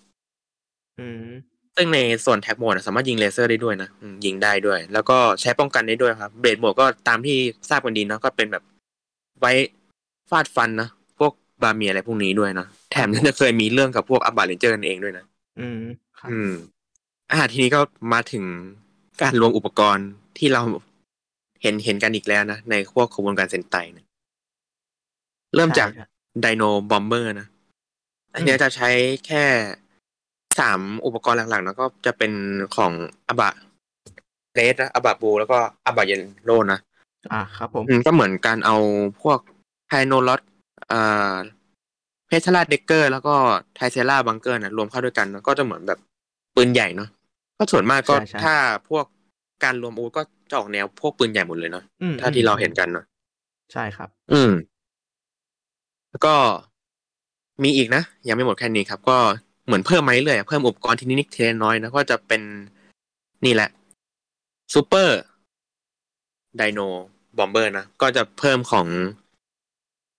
[0.99, 1.29] อืม
[1.75, 7.37] ซึ่งในส่วน tact mode อะสามารถยิงเลเซอร์ได้ด้วยนะอืมยิงได้ด้วย แล้วก็ใช้ป้องกันได้ด้วยครับ blade mode ก็ตามที่
[7.69, 8.63] ทราบกันดีเนาะก็เป็นแบบ
[9.39, 9.53] ไว้
[10.29, 10.96] ฟาดฟันนะพวก
[11.63, 15.25] บาเมียอะไรพวกนี้ด้วยนะแถมยังจะเคยมีเรื่องกับพวกอับบาเลนเจอร์เองด้วยนะ
[15.59, 15.79] อืม
[16.19, 16.51] ครับอืม
[17.31, 17.81] อ่าทีนี้ก็
[18.13, 18.43] มาถึง
[19.21, 20.61] การรวมอุปกรณ์ที่เรา
[21.61, 24.05] เห็นเห็นกันอีกแล้วนะ ในพวกขบวนการเซนไตเนี่ย
[25.55, 26.09] เริ่มจากใช่ครับ
[26.41, 27.47] ไดโนบอมเบอร์นะ
[28.33, 28.89] อันเนี้ยจะใช้
[29.27, 29.43] แค่
[30.59, 32.31] สามอุปกรณ์หลักๆนะก็จะเป็น
[32.75, 32.91] ของ
[33.27, 36.79] AbaRed นะ AbaBlue แล้วก็ AbaYellow นะ
[37.33, 38.77] อ่าครับผมอืมก็เหมือนการเอา
[39.21, 39.39] พวก
[39.89, 40.41] Tyranno Rod
[40.91, 41.35] อ่า
[42.27, 43.35] Ptera Dagger แล้วก็
[43.75, 45.99] Tricera Bunker นะรวมเข้าด้วยกันนะก็จะเหมือนแบบ
[46.55, 47.09] ปืนใหญ่เนาะ
[47.57, 48.55] ก็ส่วนมากก็ใช่ใช่ถ้า
[48.89, 49.05] พวก
[49.63, 53.05] การรวมอาวุธก็จะออกแนวพวกปืนใหญ่หมดเลยเนาะอืมถ้าที่เราเห็นกันเนาะ
[53.73, 54.51] ใช่ครับ อืม
[56.09, 56.33] แล้วก็
[57.63, 59.17] มีอีกนะ ยังไม่หมดแค่นี้ครับ ก็
[59.65, 62.41] เหมือนเพิ่มมาเรื่อยๆเพิ่มอุปกรณ์ทีนิดทีละน้อยนะก็จะเป็น
[63.45, 63.69] นี่แหละ
[64.73, 66.79] Super Dino
[67.37, 68.87] Bomber นะ ก็จะเพิ่มของ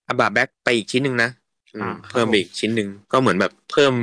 [0.09, 1.31] AbareBlack ไปอีกชิ้นหนึ่งนะ
[1.75, 3.95] อืมอ่าครับเพิ่มไปอีกชิ้นหนึ่งก็เหมือนแบบเพิ่ม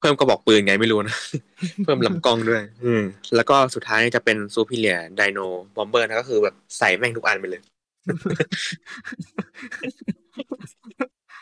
[0.00, 1.16] เพิ่มกระบอกปืนไงไม่รู้นะ
[1.84, 3.02] เพิ่มลำกล้องด้วย อืม
[3.34, 5.38] แล้วก็สุดท้ายจะเป็น Superior Dino
[5.76, 7.60] Bomber นะก็คือแบบใส่แม่งทุกอันไปเลย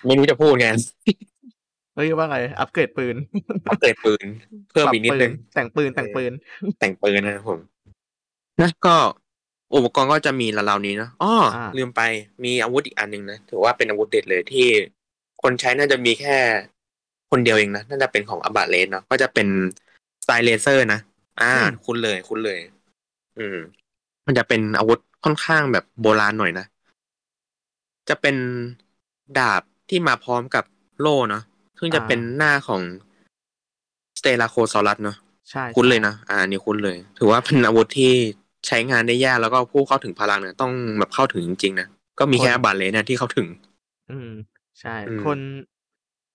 [0.07, 0.69] ไม่รู้จะพูดไง
[1.95, 3.17] เฮ้ยว่าไง อัปเกรดปืน
[3.69, 4.27] อัปเกรดปืน
[4.73, 6.33] เพิ่มอีกนิดนึงปรับปืแต่งปืนแต่งปืน
[6.79, 7.59] แต่งปืนนะครับผม
[8.61, 8.97] นะก็
[9.75, 12.03] อุปกรณ์ก็จะมีราวๆนี้นะอ้ออาลืมไป
[12.45, 14.67] มีอาวุธอีกอันหนึ่งนะถือว่าเป็นอาวุธเด็ดเลยที่
[15.43, 16.37] คนใช้น่าจะมีแค่
[17.31, 19.49] คนเดียวเองนะน่าจะเป็นของอบาเลสเนาะก็จะเป็น
[20.23, 21.01] สไตล์เลเซอร์นะ
[21.41, 21.53] อ่า
[21.85, 22.59] คุ้นเลย คุ้นเลย
[23.39, 23.59] อืม
[24.27, 26.67] มันจะเป็นอาวุธค่อนข้างแบบโบราณหน่อยนะ
[28.09, 28.37] จะเป็น
[29.39, 30.65] ดาบที่มาพร้อมกับ
[31.01, 31.43] โล่เนาะ
[31.79, 32.83] ซึ่งจะเป็นหน้าของ
[34.19, 35.17] สเตลาโคซอรัสเนาะ
[35.51, 38.15] ใช่ คุ้นเลยนะ อ่าอันนี่คุ้นเลย ถือว่าเป็นอาวุธที่
[38.69, 41.87] ใช้งานได้ยากแล้วก็ผู้เข้าถึงพลังเนี่ยต้องแบบเข้าถึงจริงๆนะ
[42.19, 43.47] ก็มีแค่บาเลนเนี่ยที่เข้าถึง
[44.09, 44.27] อืม
[44.81, 45.41] ใช่อืมคน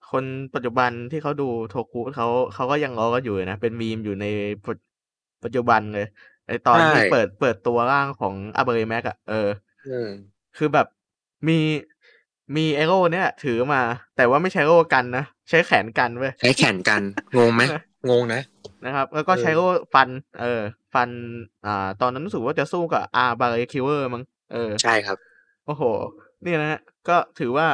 [0.06, 4.26] คนปัจจุบันที่เขาดูโทคุเขาเขาก็ยังล้อกันอยู่เลยนะ เป็นมีมอยู่ใน
[4.66, 4.78] ปัจ
[5.44, 6.04] ปัจจุบันเลย
[6.46, 9.36] ไอตอนที่เปิดเปิดตัวร่างของ AbareMax อะเออ
[9.86, 10.10] อืม
[10.56, 10.88] คือแบบ
[11.48, 11.54] มี
[12.56, 13.82] มีเอโล่เนี่ย ถือมา
[14.16, 17.02] แต่ว่าไม่ใช้โล่กันนะ ใช้แขนกันเว้ยใช้แขนกัน
[17.38, 17.62] งงไหม
[18.10, 18.42] งงนะ
[18.86, 20.10] นะครับ แล้วก็เออใช้โล่ฟัน
[20.42, 20.62] เออ
[20.94, 21.10] ฟัน
[21.66, 25.18] อ่า ตอนนั้นรู้สึกว่าจะสู้กับ AbareKiller มั้งเออ ใช่ครับ
[25.66, 25.84] โอ้โห
[26.46, 27.68] นี่นะฮะ ก็ถือว่า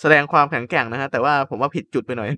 [0.00, 2.28] แสดงความแข็งแกร่งนะฮะ แต่ว่าผมว่าผิดจุดไปหน่อย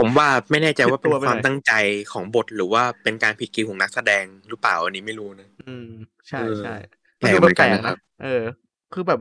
[0.00, 1.72] ผมว่าไม่แน่ใจว่าเป็นตัวไปความหน่อยตั้งใจ
[2.12, 5.88] ของบทหรือว่าเป็นการผิดคิวของนักแสดงหรือเปล่าอันนี้ไม่รู้นะ อืม
[6.28, 6.74] ใช่เออใช่
[7.18, 8.42] แปลกเหมือนกันดูนะครับ เออ
[8.92, 9.20] คือแบบ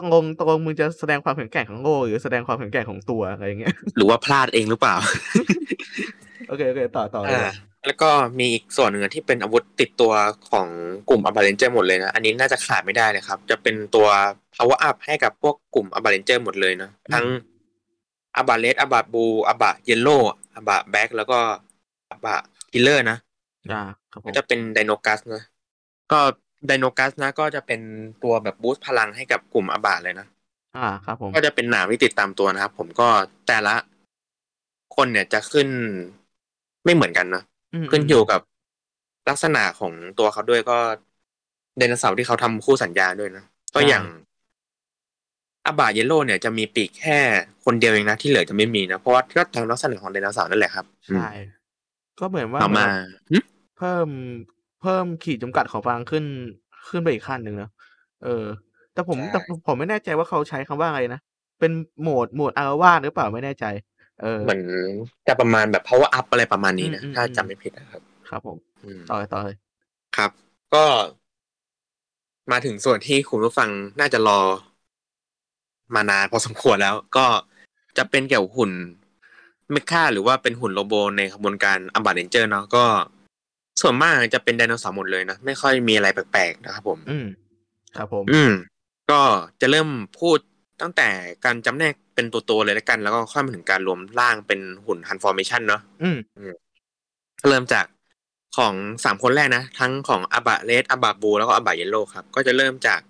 [0.00, 4.96] ตกลงตกลงมึงจะแสดงความแข็งแกร่งของโง่หรือแสดงความแข็งแกร่งของตัวอะไรอย่างเงี้ย หรือว่าพลาดเองหรือเปล่า
[6.46, 7.42] โอเคโอเคต่อต่อเลยอ่า
[7.86, 10.12] แล้วก็มีอีกส่วนหนึ่งที่เป็นอาวุธติดตัว
[10.50, 10.68] ของ
[11.08, 14.08] กลุ่ม Abaranger หมดเลยนะ อันนี้น่าจะขาดไม่ได้เลยครับ จะเป็นตัว
[14.54, 17.26] power up ให้กับพวกกลุ่ม Abaranger หมดเลยนะ ทั้ง
[18.36, 21.38] AbaRed AbaBlue AbaYellow AbareBlack แล้วก็
[22.10, 23.18] AbareKiller นะ
[23.70, 23.80] อ่า
[24.12, 25.42] ครับผก็จะเป็น Dino Guts นะ
[26.12, 26.20] ก็
[26.66, 27.80] Dino Guts นะก็จะเป็น
[28.22, 30.26] ตัวแบบ boost พลังให้กับกลุ่มอับาเลยนะ
[30.76, 33.08] อ่าครับผม ก็จะเป็นหนามที่ติดตามตัวนะครับ ผมก็
[33.48, 33.74] แต่ละ
[34.96, 35.68] คนเนี่ยจะขึ้น
[36.84, 37.42] ไม่เหมือนกันนะ
[37.82, 38.40] มขึ้นอยู่กับ
[39.28, 40.78] ลักษณะของตัวเขาด้วยก็
[41.78, 43.44] ไดโนเสาร์ที่เขาทำคู่สัญญาด้วยนะ
[43.74, 44.04] ก็อย่าง
[45.66, 47.18] อาบาเยลโล่เนี่ยจะมีปีกแค่
[47.64, 51.28] คนเดียวเองนะที่เหลือจะไม่มีนะเพราะว่าก็ทางลักษณะของไดโนเสาร์นั่นแหละครับใช่
[52.20, 52.86] ก็เหมือนว่าต่อมา
[53.30, 53.38] หึ
[53.76, 54.08] เพิ่ม
[54.82, 56.24] เพิ่มขีดจำกัดของพลังขึ้น
[56.88, 57.70] ขึ้นไปอีกขั้นหนึ่งเนอะ
[58.24, 58.44] เออ
[58.92, 61.20] แต่ผมแต่ผมผมไม่แน่ใจว่าเขาใช้คำว่าอะไรนะ
[61.60, 63.64] เป็นโหมดโหมดอารวาสหรือเปล่าไม่แน่ใจ
[64.20, 64.60] เออ เหมือน
[65.28, 69.56] จะประมาณแบบ power up อะไรประมาณนี้นะอืมอืม ถ้าอืมจำไม่ผิดนะครับ ครับผมอืมต่อเลยต่อเลย
[70.16, 70.30] ครับ
[70.74, 70.84] ก็
[72.52, 73.68] มาถึงส่วนที่คุณผู้ฟัง
[74.00, 74.40] น่าจะรอ
[75.94, 77.26] มานานพอสมควรแล้ว ก็
[77.98, 78.72] จะเป็นเกี่ยวกับหุ่น
[79.72, 82.84] เมคาหรือว่าเป็นหุ่นโรโบในขบวนการอัมบาเรนเจอร์เนาะก็
[83.80, 87.26] ส่วนมากจะเป็นไดโนเสาร์หมดเลยนะ ไม่ค่อยมีอะไรแปลกๆนะครับผม อืม
[87.96, 88.52] ครับผม อืม
[89.10, 89.20] ก็
[89.60, 89.88] จะเริ่ม
[90.20, 90.38] พูด
[90.80, 91.08] ตั้งแต่
[91.44, 96.18] การจำแนกเป็นตัวตัวเลยแล้วกัน แล้วก็ค่อยมาถึงการรวมร่างเป็นหุ่น transformation เนาะอืม
[97.48, 97.86] เริ่มจาก
[98.56, 98.74] ของ
[99.04, 103.00] สามคนแรกนะ ทั้งของ AbaRed AbaBlue แล้วก็ AbaYellow ครับ ก็จะเริ่มจาก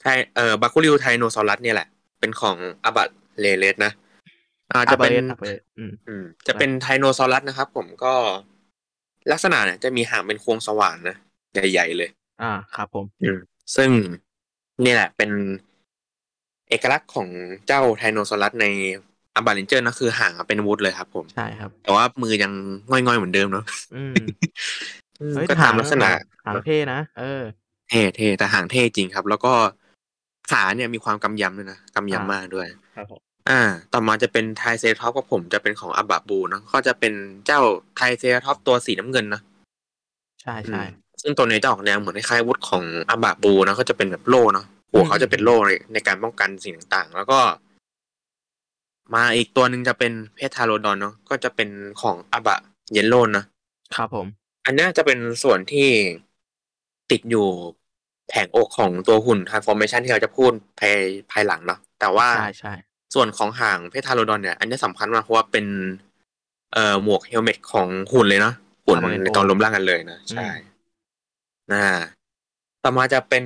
[0.00, 0.04] ไท
[0.34, 1.88] เอ่อ Bakuryu Tyrannosaurus เนี่ยแหละ
[2.20, 3.92] เป็นของ AbaRed นะ
[4.72, 8.14] อ่าจะเป็น AbaRed อืมอืมจะเป็น Tyrannosaurus นะครับ ผมก็
[9.32, 11.16] ลักษณะเนี่ยจะมีหางเป็นโค้งสว่านนะ
[11.52, 12.10] ใหญ่ ๆ เลย
[12.42, 13.38] อ่าครับผมอืม
[13.76, 13.90] ซึ่ง
[14.84, 15.30] นี่แหละ เป็น
[16.68, 17.28] เอกลักษณ์ของ
[17.66, 18.66] เจ้า Tyrannosaurus ใน
[19.36, 22.52] Abaranger นะคือหางอะเป็นวูดเลยครับ ผมใช่ครับ แต่ว่ามือยัง
[22.90, 23.64] ง่อยๆเหมือนเดิมเนาะ
[23.94, 24.12] อืม
[25.20, 26.08] อืมเฮ้ยก็ตามลักษณะ
[26.46, 27.42] หางเท่นะเออ
[27.88, 29.52] เท่เท่แต่หางเท่จริงครับ แล้วก็
[30.50, 32.66] ขาเนี่ยมีความกำยำด้วยนะกำอ่ายำมากด้วย
[32.96, 33.60] ครับผม อ่า
[33.92, 37.12] ต่อมาจะเป็น Triceratops ครับผมจะเป็นของ AbaBlue เนอะก็จะเป็น
[37.46, 37.60] เจ้า
[37.96, 39.40] Triceratops ตัวสีน้ำเงินนะ
[40.42, 47.40] ใช่ใช่อืมซึ่งตัวนี้จะออกแนวเหมือนคล้ายๆวุฒิของอาบะบูนะก็จะเป็นแบบโล่เนาะหัวเขาจะเป็นโล่ในในการป้องกันสิ่งต่างๆ แล้วก็
[49.14, 51.68] มาอีกตัวหนึ่งจะเป็นเพทาโรดอนเนาะก็จะเป็น
[52.00, 52.58] ของอาบะ
[52.92, 53.44] เยลโลนะ
[53.96, 54.26] ครับผม
[54.66, 55.88] อันเนี้ยจะเป็นส่วนที่
[57.10, 57.48] ติดอยู่
[58.28, 60.96] แผงอกของตัวหุ่น transformation ที่เราจะพูดภาย
[61.30, 62.72] ภายหลังเนาะแต่ว่าใช่ใช่
[63.14, 65.66] ส่วนของหางเพทาโรดอนเนี่ย อันนี้สำคัญมากเพราะว่าเป็น
[66.72, 68.54] เอ่อหมวกเฮลเมตของหุ่นเลยเนาะ
[68.86, 70.48] หุ่นในตอนรวมร่างกันเลยนะใช่
[71.72, 71.84] น่า
[72.84, 73.44] ต่อมาจะเป็น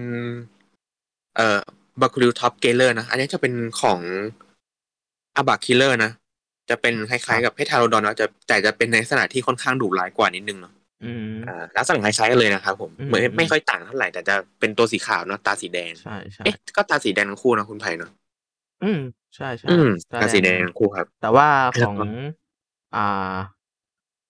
[1.36, 1.60] เอ่อ
[2.00, 4.00] Bakuryu Top Galer นะอันนี้จะเป็นของ
[5.36, 6.10] AbareKiller นะ
[6.70, 10.72] จะเป็นคล้ายๆกับ Pteranodon นะจะแต่จะเป็นในลักษณะที่ค่อนข้างดุร้ายกว่านิดนึงเนาะ
[11.04, 18.10] อืมอ่าลักษณะคล้ายๆกันเลยนะครับผมอืมเหมือนอืมไม่ค่อยต่างเท่าไหร่แต่จะเป็นตัวสีขาวเนาะตาสีแดงใช่ใช่เอ๊ะก็ตาสีแดงทั้งคู่นะคุณไผ่เนาะ
[18.84, 19.00] อืม
[19.36, 22.02] ใช่ใช่อืมตาตาสีแดแดงงทั้งคู่ครับ แต่ว่าขแล้วองก็
[22.92, 23.00] อ่า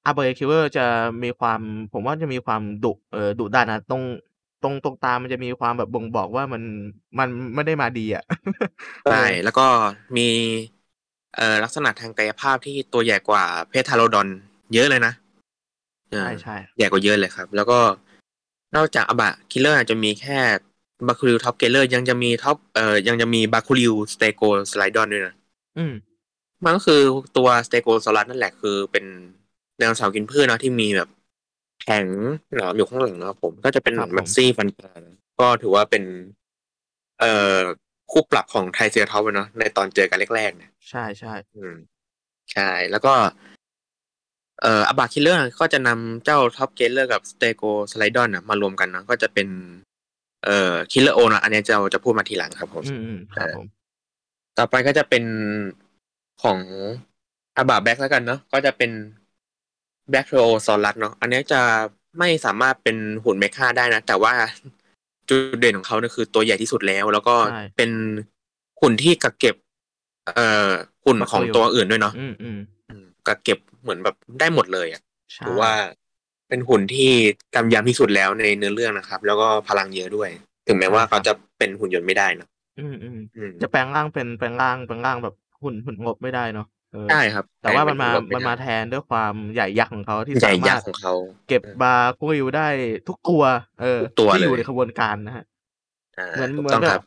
[0.04, 0.86] อาเบอร์คิวเวอร์จะ
[1.22, 1.60] มีความ
[1.92, 4.02] ผมว่าจะมีความดุเออดุดันนะตรง
[4.62, 6.62] ตรงตรงตามันจะมีความแบบบ่งบอกว่ามัน
[7.18, 8.24] มันไม่ได้มาดีอะ
[9.06, 9.62] ใช่แล้วก็
[10.16, 10.22] มี
[11.34, 14.28] เอ่อลักษณะทางกายภาพที่ตัวใหญ่กว่าเพทาโนดอน
[14.74, 15.12] เยอะเลยนะ
[16.10, 17.78] เออใช่ใช่ใหญ่กว่าเยอะเลยครับ แล้วก็
[18.76, 20.38] นอกจากอาบาคิลเลอร์จะมีแค่
[21.08, 25.34] บาคูริวท็อปเกเลอร์ยังจะมีท็อปเอ่อยังจะมีบาคูริวสเตโกสไลดอนด้วยนะ
[25.78, 25.94] อืม
[26.64, 27.00] มันก็คือ
[27.36, 29.04] ตัวสเตโกซอรัสนั่นแหละคือเป็น
[29.76, 31.08] ไดโนเสาร์กินพืชเนาะที่มีแบบ
[31.82, 32.06] แข็ง
[32.56, 36.04] หนามอยู่ข้างหลังนะครับผมก็จะเป็นเหมือนแบบซี่ฟันปลานะก็ถือว่าเป็น
[37.20, 37.58] เอ่อ
[38.10, 41.74] คู่ปรับของไทเซอร์ท็อปเนาะในตอนเจอกันแรกๆเนี่ยใช่ใช่อืม
[42.52, 43.12] ใช่ แล้วก็
[44.62, 49.48] เอ่ออาบาคิลเลอร์ก็จะนำเจ้าท็อปเกเลอร์กับสเตโกสไลดอนมารวมกันเนาะก็จะเป็น
[50.44, 53.66] เอ่อคิลเลอร์โอนะอันนี้จะจะพูดมาทีหลังครับผมอืมอืมครับผม
[54.58, 55.24] ต่อไปก็จะเป็น
[56.42, 56.58] ของ
[57.56, 58.90] อาบาแบ็กแล้วกันเนาะก็จะเป็น
[60.10, 61.60] แบ็กโรซอรัสเนาะอันนี้จะ
[62.18, 64.32] ไม่สามารถเป็นหุ่น mecha ได้นะ แต่ว่า
[65.28, 67.90] จุดเด่นของเขาเนี่ยคือตัวใหญ่ที่สุดแล้ว แล้วก็ใช่เป็น
[68.80, 69.56] หุ่นที่กักเก็บ
[70.34, 70.70] เอ่อ
[71.04, 75.02] หุ่นของ บาคูริว ตัวอื่นด้วยเนาะอืมอืมอืมกักเก็บเหมือนแบบได้หมดเลยอะ
[75.34, 75.72] ใช่ถือว่า
[76.54, 77.10] เป็นหุ่นที่
[77.54, 80.30] กำยำที่สุดแล้วในเนื้อเรื่องนะครับ แล้วก็พลังเยอะด้วย
[80.66, 91.12] ถึงแม้ว่าเขาจะเป็นหุ่นยนต์ไม่ได้เนอะอืมอืมอืมจะแปลงร่างเป็นแปลงร่างแปลงร่างแบบหุ่นหุ่นงบไม่ได้เนาะเออได้ครับ แต่ว่ามันมาเป็หุ่มันมาไได้แทนด้วยความใหญ่ยักษ์ของเขาที่ใหญ่สายัมากรถษ์ของเขา
[91.46, 91.88] เก็บบา
[92.18, 92.62] คุริวได้
[93.06, 93.42] ทุกตัว
[93.78, 95.44] เออทุกตัวที่อยู่เลยในขบวนการนะฮะ
[96.16, 97.00] อ่าเหมือนถูกเหมือต้อนงแบครับบ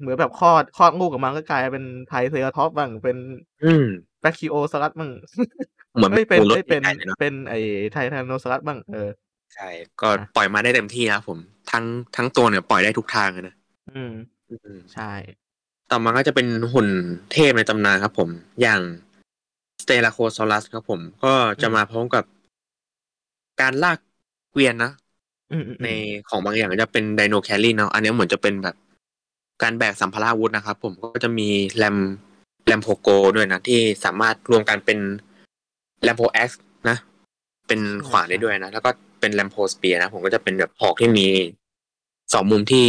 [0.00, 3.16] เหมือนแบบคลอดคลอดลูกออกมาก็กลายเป็นไทรเซราทอปส์บ้างเป็น
[3.62, 3.84] อืม
[4.20, 5.10] แบคคิโอสลัดบ้าง
[5.96, 7.54] เหมือนไม่เป็นปูรถไม่เป็นใหญ่เลยเนาะเป็นไอ
[7.92, 9.10] ไทแทนโนสลัดบ้างเออ
[9.54, 9.68] ใช่
[10.00, 11.38] ก็นะปล่อยมาได้เต็มที่นะครับผม
[11.70, 11.84] ทั้ง
[12.16, 13.54] ทั้งตัวเนี่ยปล่อยได้ทุกทางเลยนะ
[13.92, 14.12] อืม
[14.50, 15.12] อืมใช่
[15.90, 16.88] ต่อมาก็จะเป็นหุ่น
[17.32, 18.28] เทพในตำนานครับผม
[18.62, 18.80] อย่าง
[19.82, 21.32] สเตลาโคซอรัสครับผม ก็
[21.62, 22.24] จะมาพร้อมกับ
[23.60, 23.98] การลาก
[24.52, 24.92] เกวียนนะ
[25.52, 25.88] อืมอืมใน
[26.28, 28.76] ของบางอย่างก็จะเป็นไดโนแคลรี่เนาะอันนี้เหมือนจะเป็นแบบ
[29.62, 31.96] การแบกสัมภาระอาวุธนะครับผมก็จะมีแรม
[32.66, 34.98] แรมโพโกด้วยนะ ที่สามารถรวมกันเป็น
[36.02, 36.50] แรมโพแอ็ก
[36.88, 36.96] นะ
[37.68, 38.90] เป็นขวานได้ด้วยนะ แล้วก็
[39.20, 41.26] เป็นแรมโพสเปียนะ ผมก็จะเป็นแบบหอกที่มี
[42.32, 42.86] สองมุมที่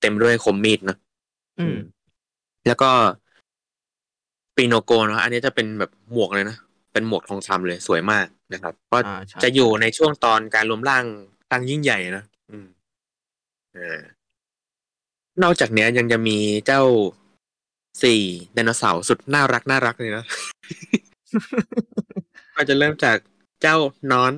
[0.00, 0.98] เต็มด้วยคมมีดเนอะ
[1.58, 1.76] อืม
[2.66, 2.90] แล้วก็
[4.56, 6.56] ปีโนโกเนาะอันนี้จะเป็นแบบหมวกเลยนะ
[6.92, 11.04] เป็นหมวกทองคำเลยสวยมากนะครับ ก็อ่าใช่จะอยู่ในช่วงตอนการรวมร่าง
[11.48, 12.66] ครั้งยิ่งใหญ่นะอืม
[13.76, 14.00] อ่า
[15.42, 16.82] นอกจากเนี้ยยังจะมีเจ้า
[18.02, 18.20] สี่
[18.54, 20.24] ไดโนเสาร์สุดน่ารักน่ารักเลยนะ
[22.56, 23.16] ก็จะเริ่มจาก
[23.62, 23.76] เจ้า
[24.12, 24.32] น้อน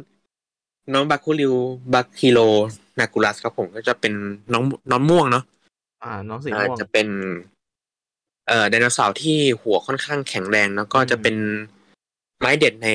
[0.92, 1.54] น้องบาคูริว
[1.92, 2.38] บาคิโล
[2.98, 4.12] นากุลัสครับผมก็จะเป็น
[4.52, 5.44] น้องน้องม่วงเนาะ
[6.02, 7.08] อ่า น้องสีอ่าม่วงจะเป็น
[8.48, 11.36] เอ่อไดโนเสาร์ที่หัวค่อนข้างแข็งแรงแล้วก็จะเป็น
[12.38, 12.88] ไม้เด็ดใน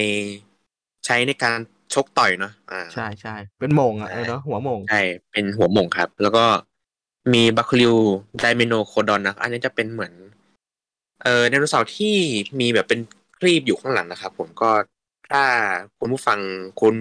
[1.06, 1.58] ใช้ในการ
[1.94, 5.02] ชกต่อยเนาะอ่าใช่ใช่เป็นโหม่งอะเออเนาะหัวโหม่งใช่
[5.32, 6.46] เป็นหัวโหม่งครับ แล้วก็
[7.34, 7.96] มีบัคคิว
[8.40, 10.14] ไดเมโนโคดอนนะอันนี้จะเป็นเหมือน
[11.24, 12.16] เอ่อไดโนเสาร์ที่
[12.60, 13.00] มีแบบเป็น
[13.40, 14.70] ครีบอยู่ข้างหลังนะครับผมก็
[15.34, 15.46] ถ้า
[16.00, 16.40] คุณผู้ฟัง
[16.82, 16.96] คุ้น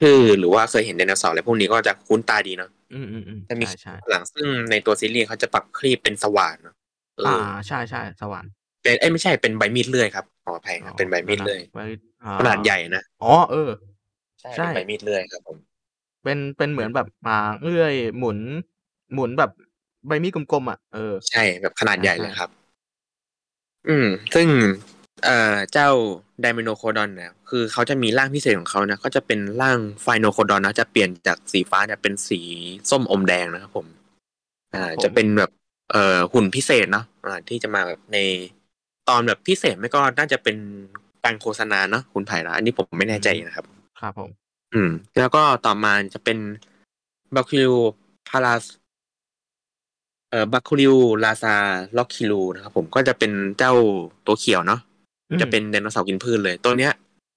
[0.00, 6.74] ชื่อหรือว่าเคยเห็นไดโนเสาร์อะไรพวกนี้ก็จะคุ้นตาดีเนาะอืมอืมอืมจะมีใช่ใช่หลังซึ่งในตัวซีรีส์เขาจะปรับครีบเป็นสว่านเนาะ
[7.16, 8.50] เออ่าอใช่ใช่สวรรค์
[8.82, 11.84] เป็นเอ้ยไม่ใช่เป็นใบมีดเลื่อยครับขออภัยครับเป็นใบมีดเลื่อยไว้
[12.24, 13.70] อ่าขนาดใหญ่นะอ๋อเออ
[14.40, 15.56] ใช่ใช่เป็นใบมีดเลื่อยครับผม
[16.24, 18.38] เป็นเป็นเหมือนแบบอ่าเลื่อยหมุน
[19.14, 19.50] หมุนแบบ
[20.06, 22.50] ใบมีดกลมๆอะเออใช่แบบขนาดใหญ่ใช่เลยครับ
[23.88, 24.48] อืม ซึ่ง
[25.24, 25.88] เอ่อเจ้า
[26.40, 32.40] ไดมิโนโคดอนเนี่ยคือเขาจะมีร่างพิเศษของเขานะก็จะเป็นร่างไฟโนโคดอนนะจะเปลี่ยนจากสีฟ้าเนี่ยเป็นสี
[32.90, 33.86] ส้มอมแดงนะครับผม
[34.74, 35.50] อ่า จะเป็นแบบ
[35.90, 38.18] เอ่อหุ่นพิเศษเนาะอ่าที่จะมาแบบใน
[39.08, 40.56] ตอนแบบพิเศษไม่ก็น่าจะเป็น
[41.24, 43.66] การโฆษณาเนาะคุณไผ่ละอันนี้ผมไม่แน่ใจนะครับ
[44.00, 44.30] ครับผม
[44.74, 46.38] อืม แล้วก็ต่อมาจะเป็น
[47.34, 47.72] บัคคิว
[48.28, 48.64] พาราส
[50.30, 50.94] เอ่อบัคคิว
[51.24, 51.54] ลาซา
[51.96, 53.72] ล็อกคิลูนะครับผมก็จะเป็นเจ้า
[54.26, 54.87] ตัวเขียวเนาะอืม
[55.42, 56.92] จะเป็นไดโนเสาร์กินพืชเลย ตัวเนี้ย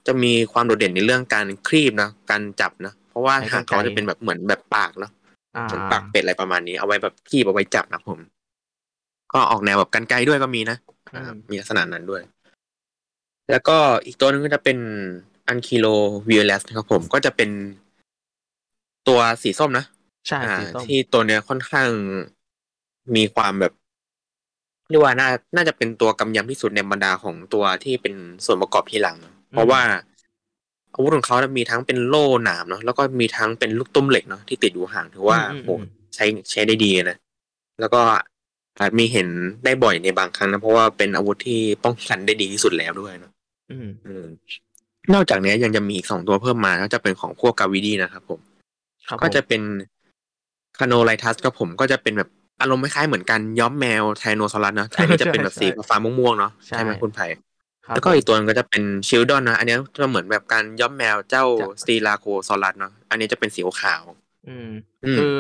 [0.07, 5.11] จะมีความโดดเด่นในเรื่องการครีบนะการจับนะเพราะว่าหางเขาจะเป็นแบบเหมือนแบบปากเนาะ
[5.55, 8.19] อ่าเหมือนปากเป็ดอะไรประมาณนี้ เอาไว้แบบคีบเอาไว้จับนะครับผม
[9.33, 10.77] ก็ออกแนวแบบกันไกลด้วยก็มีนะ
[11.15, 12.21] อ่ามีลักษณะนั้นด้วย
[13.51, 14.77] แล้วก็อีกตัวหนึงก็จะเป็น
[15.47, 15.85] อันคิโล
[16.27, 17.49] วิเลสนะครับผมก็จะเป็น
[19.07, 19.85] ตัวสีส้มนะ
[20.27, 21.89] ใช่อ่าสีส้มที่ตัวเนี้ยค่อนข้าง
[23.15, 23.73] มีความแบบ
[24.91, 28.13] เรียกว่าน่าน่าจะเป็นตัวกำยำที่สุดในบรรดาของตัวที่เป็น
[28.45, 29.81] ส่วนประกอบที่หลังนะเพราะว่า
[30.93, 35.83] อาวุธของเขานะมีทั้งเป็นโล่หนามเนาะแล้วก็มีทั้งเป็นลูกตุ้มเหล็กเนาะที่ติดอยู่ห่างถือว่าอืมโหอืม
[36.15, 37.17] ใช้ใช้ได้ดีนะ
[37.79, 38.01] แล้วก็
[38.79, 39.27] อาจมีเห็น
[39.65, 43.31] ได้บ่อยในบางครั้งนะ เพราะว่าเป็นอาวุธที่ป้องกันได้ดีที่สุดแล้วด้วยเนาะ
[43.71, 44.25] อืมอืม
[45.13, 48.39] นอกจากนี้ยังจะมีอีกสองตัวเพิ่มมาก็จะเป็นของพวกกาวิดีนะครับผม
[49.07, 49.61] ครับก็จะผมเป็น
[50.79, 52.29] คาโนไลทัสครับผมก็จะเป็นแบบ
[52.61, 57.25] อารมณ์คล้ายๆเหมือนกันย้อมแมวไทโนซอรัสเนาะแต่อันนี้จะเป็นแบบสีฟ้าๆม่วงๆเนาะใช่ไหมคุณไผ่
[57.87, 64.01] ครับแล้วก็อีกตัวหนึงก็จะเป็นชิลดอนนะอันนี้จะเหมือนแบบการย้อมแมวเจ้าจะสตีลาโคซอรัสเนาะอันนี้จะเป็นสีขาว
[64.47, 64.67] อืม
[65.05, 65.35] อืมคือ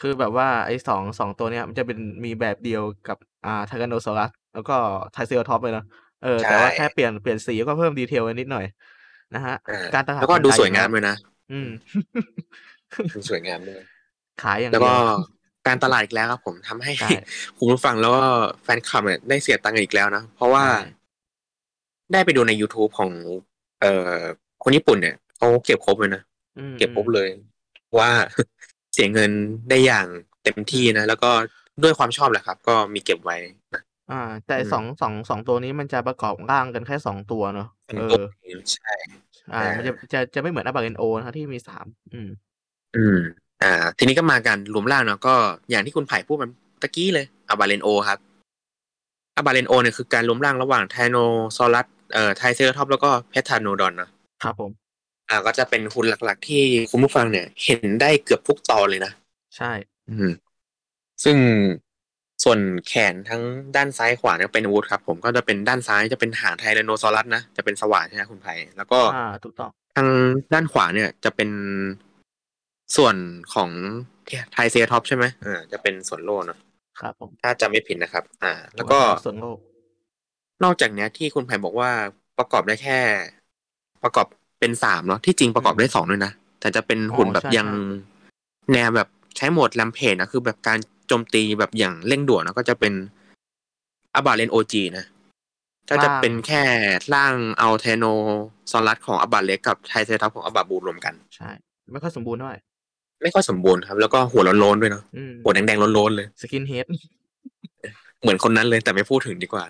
[0.00, 4.76] คือแบบว่าไอ้สองสองตัวเนี้ยมันจะเป็นมีแบบเดียวกับอ่าไทแกนโดซอรัสแล้วก็
[5.12, 5.84] ไทเซอร์ท็อปเลยเนาะ
[6.22, 8.64] เออแต่ว่าแค่เปลี่ยนเปลี่ยนสีก็เพิ่ม detail นิดหน่อย
[9.34, 11.16] นะฮะอ่าการตลาดแล้วก็ดูนไสวยงามเลยนะ
[11.52, 11.68] อืม
[13.14, 13.82] ดูสวยงามด้วย
[14.42, 14.98] ขายอย่างแล้วก็เดี๋ยว
[15.66, 17.10] การตลาดอีกแล้วครับผมทำให้ใช่
[17.58, 18.24] คุณผู้ฟังแล้วก็
[18.62, 20.72] แฟนคลับเนี่ยได้เสียตังค์กันอีกแล้วนะ เพราะว่าใช่
[22.12, 23.10] ได้ไปดูใน YouTube ของ
[23.80, 24.20] เอ่อ
[24.62, 26.22] คนญี่ปุ่นเนี่ยเขาเก็บครบเลยนะ
[26.58, 27.28] อืมเก็บครบเลย
[27.98, 28.10] ว่า
[28.92, 29.30] เสียเงิน
[29.68, 30.06] ได้อย่าง
[30.42, 31.30] เต็มที่นะ แล้วก็
[31.82, 33.36] ด้วยความชอบแหละครับ ก็มีเก็บไว้
[33.74, 38.90] นะอ่า แต่ไอ้อืมสองสองสองตัวนี้มันจะประกอบร่างกันแค่สองตัวเนาะเป็นเอตัวอเองใช่
[39.50, 42.28] อ่าอ่ามัมันจะจะจะไม่เหมือนอาบาเกนโอนะที่มีสามอืม
[42.94, 45.34] อืม อ่า ทีนี้ก็มากันรวมร่างเนาะก็
[45.70, 46.50] อย่างที่คุณไผ่พูดมัน
[46.82, 48.18] ตะกี้เลยอาบาเลนโอครับ
[49.36, 51.16] อาบาเลนโอเนี่ยคือการรวมร่างระหว่างไทโน
[51.56, 54.10] ซอรัสเอ่อไทเซอร์ท็อปแล้วก็เพทาโนดอนเนาะ
[54.42, 54.70] ครับผม
[55.28, 59.12] อ่าก็จะเป็นหุ่นหลักๆ ที่คุณผู้ฟังเนี่ย เห็นได้เกือบทุกตอนเลยนะ
[59.56, 59.72] ใช่
[60.08, 60.32] อืม
[61.24, 61.36] ซึ่ง
[62.44, 63.42] ส่วนแขนทั้ง
[63.76, 70.08] ด้านซ้ายขวาเนี่ยเป็นอาวุธครับ ผมก็จะเป็นด้านซ้ายจะเป็นหางไทแรนโนซอรัสนะจะเป็นสว่านใช่ไหมคุณไผ่แล้วก็อ่าถูกต้องทาง
[70.52, 71.50] ด้านขวาเนี่ยจะเป็น
[72.96, 73.14] ส่วน
[73.54, 73.70] ของ
[74.52, 76.58] ไทเซอร์ท็อปใช่ไหมอ่าจะเป็นส่วนโล่เนอะ
[77.00, 79.58] ครับผมถ้าจำไม่ผิดนะครับ อ่า แล้วก็ส่วนโลก
[80.64, 81.90] นอกจากเนี้ยที่คุณไผ่บอกว่า
[82.38, 82.98] ประกอบได้แค่
[84.04, 84.26] ประกอบ
[84.60, 87.68] เป็นสามเนาะที่จริงประกอบได้สองด้วยนะ แต่จะเป็นหุ่นแบบยัง
[88.72, 92.94] แนวแบบใช้โหมด rampage นะคือแบบการโจมตีแบบอย่างเร่งด่วนนะก็จะเป็น
[94.14, 95.04] อาบาเลนโอจีนะ
[95.90, 96.62] ก็จะเป็นแค่
[97.14, 98.04] ร่างเอาเทโน
[98.70, 101.50] ซอรัสของอาบาเล็กกับไทเซอร์ท็อปของอาบาบูรวมกัน ใช่
[101.92, 102.50] ไม่ค่อยสมบูรณ์เท่า
[103.22, 106.86] ไหร่ไม่ค่อยสมบูรณ์ครับ แล้วก็หัวโล้นๆด้วยเนาะอืมหัวแดงๆโล้นๆเลย skinhead
[108.20, 109.64] เหมือนคนนั้นเลยแต่ไม่พูดถึงดีกว่า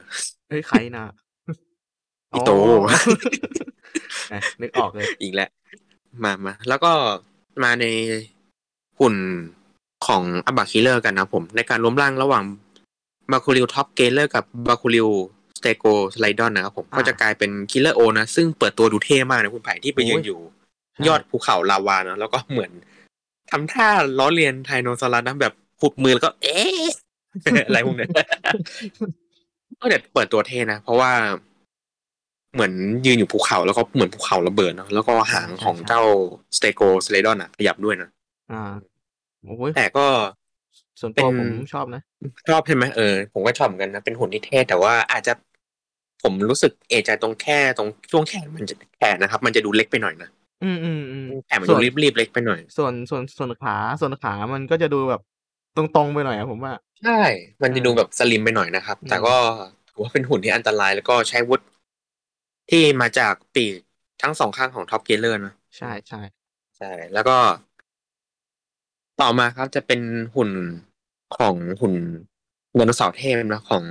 [0.48, 1.04] เฮ้ยใครนะ
[2.34, 2.50] อีโต
[2.84, 5.50] อะนึกออกเลยอีกแล้ว
[6.24, 6.92] มามาแล้วก็
[7.64, 7.86] มาใน
[8.98, 9.14] หุ่น
[10.06, 12.44] ของอาบาคิลเลอร์กันนะผม ในการรวมร่างระหว่าง
[13.32, 15.08] บาคูริวท็อปเกเลอร์กับบาคูริว
[15.58, 15.84] สเตโก
[16.14, 20.40] สไลดอนนะครับผมอ่าก็จะกลายเป็นคิลเลอร์โอนะ ซึ่งเปิดตัวดูเท่มากนะคุณไผ่ที่ไปยืนโอ้ยอยู่
[20.92, 22.70] ใช่ยอดภูเขาลาวานะแล้วก็เหมือน
[23.52, 23.88] ทำท่า
[24.18, 26.86] ล้อเลียนไทโนซอรัสนะแบบหุบมือแล้วก็ เอ๊ะ
[27.66, 28.08] อะไรพวกเนี้ย
[29.80, 31.10] ก็เด็ดเปิดตัวเท่นะ เพราะว่า
[32.54, 32.72] เหมือน
[33.06, 36.02] ยืนอยู่ภูเขาแล้วก็เหมือนภูเขาระเบิดเนาะแล้วก็หางของเจ้า
[36.56, 38.08] สเตโกสเลดอนอะขยับด้วยนะ
[38.52, 38.72] อ่า
[39.42, 40.06] โอ้ยแต่ก็
[41.00, 42.02] ส่วนตัวเป็นผมชอบนะ
[42.50, 45.32] ชอบใช่ไหมเออผมก็ชอบเหมือนกันนะ เป็นหุ่นที่เท่แต่ว่าอาจจะ
[46.22, 50.30] ผมรู้สึกเอะใจตรงแค่ตรงช่วงแขนมันจะแขนนะครับ มันจะดูเล็กไปหน่อยนะ
[50.62, 55.20] อืมอืมอืมส่วนแขนมันดูวนรีบๆเล็กไปหน่อย ส่วนส่วนส่วนขาส่วนขามันก็จะดูแบบ
[55.74, 57.12] ตรงๆไปหน่อยอะผมว่าใช่
[57.62, 59.36] มันจะดูแบบ slim ไปหน่อยนะครับอืมแต่ก็
[59.88, 61.60] ถือว่าเป็นหุ่นที่อันตรายแล้วก็ใช้อาวุธ
[62.68, 63.80] ที่มาจากปีก
[64.20, 66.18] ทั้งสองข้างของท็อปเกเลอร์นะใช่ใช่
[66.76, 67.32] ใช่ แล้วก็
[69.20, 70.00] ต่อมาครับจะเป็น
[70.34, 70.50] หุ่น
[71.36, 71.94] ของหุ่น
[72.74, 73.84] ไดโนเสาร์เทพนะของ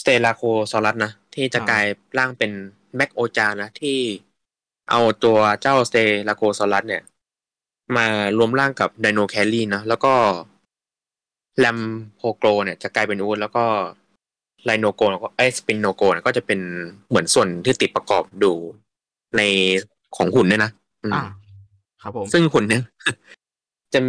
[0.00, 1.84] สเตลาโคซอรัสนะ ที่จะกลาย
[2.18, 2.50] ร่างเป็น
[2.96, 3.98] แม็กโอจานะ ที่
[4.90, 7.02] เอาตัวเจ้าสเตลาโคซอรัสเนี่ย
[7.96, 8.06] มา
[8.38, 10.12] รวมร่างกับไดโนแคลรี่นะแล้วก็
[11.58, 11.78] แลม
[12.16, 13.64] โพโกรเนี่ยจะกลายเป็นอูดแล้วก็
[14.64, 16.60] ไลโนโกแล้วก็ไอสปินโนโกเนี่ยก็จะเป็น
[17.08, 18.52] เหมือนส่วนที่ติดประกอบดู
[19.36, 19.42] ใน
[20.16, 20.70] ของหุ่นเนี่ยนะ
[21.04, 21.22] อืมอ่า
[22.02, 22.82] ครับผม ซึ่งหุ่นเนี่ย
[23.94, 24.00] จะ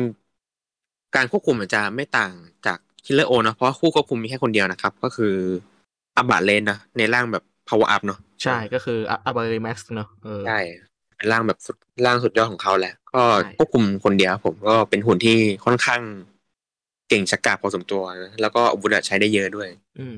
[1.16, 2.32] การควบคุมอาจจะไม่ต่าง
[2.66, 5.34] จากคิลเลอร์โอเนาะเพราะว่าคู่ควบคุมมีแค่คนเดียวนะครับ ก็คือ
[6.18, 10.58] อับบาเลนนะในร่างแบบ power up เนาะ ใช่ก็คืออัลเบอร์แม็กซ์เนอะเออใช่
[11.16, 11.76] เป็นร่างแบบสุด
[12.06, 16.02] ร่างสุดยอดของเขาแหละ ก็ใช่ควบคุมคนเดียวครับผมก็เป็นหุ่นที่ค่อนข้าง
[17.10, 20.16] เก่งชักกาจพอสมตัวนะแล้วก็อาวุธอะใช้ได้เยอะด้วย อืม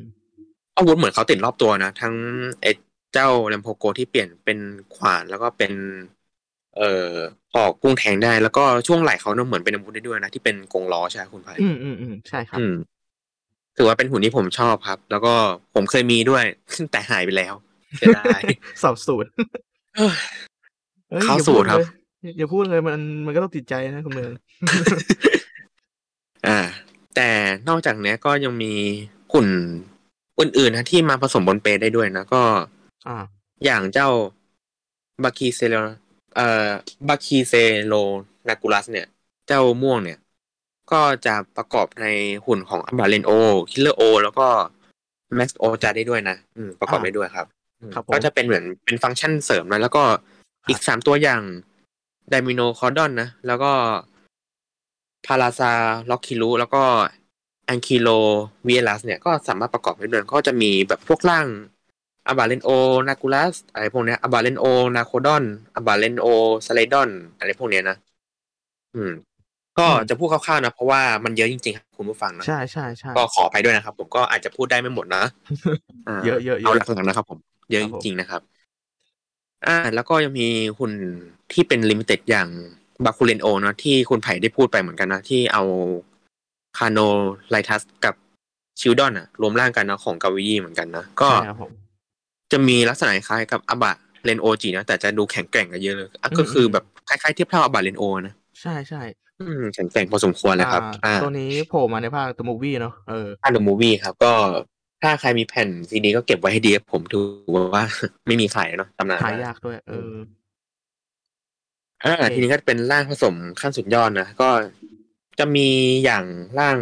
[0.78, 2.16] อาวุธเหมือนเขาติดรอบตัวนะ ทั้ง
[2.62, 2.70] ไอ้
[3.14, 4.58] เจ้าแลมโพโกที่เปลี่ยนเป็น
[4.96, 5.72] ขวานแล้วก็เป็น
[6.78, 7.16] เอ่อ
[7.56, 12.74] ออกกุ้งแทงได้ แล้วก็ช่วงไหล่เขาเนี่ยเหมือนเป็นอาวุธได้ด้วยนะ ที่เป็นกรงล้อใช่ไหมคุณไผ่อืมอืมอืมใช่ครับอืม
[13.78, 15.34] ถือว่าเป็นหุ่นที่ผมชอบครับ แล้วก็
[15.74, 16.44] ผมเคยมีด้วย
[16.92, 17.54] แต่หายไปแล้ว
[17.98, 18.42] เสียดาย
[18.82, 19.30] สอบสูตร
[19.98, 20.16] เอ้ย
[21.14, 21.88] อ้ยเข้าอย่สูตรพูดครับเลย
[22.38, 24.32] อย่าพูดเลยมันมันก็ต้องติดใจนะคุณเมือง
[26.48, 26.60] อ่า
[27.16, 27.30] แต่
[27.70, 28.74] นอกจากเนี้ยก็ยังมี
[29.34, 29.48] หุ่น
[30.40, 32.44] อื่นๆนะที่มาผสมบนเปได้ด้วยนะก็
[33.08, 33.18] อ่า
[33.66, 34.10] อย่างเจ้า
[35.24, 35.76] บาคีเซโล
[36.36, 36.70] เอ่อ
[37.08, 37.54] บาคีเซ
[37.88, 37.94] โล
[38.48, 39.08] นากูลัส เนี่ย
[39.48, 40.20] เจ้าม่วงเนี่ย
[40.92, 42.08] ก็จะประกอบใน
[42.46, 43.32] หุ่นของอัมบาเลนโอ
[43.72, 44.48] คิลเลอร์โอ แล้วก็
[45.36, 47.61] แม็กซ์โอจะได้ด้วยนะ อืม ประกอบอ่าได้ด้วยครับอืมครับผม
[48.14, 50.04] ก็จะเป็นเหมือนเป็นฟังก์ชันเสริมนะแล้วก็
[50.70, 51.42] อีกสามตัวอย่าง
[52.30, 53.72] ไดมิโนคอร์ดอนนะ แล้วก็
[55.26, 55.72] พาราซา
[56.10, 56.84] ล็อกคิลูแล้วก็
[57.66, 58.10] แอนคิโล
[58.64, 61.48] เวียลัสเนี่ยก็สามารถประกอบได้ด้วยก็จะมีแบบพวกร่าง
[62.28, 62.70] อับาเลนโอ
[63.08, 64.66] นาคูลัสอะไรพวกเนี้ยอับาเลนโอ
[64.96, 65.44] นาโคดอน
[65.76, 66.28] อับาเลนโอ
[66.66, 67.98] สไลดอนอะไรพวกเนี้ยนะ
[68.96, 69.12] อืม
[69.80, 77.40] ก็อืมจะพูดคร่าวๆนะ เพราะว่ามันเยอะจริงๆครับคุณผู้ฟังนะใช่ใช่ใช่ก็ขอไปด้วยนะครับ ผมก็อาจจะพูดได้ไม่หมดนะาเยอะเยอะเยอะเอาหลักๆนะครับผม
[77.72, 78.42] เยอะคจรับผมริงๆนะครับ
[79.68, 80.48] อ่า แล้วก็ยังมี
[80.80, 80.94] หุ่น
[81.52, 82.48] ที่เป็น limited อย่าง
[83.06, 85.64] บาคูเลนโอเนอะที่คุณไผ่ได้พูดไปเหมือนกันนะที่เอา
[86.78, 87.00] คาโน
[87.50, 88.16] ไลทัสกับ
[88.80, 91.72] ชิลดอนอะรวมร่างกันนะของกาวิยีเหมือนกันนะก็ใช่ครับผม
[92.52, 93.94] จะมีลักษณะคล้ายกับอาบะ
[94.26, 99.00] เลนโอจีนะแต่จะดูแข็งแกร่งกันเยอะเลยอะอืมก็คืออมแบบคล้ายๆเทียบเท่าอาบะเลนโอนะใช่ใช่
[99.40, 104.34] อืมแข็งแกร่งพอสมควรเลยครับอ่าอ่าตัวนี้โผล่มาในภาคตัว movie เนาะเออภาค the movie ครับ ก็
[105.02, 107.24] ถ้าใครมีแผ่นซีดีก็เก็บไว้ให้ดีครับผมถือ
[107.76, 107.84] ว่า
[108.28, 110.16] ไม่มีขายเนาะตำนานหายมากยากด้วย เออ
[112.04, 114.50] อ่าโอเคทีนี้ก็เป็นร่างผสมขั้นสุดยอดนะก็
[115.40, 115.68] จะมี
[116.04, 116.26] อย่าง
[116.60, 116.78] ร่าง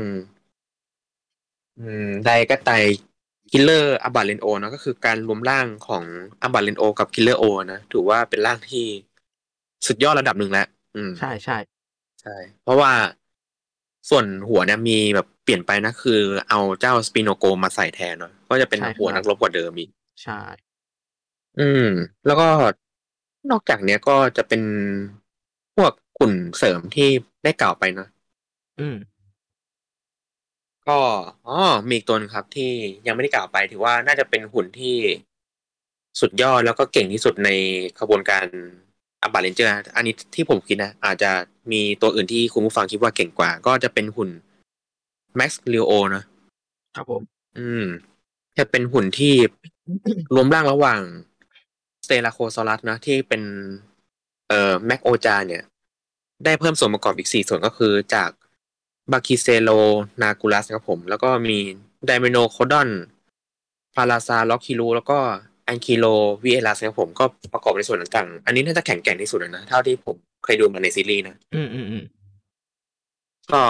[1.78, 2.70] อืมไดก็ไต
[3.52, 6.06] คิลเลอร์อับบาเลนโอนะก็คือการรวมร่างของ
[6.42, 8.86] อับบาเลนโอ กับคิลเลอร์โอนะถือว่าเป็นร่างที่
[9.88, 10.66] สุดยอดระดับหนึ่งแล้ว
[10.96, 11.58] อืมใช่ใช่
[12.22, 12.92] ใช่ เพราะว่า
[14.10, 19.90] ส่วนหัวเนี่ยมีแบบเปลี่ยนไปนะคือ เอาเจ้าสปิโนโกมาใส่แทนเนาะก็จะเป็นหัวนักรบกว่าเดิมอีก
[20.22, 20.34] ใช่
[21.58, 21.82] อืม
[22.26, 22.46] แล้วก็
[23.50, 24.62] นอกจากเนี้ยก็จะเป็น
[25.76, 27.10] พวกขุนเสริมที่
[27.44, 28.08] ได้กล่าวไปเนาะ
[28.80, 28.96] อืม
[30.88, 31.00] ก็
[31.48, 32.72] อ๋อมีอีกตัวหนึงครับ ที่
[33.08, 34.96] ยังไม่ได้กล่าวไป ถือว่าน่าจะเป็นหุ่นที่
[36.22, 37.50] สุดยอดแล้วก็เก่งที่สุดใน
[38.00, 38.46] ขบวนการ
[39.22, 41.32] อับบาเลนเจอร์อันนี้ที่ผมคิดนะ อาจจะ
[41.72, 44.30] มีตัวอื่นที่คุณผู้ฟังคิดว่าเก่งกว่า ก็จะเป็นหุ่น
[45.36, 46.24] แม็กซ์ลิโอนะ
[46.96, 47.22] ครับผม
[47.58, 47.86] อืม
[48.58, 49.34] จะเป็นหุ่นที่
[50.36, 51.02] รวมร่างระหว่าง
[52.06, 53.42] สเตลาโคซอรัสนะ ที่เป็น
[54.48, 55.64] เอ่อแมกโอจาเนี่ย
[56.46, 58.30] ได้เพิ่มส่วนประกอบอีกสี่ส่วนก็คือจาก
[59.12, 59.70] บาคิเซโล
[60.22, 61.60] นากูลัสครับผม แล้วก็มี
[62.06, 62.90] ไดเมโนโคดอน
[63.96, 66.06] พาราซาล็อกคิลูแล้วก็แอนคิโล
[66.44, 72.04] วีเอลัสครับผมก็ประกอบในส่วนต่างๆ อันนี้น่าจะแข็งแกร่งที่สุดเลยนะ เท่าที่ผมเคยดูมาในซีรีส์นะ อืมอืมอืม
[73.52, 73.62] ก็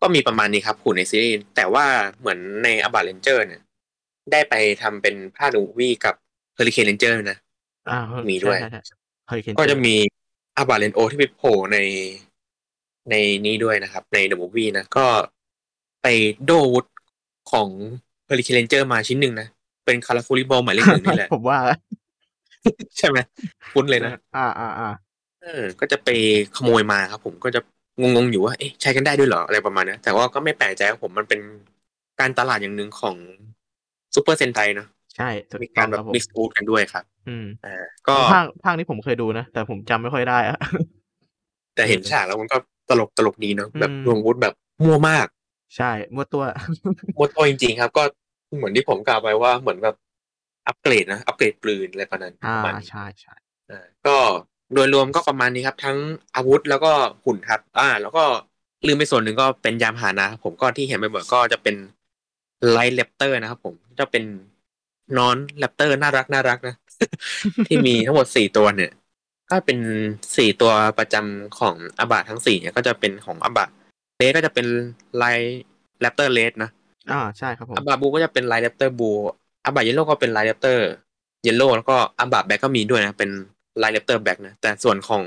[0.00, 1.86] ก็มีประมาณนี้ครับหุ่นในซีรีส์ แต่ว่า
[2.18, 3.60] เหมือนในอบาเลนเจอร์เนี่ย
[4.32, 6.14] ได้ไปทำเป็นภาคนูวี่กับ
[6.54, 7.38] เฮอริเคนเรนเจอร์นะ
[7.90, 7.98] อ่า
[8.30, 8.96] มีด้วยใช่ใช่ใช่
[9.28, 9.94] เฮ้ยเคนก็จะมี
[10.56, 11.78] อาบาเลนโอที่ไปโผล่ใน
[13.10, 13.14] ใน
[13.46, 15.06] นี้ด้วยนะครับ ในเดอะมูฟวี่นะ ก็
[16.02, 16.06] ไป
[16.44, 16.86] โดวุฒ
[17.52, 17.68] ของ
[18.26, 19.48] เฮอริเคนเรนเจอร์มาชิ้นหนึ่งนะ
[19.84, 21.58] เป็นคาราฟูริบอลหมายเลขหนึ่งนี่แหละ ผมว่า
[22.98, 23.18] ใช่ไหม
[23.72, 24.86] คุ้นเลยนะ อ่าอ่าอ่า
[25.40, 26.08] เออ ก็จะไป
[26.54, 27.60] ขโมยมาครับ ผมก็จะ
[28.00, 31.40] งงๆอยู่ว่า เอ๊ะ ใช้กันได้ด้วยเหรออะไรประมาณนี้แต่ว่าก็ไม่แปลกใจครับผมมันเป็น
[32.20, 33.16] การตลาดอย่างหนึ่งของ
[34.14, 40.56] ซูเปอร์เซนไตนะใช่ถูกมีต้กาอรงแบครับบผมมิกซ์ฟูดกันด้วยครับ อืมอ่าก็ภาคภาคนี้ผมเคยดูนะ แต่ผมจำไม่ค่อยได้อะ
[41.74, 42.56] แต่เห็นฉากแล้วมันก็
[42.88, 44.54] ตลกตลกดีเนาะแบบอืมรวมอาวุธแบบ
[44.84, 45.26] มั่วมาก
[45.76, 46.44] ใช่มั่วตัว
[47.16, 48.02] มั่วตัวจริงๆครับ ก็
[48.56, 49.96] เหมือนที่ผมกล่าวไปว่าเหมือนแบบ
[50.66, 53.34] อัปเกรดนะอัปเกรดปืนอะไรประมาณอ่าประมาณนี้ใช่ใช่
[53.70, 54.16] อ่าก็
[54.74, 55.98] โดยรวมก็ประมาณนี้ครับ ทั้ง
[56.34, 56.92] อาวุธแล้วก็
[57.24, 58.24] หุ่นครับ อ่า แล้วก็
[58.86, 61.74] ลืมไปส่วนหนึ่งก็เป็นยานพาหนะครับผมก็ที่เห็นไปบ่อยๆก็จะเป็น
[62.70, 64.24] ไลท์แรปเตอร์นะครับผมจะเป็น
[65.18, 66.74] นอนแรปเตอร์น่ารักน่ารักนะ
[67.66, 68.92] ที่มีทั้งหมดสี่ตัวเนี่ย
[69.50, 69.78] ก็เป็น
[70.36, 73.66] สี่ตัวประจำของอาบะทั้งสี่เนี่ย ก็จะเป็นของอาบะ
[74.16, 74.66] เลสก็จะเป็น
[75.16, 75.60] ไลท์
[76.00, 76.70] แรปเตอร์เลสนะ
[77.12, 79.10] อ่าใช่ครับผมอาบาบูก็จะเป็นไลท์แรปเตอร์บู
[79.64, 80.88] อาบาเยลโล่ก็เป็นไลท์แรปเตอร์
[81.42, 83.30] เยลโล่แล้วก็อาบาแบล็กก็มีด้วยนะ เป็น
[83.78, 85.22] ไลท์แรปเตอร์แบล็กนะ แต่ส่วนของ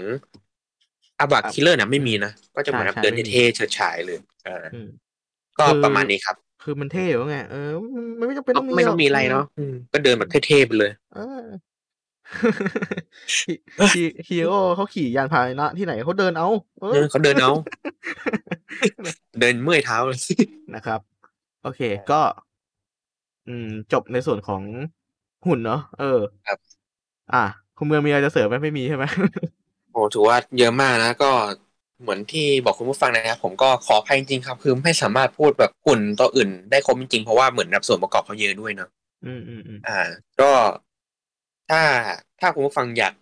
[1.19, 4.17] อาบาคิลเลอร์เนี่ยไม่มีนะ ก็จะเหมือนแบบเดินเท่ๆเฉิดฉายเลย
[4.47, 4.87] อ่าอืม
[5.59, 7.69] ก็คือประมาณนี้ครับ คือมันเท่อยู่ไงเออ
[8.19, 11.41] มันไม่จำเป็นก็ต้องมีไม่ต้องหกมีอะไรเนาะอืมก็เดินแบบเท่ๆไปเลยเออ
[13.95, 16.47] ฮีฮีโร่เขาขี่ยานพาหนะที่ไหนเขาเดินเอา
[16.79, 17.51] เอเอออเขาเดินเอา
[19.39, 20.19] เดินเมื่อยเท้าเลย
[20.75, 20.99] นะครับ
[21.67, 22.21] โอเค ก็
[23.45, 24.63] อืม จบในส่วนของ
[25.45, 26.05] หุ่นเนาะเออ
[26.45, 26.77] ครับ
[27.31, 27.37] อะ
[27.77, 29.05] คุณเมืองมีอะไรจะเสริมไหมไม่มีใช่ไหม
[29.91, 31.31] โอ้ถือว่าเยอะมากนะ ก็
[32.01, 38.89] เหมือนที่บอกคุณผู้ฟังนะครับผมก็ขออภัยจริงๆครับ คือไม่สามารถพูดแบบหุ่นตัวอื่น ได้ครบจริงๆเพราะว่าเหมือนแบบส่วนประกอบเขาเยอะด้วยเนาะ
[39.23, 39.91] อืมอืมอืมอ่า
[40.39, 40.45] ก็
[41.67, 41.77] ถ้า
[42.39, 43.13] ถ้าคุณผู้ฟังอยาก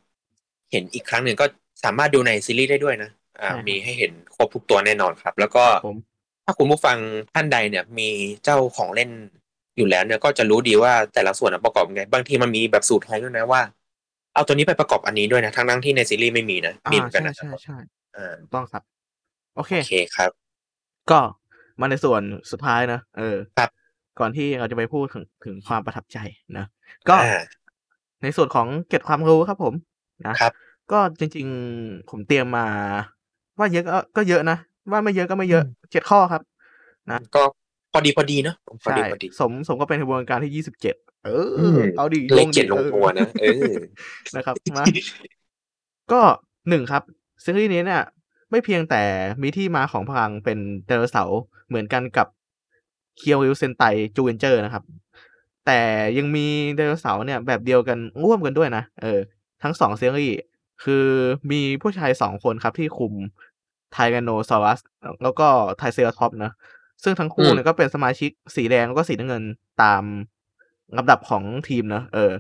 [0.71, 1.45] เห็นอีกครั้งหนึ่งก็
[1.83, 5.95] สามารถดูในซีรีส์ได้ด้วยนะ อ่า มีให้เห็นครบทุกตัวแน่นอนครับ แล้วก็ผม
[6.45, 6.97] ถ้าคุณผู้ฟัง
[7.33, 8.09] ท่านใดเนี่ยมี
[8.43, 9.09] เจ้าของเล่น
[9.77, 13.61] อยู่แล้วเนี่ยก็จะรู้ดีว่าแต่ละส่วนอะประกอบยังไง บางทีมันมีแบบสูตรไทยด้วยนะว่า
[14.33, 17.77] เอาตัวนี้ไปประกอบอันนี้ด้วยนะทั้งทั้งๆที่ในซีรีส์ไม่มีนะอ่ามีเหมือนกันใช่นะใช่ใช่
[18.15, 18.83] อ่าถูกต้องครับ
[19.55, 20.31] โอเคโอเคครับ
[21.11, 21.19] ก็
[21.79, 22.21] มาในส่วน
[22.51, 23.69] สุดท้ายนะเออครับ
[24.19, 26.17] ก่อนที่เราจะไปพูดถึงถึงความประทับใจ
[26.57, 26.65] นะ
[27.09, 27.41] ก็อ่า
[28.23, 29.73] ในส่วนของเก็บความรู้ครับผม
[30.27, 30.53] นะครับ
[30.91, 32.67] ก็จริง ๆ ผมเตรียมมา
[33.57, 34.57] ว่าเยอะก็ก็เยอะนะ
[34.91, 36.41] ว่าไม่เยอะก็ไม่เยอะอืมเจ็ดข้อครับ
[37.35, 37.43] ก็
[37.93, 43.71] พอดีพอดีเนาะพอใช่ดีพอดีสมสมก็เป็นกระบวนการที่ยี่สิบเจ็ดเอออมเอาดิเลขดิเจ็ดลงออตัวนะเออ
[44.35, 44.85] นะครับมา
[46.11, 46.21] ก็
[46.69, 47.03] หนึ่งครับ
[47.43, 48.03] ซีรีส์นี้เนี่ย
[48.51, 49.03] ไม่เพียงแต่
[49.41, 52.27] มีที่มาของพลังเป็นไดโนเสาร์เหมือนกันกับ
[53.17, 53.83] เคียวริวเซนไต
[54.15, 54.83] จูเอนเจอร์นะครับ
[55.65, 55.79] แต่
[56.17, 59.19] ยังมีไดโนเสาร์เนี่ยแบบเดียวกันร่วมกันด้วยนะเออ
[59.63, 60.37] ทั้งสองซีรีส์
[60.83, 61.05] คือ
[61.51, 63.13] มีผู้ชายสองคนครับที่คุม
[63.95, 64.79] ไทแรนโนซอรัส
[65.23, 66.51] แล้วก็ไทรเซราทอปส์นะ
[67.03, 69.43] ซึ่งทั้งคู่อืมเนี่ยก็เป็นสมาชิกสีแดงแล้วก็สีน้ำเงิน
[69.81, 70.03] ตาม
[70.97, 72.31] ลำดับของทีมเนอะเออ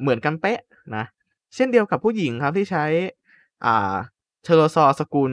[0.00, 0.60] เหมือนกันเป๊ะ
[0.96, 1.04] นะ
[1.54, 2.84] เช่นเดียวกับผู้หญิงครับที่ใช้
[3.64, 3.94] อ่า
[4.42, 5.32] เทอโรซอร์สกุล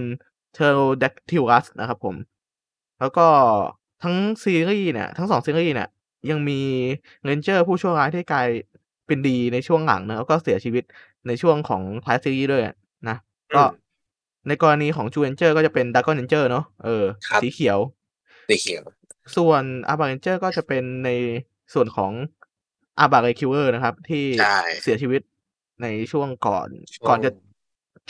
[0.54, 2.16] เทอโรแดกทิลัสนะครับผม
[3.00, 3.28] แล้วก็
[4.04, 5.90] ทั้งซีรีส์เนี่ย ทั้งสองซีรีส์เนี่ย
[6.30, 6.60] ยังมี
[7.26, 8.48] เรนเจอร์ผู้ชั่วร้ายที่กลาย
[9.08, 10.84] เป็นดีในช่วงหลังนะแล้วก็เสียชีวิต
[11.28, 12.64] ในช่วงของท้ายซีรีส์ด้วย
[13.10, 13.18] นะ
[13.56, 13.89] ก็อืม
[14.50, 17.80] ในกรณีของจูเอนเจอร์ก็จะเป็นดราก้อนเรนเจอร์เนาะเออครับสีเขียว
[18.50, 18.84] สีเขียว
[19.36, 21.10] ส่วนอาบาเรนเจอร์ก็จะเป็นใน
[21.74, 22.12] ส่วนของ
[23.00, 25.22] อาบาเรคิลเลอร์นะครับ ที่ใช่เสียชีวิต
[25.82, 27.32] ในช่วงก่อนช่วงก่อนจะ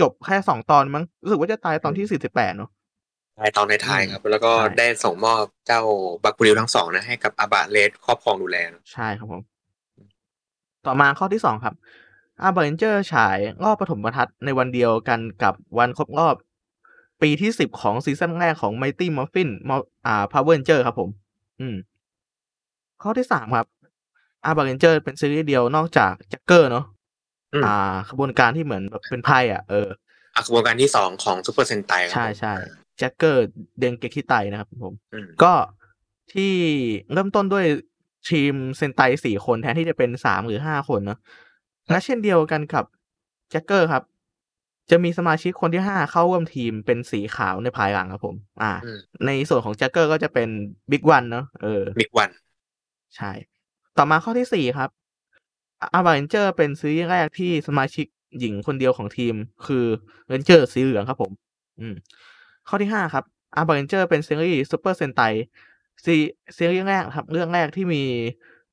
[0.02, 2.70] จบแค่สองตอนมั้งรู้สึกว่าจะตายตอนที่สี่สิบแปดเนาะ
[3.40, 5.82] ท้ายตอนในท้ายครับ แล้วก็ใช่ได้ส่งมอบเจ้า
[6.24, 9.42] บักบูริวทั้งสองนะให้กับอาบาเลสครอบครองดูแลนะใช่ครับผม
[10.86, 11.76] ต่อมาข้อที่สองครับ
[12.44, 16.36] อาบาเรนเจอร์ฉายรอบปฐมทัศน์ในวันเดียวกันกับวันครบรอบ
[17.22, 19.50] ปีที่สิบของซีซั่นแรกของ Mighty Morphin
[20.06, 21.10] อ่า Power Ranger ครับผม
[21.60, 21.76] อืม
[23.02, 23.68] ข้อที่สามครับ
[24.46, 26.86] อาบาเรนเจอร์เป็นซีรีส์เดียวนอกจากแจ็คเกอร์เนาะ
[27.54, 29.88] อืมอ่าขบวนการที่เหมือนแบบเป็นไพ่อะเออ
[30.36, 32.54] อะกระบวนการที่สองของซูเปอร์เซนไตครับใช่ผมใช่
[32.98, 33.42] แจ็คเกอร์
[33.80, 35.54] เดนเกคิไตนะครับผมอืมก็
[36.34, 36.54] ที่
[37.14, 37.66] เริ่มต้นด้วย
[38.30, 41.20] ทีมเซนไตสี่คนแทนที่จะเป็นสามหรือห้าคนเนาะ
[41.90, 42.86] และเช่นเดียวกันกับ
[43.50, 44.04] แจ็คเกอร์ครับ
[44.92, 50.50] จะมีสมาชิกคนที่ห้าเข้าร่วมทีมเป็นสีขาวในภายหลังครับผม อ่าอืมในส่วนของแจ็คเกอร์ก็จะเป็น
[50.92, 52.30] บิ๊กวันเนาะเออบิ๊กวัน
[53.18, 53.32] ใช่
[53.98, 54.90] ต่อมาข้อที่สี่ครับ
[55.94, 58.06] อาบาเรนเจอร์เป็นซีรีส์แรกที่สมาชิก
[58.40, 59.36] หญิงคนเดียวของทีม
[59.68, 59.86] คือ
[60.28, 61.32] เรนเจอร์สีเหลืองครับผม
[61.80, 61.94] อืม
[62.68, 63.24] ข้อที่ห้าครับ
[63.56, 65.22] อาบาเรนเจอร์เป็นซีรีส์ซูเปอร์เซนไต
[66.06, 66.16] ซี
[66.58, 68.04] ซีรีส์แรกครับ เรื่องแรกที่มี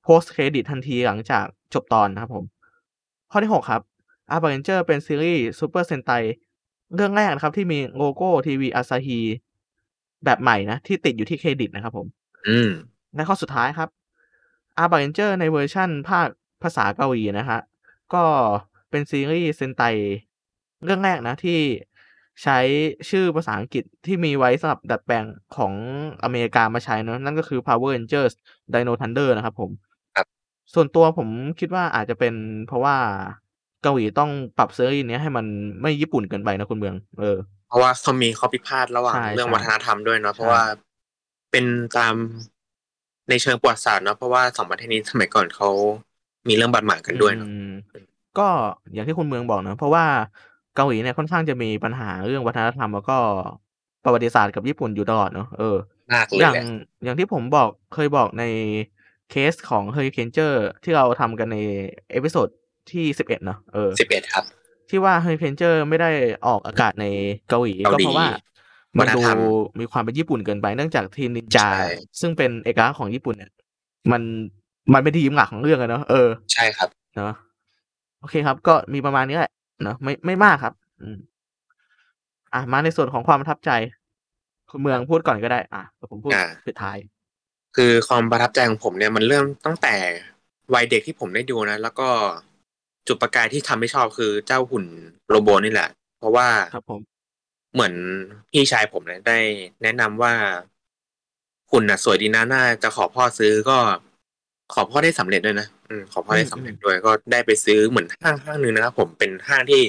[0.02, 1.44] post-credit ทันทีหลังจาก
[1.74, 2.44] จบตอนนะครับผม
[3.36, 3.82] ข้อที่หกครับ
[4.30, 6.10] อาบาเรนเจอร์เป็นซีรีส์ซูเปอร์เซนไต
[6.94, 9.18] เรื่องแรกนะครับ ที่มีโลโก้ทีวีอาซาฮี
[10.24, 12.06] แบบใหม่นะ ที่ติดอยู่ที่เครดิตนะครับผม
[12.48, 12.70] อืม
[13.14, 13.88] และข้อสุดท้ายครับ
[14.78, 16.28] อาบาเรนเจอร์ในเวอร์ชั่นภาค
[16.62, 17.60] ภาษาเกาหลีนะฮะ
[18.14, 18.24] ก็
[18.90, 19.82] เป็นซีรีส์เซนไต
[20.84, 21.60] เรื่องแรกนะที่
[22.42, 22.58] ใช้
[23.10, 25.24] ชื่อภาษาอังกฤษที่มีไว้สำหรับดัดแปลง
[25.56, 25.72] ของ
[26.24, 28.32] อเมริกามาใช้เนอะนั่นก็คือ Power Rangers
[28.72, 29.85] Dino Thunder นะครับผมครับ
[30.74, 31.28] ส่วนตัวผม
[31.60, 32.34] คิดว่าอาจจะเป็น
[32.66, 32.96] เพราะว่า
[33.82, 35.46] เกาหลีต้องปรับซีรีส์เนี้ยให้มัน
[35.82, 37.36] ไม่ญี่ปุ่นเกินไปนะคุณเมือง เออ
[37.68, 40.62] เพราะว่าเขามีข้อพิพาทระหว่างใช่เรื่องใช่วัฒนธรรมด้วยเนาะใช่เพราะว่า
[41.50, 41.64] เป็น
[41.96, 42.14] ตาม
[43.30, 45.68] ในเชิงประวัติศาสตร์เนาะเพราะว่าสองประเทศนี้สมัยก่อนเขา
[46.48, 47.70] มีเรื่องบาดหมางกันด้วยเนาะอืม
[48.38, 48.48] ก็
[48.92, 50.04] อย่างที่คุณเมืองบอกนะเพราะว่า
[50.76, 53.16] เกาหลีเนี่ยค่อนข้างจะมีปัญหาเรื่องวัฒนธรรมแล้วก็
[54.04, 55.76] ประวัติศาสตร์กับญี่ปุ่นอยู่ตลอดเนาะเออ
[56.12, 56.64] มากเลยอย่างแหละ
[57.04, 58.44] อย่างที่ผมบอกเคยบอกใน
[59.30, 60.32] เคสของ Hurricane
[60.84, 61.58] ที่เราทำกันใน
[62.10, 62.48] episode
[62.90, 64.44] ที่สิบเอ็ดเนาะเออสิบเอ็ดครับ
[64.90, 65.56] ที่ว่า Hurricane
[65.88, 66.10] ไม่ได้
[66.46, 67.06] ออกอากาศใน
[67.48, 68.28] เกาหลีเกาก็หลีเพราะว่า
[68.98, 69.36] มันดูวัฒนธรรม
[69.80, 71.86] มีความเป็นญี่ปุ่นเกินไปเนื่องจากทีมนินจาใช่
[72.20, 73.50] ซึ่งเป็นเอกลักษณ์ของญี่ปุ่นเนี่ย
[74.12, 74.22] มัน
[74.94, 77.32] มันเป็นทีมหลักของเรื่องอะเนาะเออใช่ครับเนาะ
[78.20, 79.52] โอเคครับ ก็มีประมาณนี้แหละ
[79.82, 81.16] เนาะไม่ไม่มากครับ อืม
[82.54, 83.70] อะมาในส่วนของความประทับใจ
[84.70, 86.96] คุณเมืองพูดก่อนก็ได้ อะเดี๋ยวผมพูดอ่าปิดท้าย
[87.76, 89.94] คือความประทับใจของผมเนี่ยมันเริ่มตั้งแต่
[90.74, 92.08] วัยเด็กที่ผมได้ดูนะ แล้วก็
[93.08, 94.84] จุดประกายที่ทำให้ชอบคือเจ้าหุ่น
[95.28, 97.00] โรโบนี่แหละ เพราะว่าครับผม
[97.74, 97.94] เหมือน
[98.50, 99.38] พี่ชายผมเนี่ยได้
[99.82, 100.32] แนะนำว่า
[101.70, 103.78] หุ่นน่ะ สวยดีนะน่าจะขอพ่อซื้อก็
[104.74, 109.82] ขอพ่อได้สำเร็จด้วยนะอืมขอพ่อได้สำเร็จด้วย ก็ได้ไปซื้อเหมือนห้างห้างหนึ่งนะครับผมเป็นห้างที่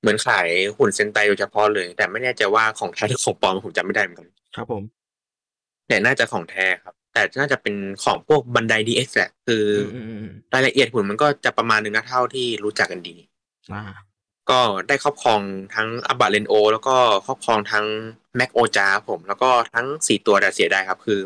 [0.00, 0.48] เหมือนขาย
[0.78, 4.82] หุ่นเซนไตโดยเฉพาะเลย แต่ไม่แน่ใจว่าของแท้หรือของปลอมผมจำไม่ได้เหมือนกันครับผม
[5.88, 7.74] แต่น่าจะของแท้ครับ แต่น่าจะเป็น
[8.04, 9.64] ของพวกบันไดดีเอ็กแหละคือ
[9.94, 13.16] อือมอืมอืมรายละเอียดหุ่นมันก็จะประมาณหนึ่งนะเท่าที่รู้จักกันดี
[13.72, 13.82] อ่า
[14.50, 15.40] ก็ได้ครอบครอง
[15.74, 17.86] ทั้งอับบาเลนโอ แล้วก็ครอบครองทั้ง
[18.36, 21.20] แม็กโอจาผม แล้วก็ทั้งสี่ตัวแต่เสียดายครับ คือ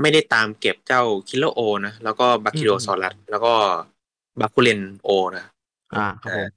[0.00, 3.54] ไม่ได้ตามเก็บเจ้าคิโลโอนะแล้วก็บัคคิโดซอรัสแล้วก็
[4.40, 5.44] บาคุเรนโอนะ
[5.94, 6.48] อ่าครับผม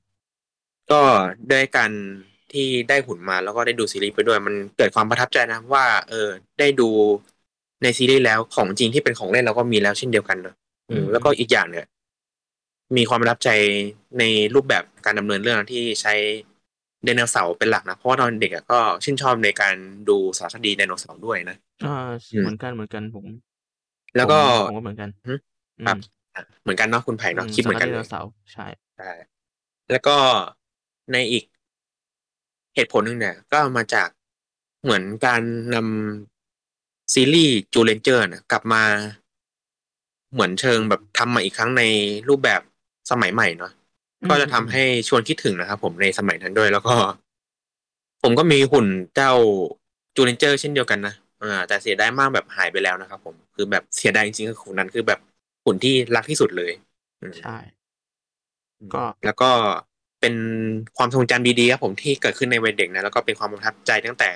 [0.91, 1.01] ก็
[1.51, 1.91] ด้วยการ
[2.54, 6.30] ที่ได้หุ่นมาแล้วก็ได้ดูซีรีส์ไปด้วย มันเกิดความประทับใจนะว่า เออ
[6.60, 6.84] ได้ดู
[7.84, 10.56] ในซีรีส์แล้วของจริงที่เป็นของเล่นเราก็มีแล้วเช่นเดียวกันเนอะ
[10.89, 11.86] อืมแล้วก็อีกอย่างเนี่ย
[12.97, 13.49] มีความประทับใจ
[14.20, 14.24] ใน
[14.56, 16.14] รูปแบบการดำเนินเรื่องที่ใช้
[17.04, 19.76] ไดโนเสาร์เป็นหลักนะเพราะว่าตอนเด็กอะก็ชื่นชอบในการ
[20.10, 21.88] ดูสารคดีไดโนเสาร์ด้วยนะอ่า
[22.34, 23.28] อืมเหมือนกันเหมือนกันผม
[24.16, 25.34] แล้วก็ผมผมก็เหมือนกันหึ
[25.80, 25.97] อืมครับ
[26.36, 28.64] อะเหมือนกันเนาะคุณไผ่เนาะอืมคิดเหมือนกันสารคเลดีไดยโนเสาร์ใช่
[28.95, 29.06] ใช่
[29.89, 30.12] แล้วก็
[31.12, 31.43] ในอีก
[32.76, 34.09] เหตุผลหนึ่งเนี่ย ก็มาจาก
[34.84, 35.41] เหมือนการ
[35.74, 38.84] นำซีรีส์จูเลนเจอร์นะกลับมา
[40.34, 41.82] เหมือนเชิงแบบทำมาอีกครั้งใน
[42.30, 42.61] รูปแบบ
[43.11, 43.71] สมัยใหม่เนาะ
[44.21, 46.95] อืมก็จะทำให้ชวนคิดถึงนะครับผมในสมัยนั้นด้วย แล้วก็
[48.21, 49.32] ผมก็มีหุ่นเจ้า
[50.15, 55.19] จูเลนเจอร์เช่นเดียวกันนะอ่าแต่เสียดายมากแบบหายไปแล้วนะครับผมคือแบบเสียดายจริงๆคือหุ่นนั้นคือแบบ
[55.65, 56.71] หุ่นที่รักที่สุดเลย
[57.21, 57.55] อืมใช่
[58.93, 59.45] ก็แล้วก็
[60.24, 60.36] เป็น
[60.97, 64.30] ความทรงจำดีๆครับผมที่เกิดขึ้นในวัยเด็กนะแล้วก็เป็นความประทับใจตั้งแต่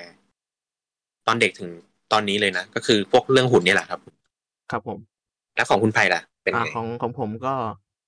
[1.26, 1.70] ตอนเด็กถึง
[2.12, 4.00] ตอนนี้เลยนะก็คือพวกเรื่องหุ่นนี่แหละครับ
[4.70, 4.98] ครับผม
[5.56, 7.54] แล้วของคุณไผ่ล่ะ เป็นอ่าไงของของผมก็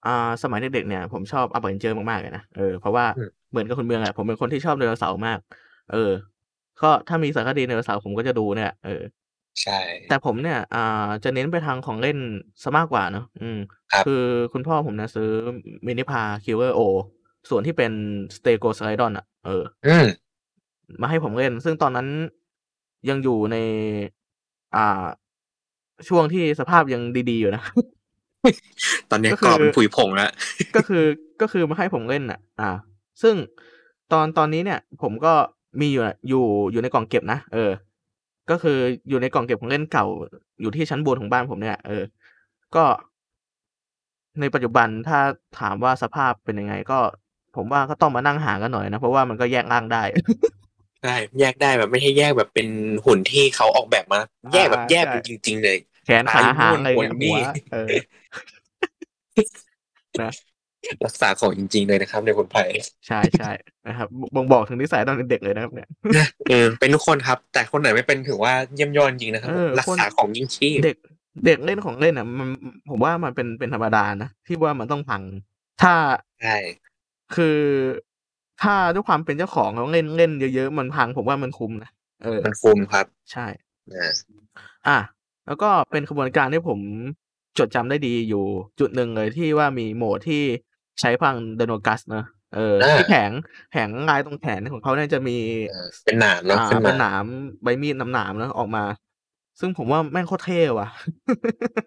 [0.07, 5.39] อ่าสมัยเด็กๆเนี่ย ผมชอบอัปเปอร์เจอร์มากๆเลยนะเออเพราะว่าอืมเหมือนกับคุณเมืองอะผมเป็นคนที่ชอบไดโนเสาร์มาก
[5.93, 6.11] เออ
[6.83, 9.03] ก็ถ้ามีสารคดีไดโนเสาร์ผมก็จะดูเนี่ยเออ
[9.62, 9.78] ใช่
[10.09, 12.18] แต่ผมเนี่ยอ่าจะเน้นไปทางของเล่น
[12.62, 13.59] ซะมากกว่าเนอะอืม
[13.93, 14.22] ครับคือ
[14.53, 15.28] คุณพ่อผมเนี่ยซื้อ
[15.87, 16.81] มินิพาคิวเวอร์โอ
[17.49, 17.93] ส่วนที่เป็น
[18.36, 20.07] สเตโกสไลดอนอะ เอออืม
[21.01, 22.09] มาให้ผมเล่น ซึ่งตอนนั้น
[23.09, 23.57] ยังอยู่ใน
[24.76, 25.05] อ่า
[26.09, 27.62] ช่วงที่สภาพยังดีๆอยู่นะ
[29.11, 30.30] ตอนนี้ก็คือก็เป็นผุยผงแล้ว
[30.76, 31.05] ก็คือ
[31.41, 32.70] ก็คือมาให้ผมเล่นอะ อ่า
[33.22, 33.34] ซึ่ง
[34.12, 35.34] ตอนตอนนี้เนี่ย ผมก็
[35.80, 37.70] มีอยู่น่ะอยู่อยู่ในกล่องเก็บนะ เออ
[38.51, 38.78] ก็คือ
[39.09, 40.07] อยู่ในกล่องเก็บของเล่นเก่า
[40.61, 42.03] อยู่ที่ชั้นบนของบ้านผมเนี่ย เออ
[42.76, 42.84] ก็
[44.41, 45.20] ในปัจจุบันถ้า
[45.59, 46.99] ถามว่าสภาพเป็นยังไงก็
[47.57, 50.03] ผมว่าก็ต้องมานั่งหากันหน่อยนะ เพราะว่ามันก็แยกร่างได้
[51.03, 52.68] ใช่แยกได้แบบไม่ใช่แยกแบบเป็น
[53.07, 54.20] หุ่นที่เขาออกแบบมา
[54.53, 57.38] แยกแบบอ่าแยกใช่เป็นจริง ๆ เลย แขนขาหางอะไรหัวเนี่ยนี่หัว
[57.72, 57.88] เออ
[60.22, 60.32] นะ
[61.05, 62.64] รักษาของจริง ๆ เลยนะครับ ในคนไผ่
[63.07, 63.51] ใช่ใช่
[63.86, 65.88] นะครับบ่งบอกถึงนิสัยตอนเด็กๆเลยนะครับเนี่ย
[66.51, 70.96] เออเป็นทุกคนครับ แต่คนไหนไม่เป็นถือว่าเยี่ยมยอดจริงนะครับเออรักคนษาของยิ่งชีพเด็ก
[71.46, 72.48] เด็กเล่นของเล่นอะ มัน
[72.90, 75.22] ผมว่ามันเป็นเป็นธรรมดานะที่ว่ามันต้องพัง
[75.82, 75.94] ถ้า
[76.40, 76.57] ใช่
[77.37, 77.59] คือ
[78.62, 81.91] ถ้าด้วยความเป็นเจ้าของแล้วเล่นเล่นเยอะๆมันพังผมว่ามันคุ้มนะ
[82.24, 83.47] เออมันคุมครับ ใช่
[83.93, 84.12] นะ
[84.89, 84.99] อะ
[85.47, 86.78] แล้วก็เป็นขบวนการที่ผม
[87.59, 88.45] จดจำได้ดีอยู่
[88.81, 90.43] จุดหนึ่งเลยที่ว่ามีโหมดที่
[91.01, 92.24] ใช้พลังเดโนกัสเนอะ
[92.55, 93.31] เออที่แผง
[93.70, 95.37] แผงลายตรงแขนของเขาเนี่ยจะมี
[95.70, 97.24] เออเป็นหนามเนาะอ่าขึ้นเป็มานหนาม
[97.62, 98.85] ใบมีดหนามๆแล้วออกมา
[99.61, 100.89] ซึ่งผมว่าแม่งโคตรเท่ว่ะ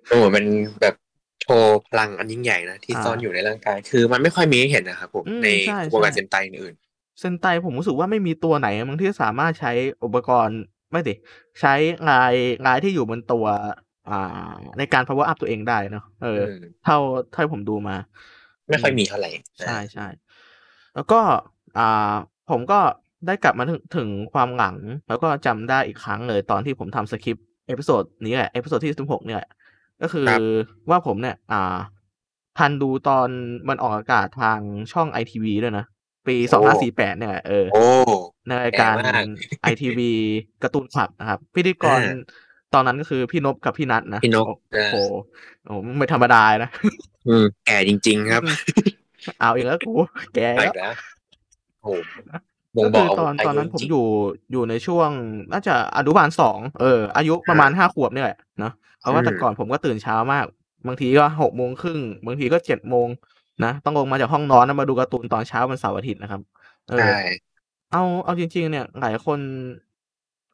[0.10, 0.44] โอ้โหมัน
[0.82, 0.96] แบบ
[1.44, 6.74] โชว์พลังอันยิ่งใหญ่นะที่อ่าซ่อนอยู่ในร่างกาย คือมันไม่ค่อยมีให้เห็นนะครับผมอืมในใช่กระบวนการใช่เซนไตอื่น
[7.20, 9.72] เซนไตผมรู้สึกว่าไม่มีตัวไหนมั้งที่สามารถใช้
[10.04, 10.60] อุปกรณ์
[10.92, 11.16] ไม่ดิ
[11.62, 11.74] ใช้
[12.10, 12.34] ลาย
[12.66, 13.46] ลายที่อยู่บนตัว
[14.10, 16.98] อ่า ในการ power up ตัวเองได้เนาะเอออืมเท่า
[17.32, 17.96] เท่าที่ผมดูมา
[18.70, 19.30] ไม่ค่อยมีเท่าไหร่
[19.66, 20.08] ใช่ใช่
[20.96, 21.20] แล้วก็
[21.78, 22.14] อ่า
[22.52, 22.80] ผมก็
[23.28, 24.76] ได้กลับมาถึงถึงความหลัง
[25.10, 29.50] แล้วก็จำได้อีกครั้งเลย ตอนที่ผมทำสคริปต์ episode นี้แหละ episode ที่16เนี่ยแหละ
[30.04, 30.42] ก็คือครับ
[30.90, 31.78] ว่าผมเนี่ย อ่า
[32.58, 33.28] ทันดูตอน
[33.70, 34.60] มันออกอากาศทาง
[34.92, 35.86] ช่องไอทีวีด้วยนะ
[36.28, 37.84] ปีโอ้2548เนี่ยแหละเออโอ้
[38.48, 39.26] ในรายการแก่มาก
[39.62, 40.12] ไอทีวี
[40.64, 42.20] การ์ตูนคลับนะครับ พิธีกรอ่า
[42.74, 45.14] ตอนนั้นก็คือพี่นพกับพี่นัทนะ พี่นพโอ้โหอ่า
[45.66, 46.70] โอ้โหไม่ธรรมดานะ
[47.28, 48.44] อืมแก่จริง ๆ ครับ
[49.40, 49.94] เอาอีกแล้วกู
[50.36, 50.94] แกไปแล้วอีกแล้ว
[51.82, 51.90] โอ้โห
[52.76, 54.06] บ่ก็งบคืออกตอนอาตอนยุนั้นจผมริงอยู่
[54.52, 55.12] อยู่ในช่วง
[55.52, 60.46] น่าจะอนุบาลสองเอออายุประมาณห้าขวบเนี่ยแหละเนาะเพราะว่าอืมแต่ก่อนผมก็ตื่นเช้ามาก
[60.88, 63.08] บางทีก็หกโมงครึ่งบางทีก็เจ็ดโมง
[63.64, 66.42] นะต้องลงมาจากห้องนอนแล้วมาดูการ์ตูนตอนเช้าวันเสาร์อาทิตย์นะครับ
[66.88, 67.04] เออใช่
[67.90, 69.40] เอาเอาจริง ๆ เนี่ยหลายคน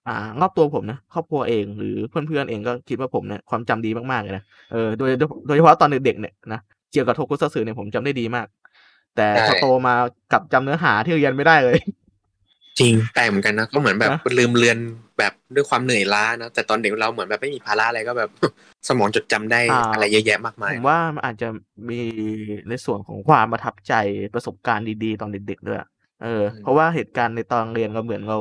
[0.06, 6.58] อ่ารอบตัวผมนะครอบครัวเองหรือเพื่อนๆเองก็คิดว่าผมเนี่ยความจำดีมากๆเลยนะเออโดยโดยโดยเฉพาะตอนเด็กๆเนี่ยนะ
[6.90, 8.48] เกี่ยวกับโทคุซัตสึเนี่ยผมจำได้ดีมาก
[9.14, 9.92] แต่ใช่พอโตมา
[10.30, 11.78] กลับจำเนื้อหาที่เรียนไม่ได้เลย
[12.80, 14.78] จริงแปลกเหมือนกันนะก็เหมือนแบบนะลืมเลือน
[15.20, 18.30] แบบด้วยความเหนื่อยล้านะแต่ตอนเด็กเราเหมือนแบบไม่มีภาระอะไรก็แบบ
[18.88, 21.48] สมองจดจำได้อ่าอะไรเยอะแยะมากมายผมว่ามันอาจจะ
[21.90, 22.00] มี
[22.70, 23.94] ในส่วนของความประทับใจ
[24.34, 25.90] ประสบการณ์ดีๆ ตอนเด็กๆด้วยอะ
[26.24, 28.38] เอออืมเพราะว่าเหตุการณ์ในตอนเรียนเราเหมือนเรา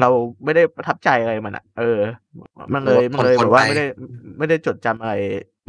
[0.00, 0.08] เรา
[0.44, 1.98] ไม่ได้ประทับใจอะไรมันอะ เออ
[2.74, 3.86] มันเลยมันเลยแบบว่าไม่ได้
[4.38, 5.14] ไม่ได้จดจำอะไร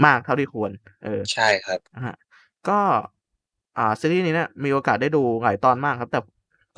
[0.06, 0.72] มากเท่าที่ควร
[1.04, 2.16] เออใช่ครับนะฮะ
[2.70, 2.80] ก็
[3.78, 6.20] อ่าซีรีส์นี้เนี่ยมีโอกาสได้ดูหลายตอนมากครับ แต่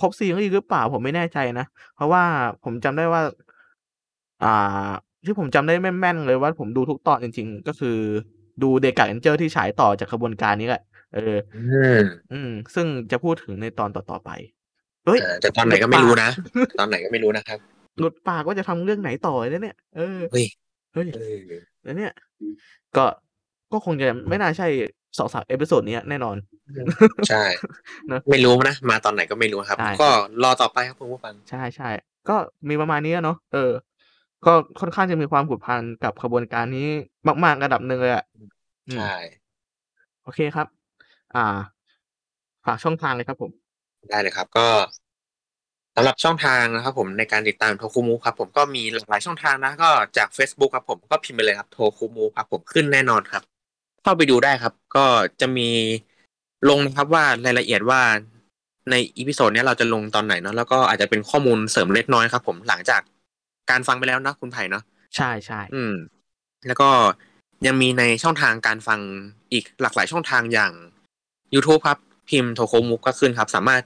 [0.02, 2.24] ครบซีรีส์หรือเปล่าผมไม่แน่ใจนะ เพราะว่า
[2.64, 3.22] ผมจำได้ว่า
[4.44, 4.48] อ่า
[5.26, 7.98] ที่ผมจำได้แม่นๆเลยว่าผมดูทุกตอนจริง ๆ ก็คือ
[8.62, 10.82] ดูเดกาเรนเจอร์ที่ฉายต่อจากขบวนการนี้แหละ
[11.14, 11.20] เออ
[11.56, 11.60] อื
[11.98, 12.00] ม
[12.32, 14.30] อืม ซึ่งจะพูดถึงในตอนต่อๆไป
[15.06, 16.30] เฮ้ยอ่าแต่ตอนไหนก็ไม่รู้นะ
[16.80, 17.60] ตอนไหนก็ไม่รู้นะครับ
[18.00, 20.46] หลุดปากว่าจะทำเรื่องไหนต่อเลยเนี่ย เออ เฮ้ย
[20.94, 21.22] เฮ้ยเออ
[21.84, 22.12] แล้วเนี่ย
[22.98, 23.06] ก็
[23.72, 24.68] ก็คงจะไม่น่าใช่
[25.18, 26.38] สองสาม episode เนี้ยแน่นอน
[27.30, 27.44] ใช่
[28.08, 30.10] เนอะไม่รู้นะ มาตอนไหนก็ไม่รู้ครับใช่ก็
[30.44, 31.90] รอต่อไปครับคุณผู้ฟัง ใช่ใช่
[32.30, 32.36] ก็
[32.70, 33.72] มีประมาณนี้อะเนาะเออ
[34.46, 36.88] ก็ค่อนข้างจะมีความผูกพันกับขบวนการนี้
[37.44, 39.16] มาก ๆ ระดับหนึ่งเลยอะอืมใช่
[40.24, 40.68] โอเคครับ
[41.36, 41.58] อ่า
[42.66, 43.52] ฝากช่องทางเลยครับผม
[44.10, 44.68] ได้เลยครับ ก็
[45.96, 53.44] สำหรับช่องทางนะครับผมในการติดตามโทคุมูครับผมก็มีหลากหลายช่องทางนะ ก็จาก Facebook ครับผมก็พิมพ์ไปเลยครับโทคุมูครับผมขึ้นแน่นอนครับ
[54.04, 55.06] เข้าไปดูได้ครับ ก็
[55.42, 55.70] จะมี
[56.70, 58.02] ลงนะครับว่ารายละเอียดว่า
[58.90, 63.02] ใน episode เนี้ยเราจะลงตอนไหนเนาะแล้วก็อาจจะเป็นข้อมูลเสริมเล็กน้อยครับ ผมหลังจาก
[63.70, 64.84] การฟังไปแล้วนะคุณไผ่เนาะ
[65.16, 65.94] ใช่ใช่อืม
[66.68, 66.90] แล้วก็
[67.66, 69.00] ยังมีในช่องทางการฟัง
[69.52, 70.72] อีกหลากหลายช่องทางอย่าง
[71.54, 71.98] YouTube ครับ
[72.30, 73.82] พิมพ์โทคุมูก็ขึ้นครับ สามารถ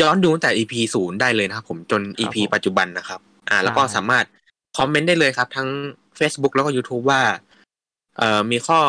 [0.00, 4.24] ย้อนดูตั้งแต่ EP ศูนย์ได้เลยนะครับผมจน EP ปัจจุบันนะครับ อ่า แล้วก็สามารถ
[4.76, 5.68] คอมเมนต์ได้เลยครับ ทั้ง
[6.18, 7.22] Facebook แล้วก็ YouTube ว่า
[8.18, 8.80] เอ่อมีข้อ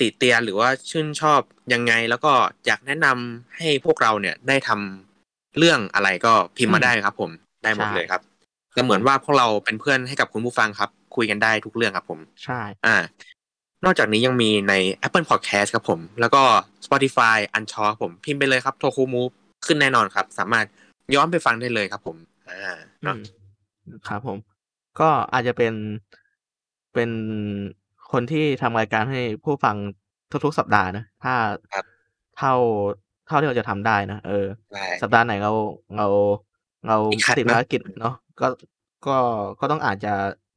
[0.00, 1.40] ติเตียนหรือว่าชื่นชอบ
[1.72, 2.32] ยังไง แล้วก็
[2.66, 7.30] อยากแนะนำให้พวกเราเนี่ยได้ทำเรื่องอะไรก็พิมพ์มาได้ครับ ผม
[7.62, 8.22] ได้หมดเลยครับ
[8.76, 12.96] ก็เหมือนว่าพวกเราเป็นเพื่อนให้กับคุณผู้ฟังครับ คุยกันได้ทุกเรื่องครับผมใช่อ่า
[13.84, 14.74] นอกจากนี้ยังมีใน
[15.06, 16.42] Apple Podcast ครับผม แล้วก็
[16.86, 19.22] Spotify อันชอครับผม พิมพ์ไปเลยครับโทคูมู
[19.66, 20.66] ขึ้นแน่นอนครับ สามารถ
[21.14, 22.16] ย้อนไปฟังได้เลยครับ ผม
[22.50, 23.18] อ่าอืเนาะม
[24.08, 24.38] ครับผม
[25.00, 25.74] ก็อาจจะเป็น
[26.94, 27.10] เป็น
[28.12, 29.76] คนที่ทำรายการให้ผู้ฟัง
[30.44, 31.34] ทุกๆสัปดาห์นะ ถ้า
[31.72, 31.84] ครับ
[32.38, 32.54] เท่า
[33.26, 35.52] เท่าที่เราจะทำได้นะเออ ได้ สัปดาห์ไหนเรา
[35.96, 36.06] เรา
[36.88, 38.46] เราติดขัดติดนะ ภารกิจเนาะก็
[39.06, 39.16] ก็
[39.60, 40.12] ก็ต้องอาจจะ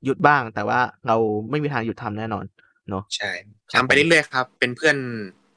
[0.05, 1.17] หยุดบ้าง แต่ว่าเรา
[1.49, 2.45] ไม่มีทางหยุดทำแน่นอน
[2.89, 3.31] เนาะใช่
[3.71, 4.97] ครับทำไปเรื่อยๆครับ เป็นเพื่อน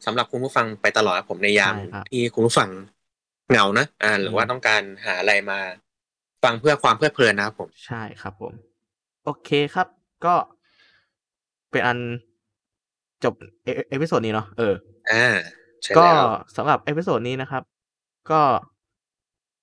[0.06, 2.68] สำหรับคุณผู้ฟังไปตลอดครับผมในยามใช่ครับที่คุณผู้ฟัง
[3.50, 5.58] เหงานะอ่า หรือว่าอืม ต้องการหาอะไรมา
[6.44, 8.52] ฟังเพื่อความเพลิดเพลินนะครับผม ใช่ครับผม
[9.24, 9.86] โอเคครับ
[10.24, 10.34] ก็
[11.72, 11.98] เป็นอัน
[13.24, 14.74] จบเอ episode นี้เนาะเออ
[15.10, 15.26] อ่า
[15.82, 16.24] ใช่ก็แล้ว
[16.56, 17.62] สำหรับ episode นี้นะครับ
[18.30, 18.40] ก็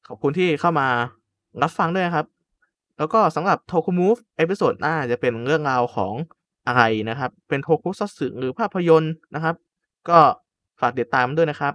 [0.08, 0.88] ขอบคุณที่เข้ามา
[1.62, 2.26] รับฟังด้วยนะครับ
[2.98, 6.14] แล้วก็สำหรับโทคุมูฟ episode หน้าจะเป็นเรื่องราวของ
[6.68, 9.56] อะไรนะครับ เป็นโทคุซัตสึหรือภาพยนตร์นะครับ
[10.10, 10.20] ก็
[10.82, 11.74] ฝากติดตามด้วยนะครับ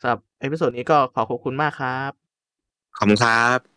[0.00, 2.10] สำหรับ episode นี้ก็ขอขอบคุณมากครับ
[2.96, 3.75] ขอบคุณครับ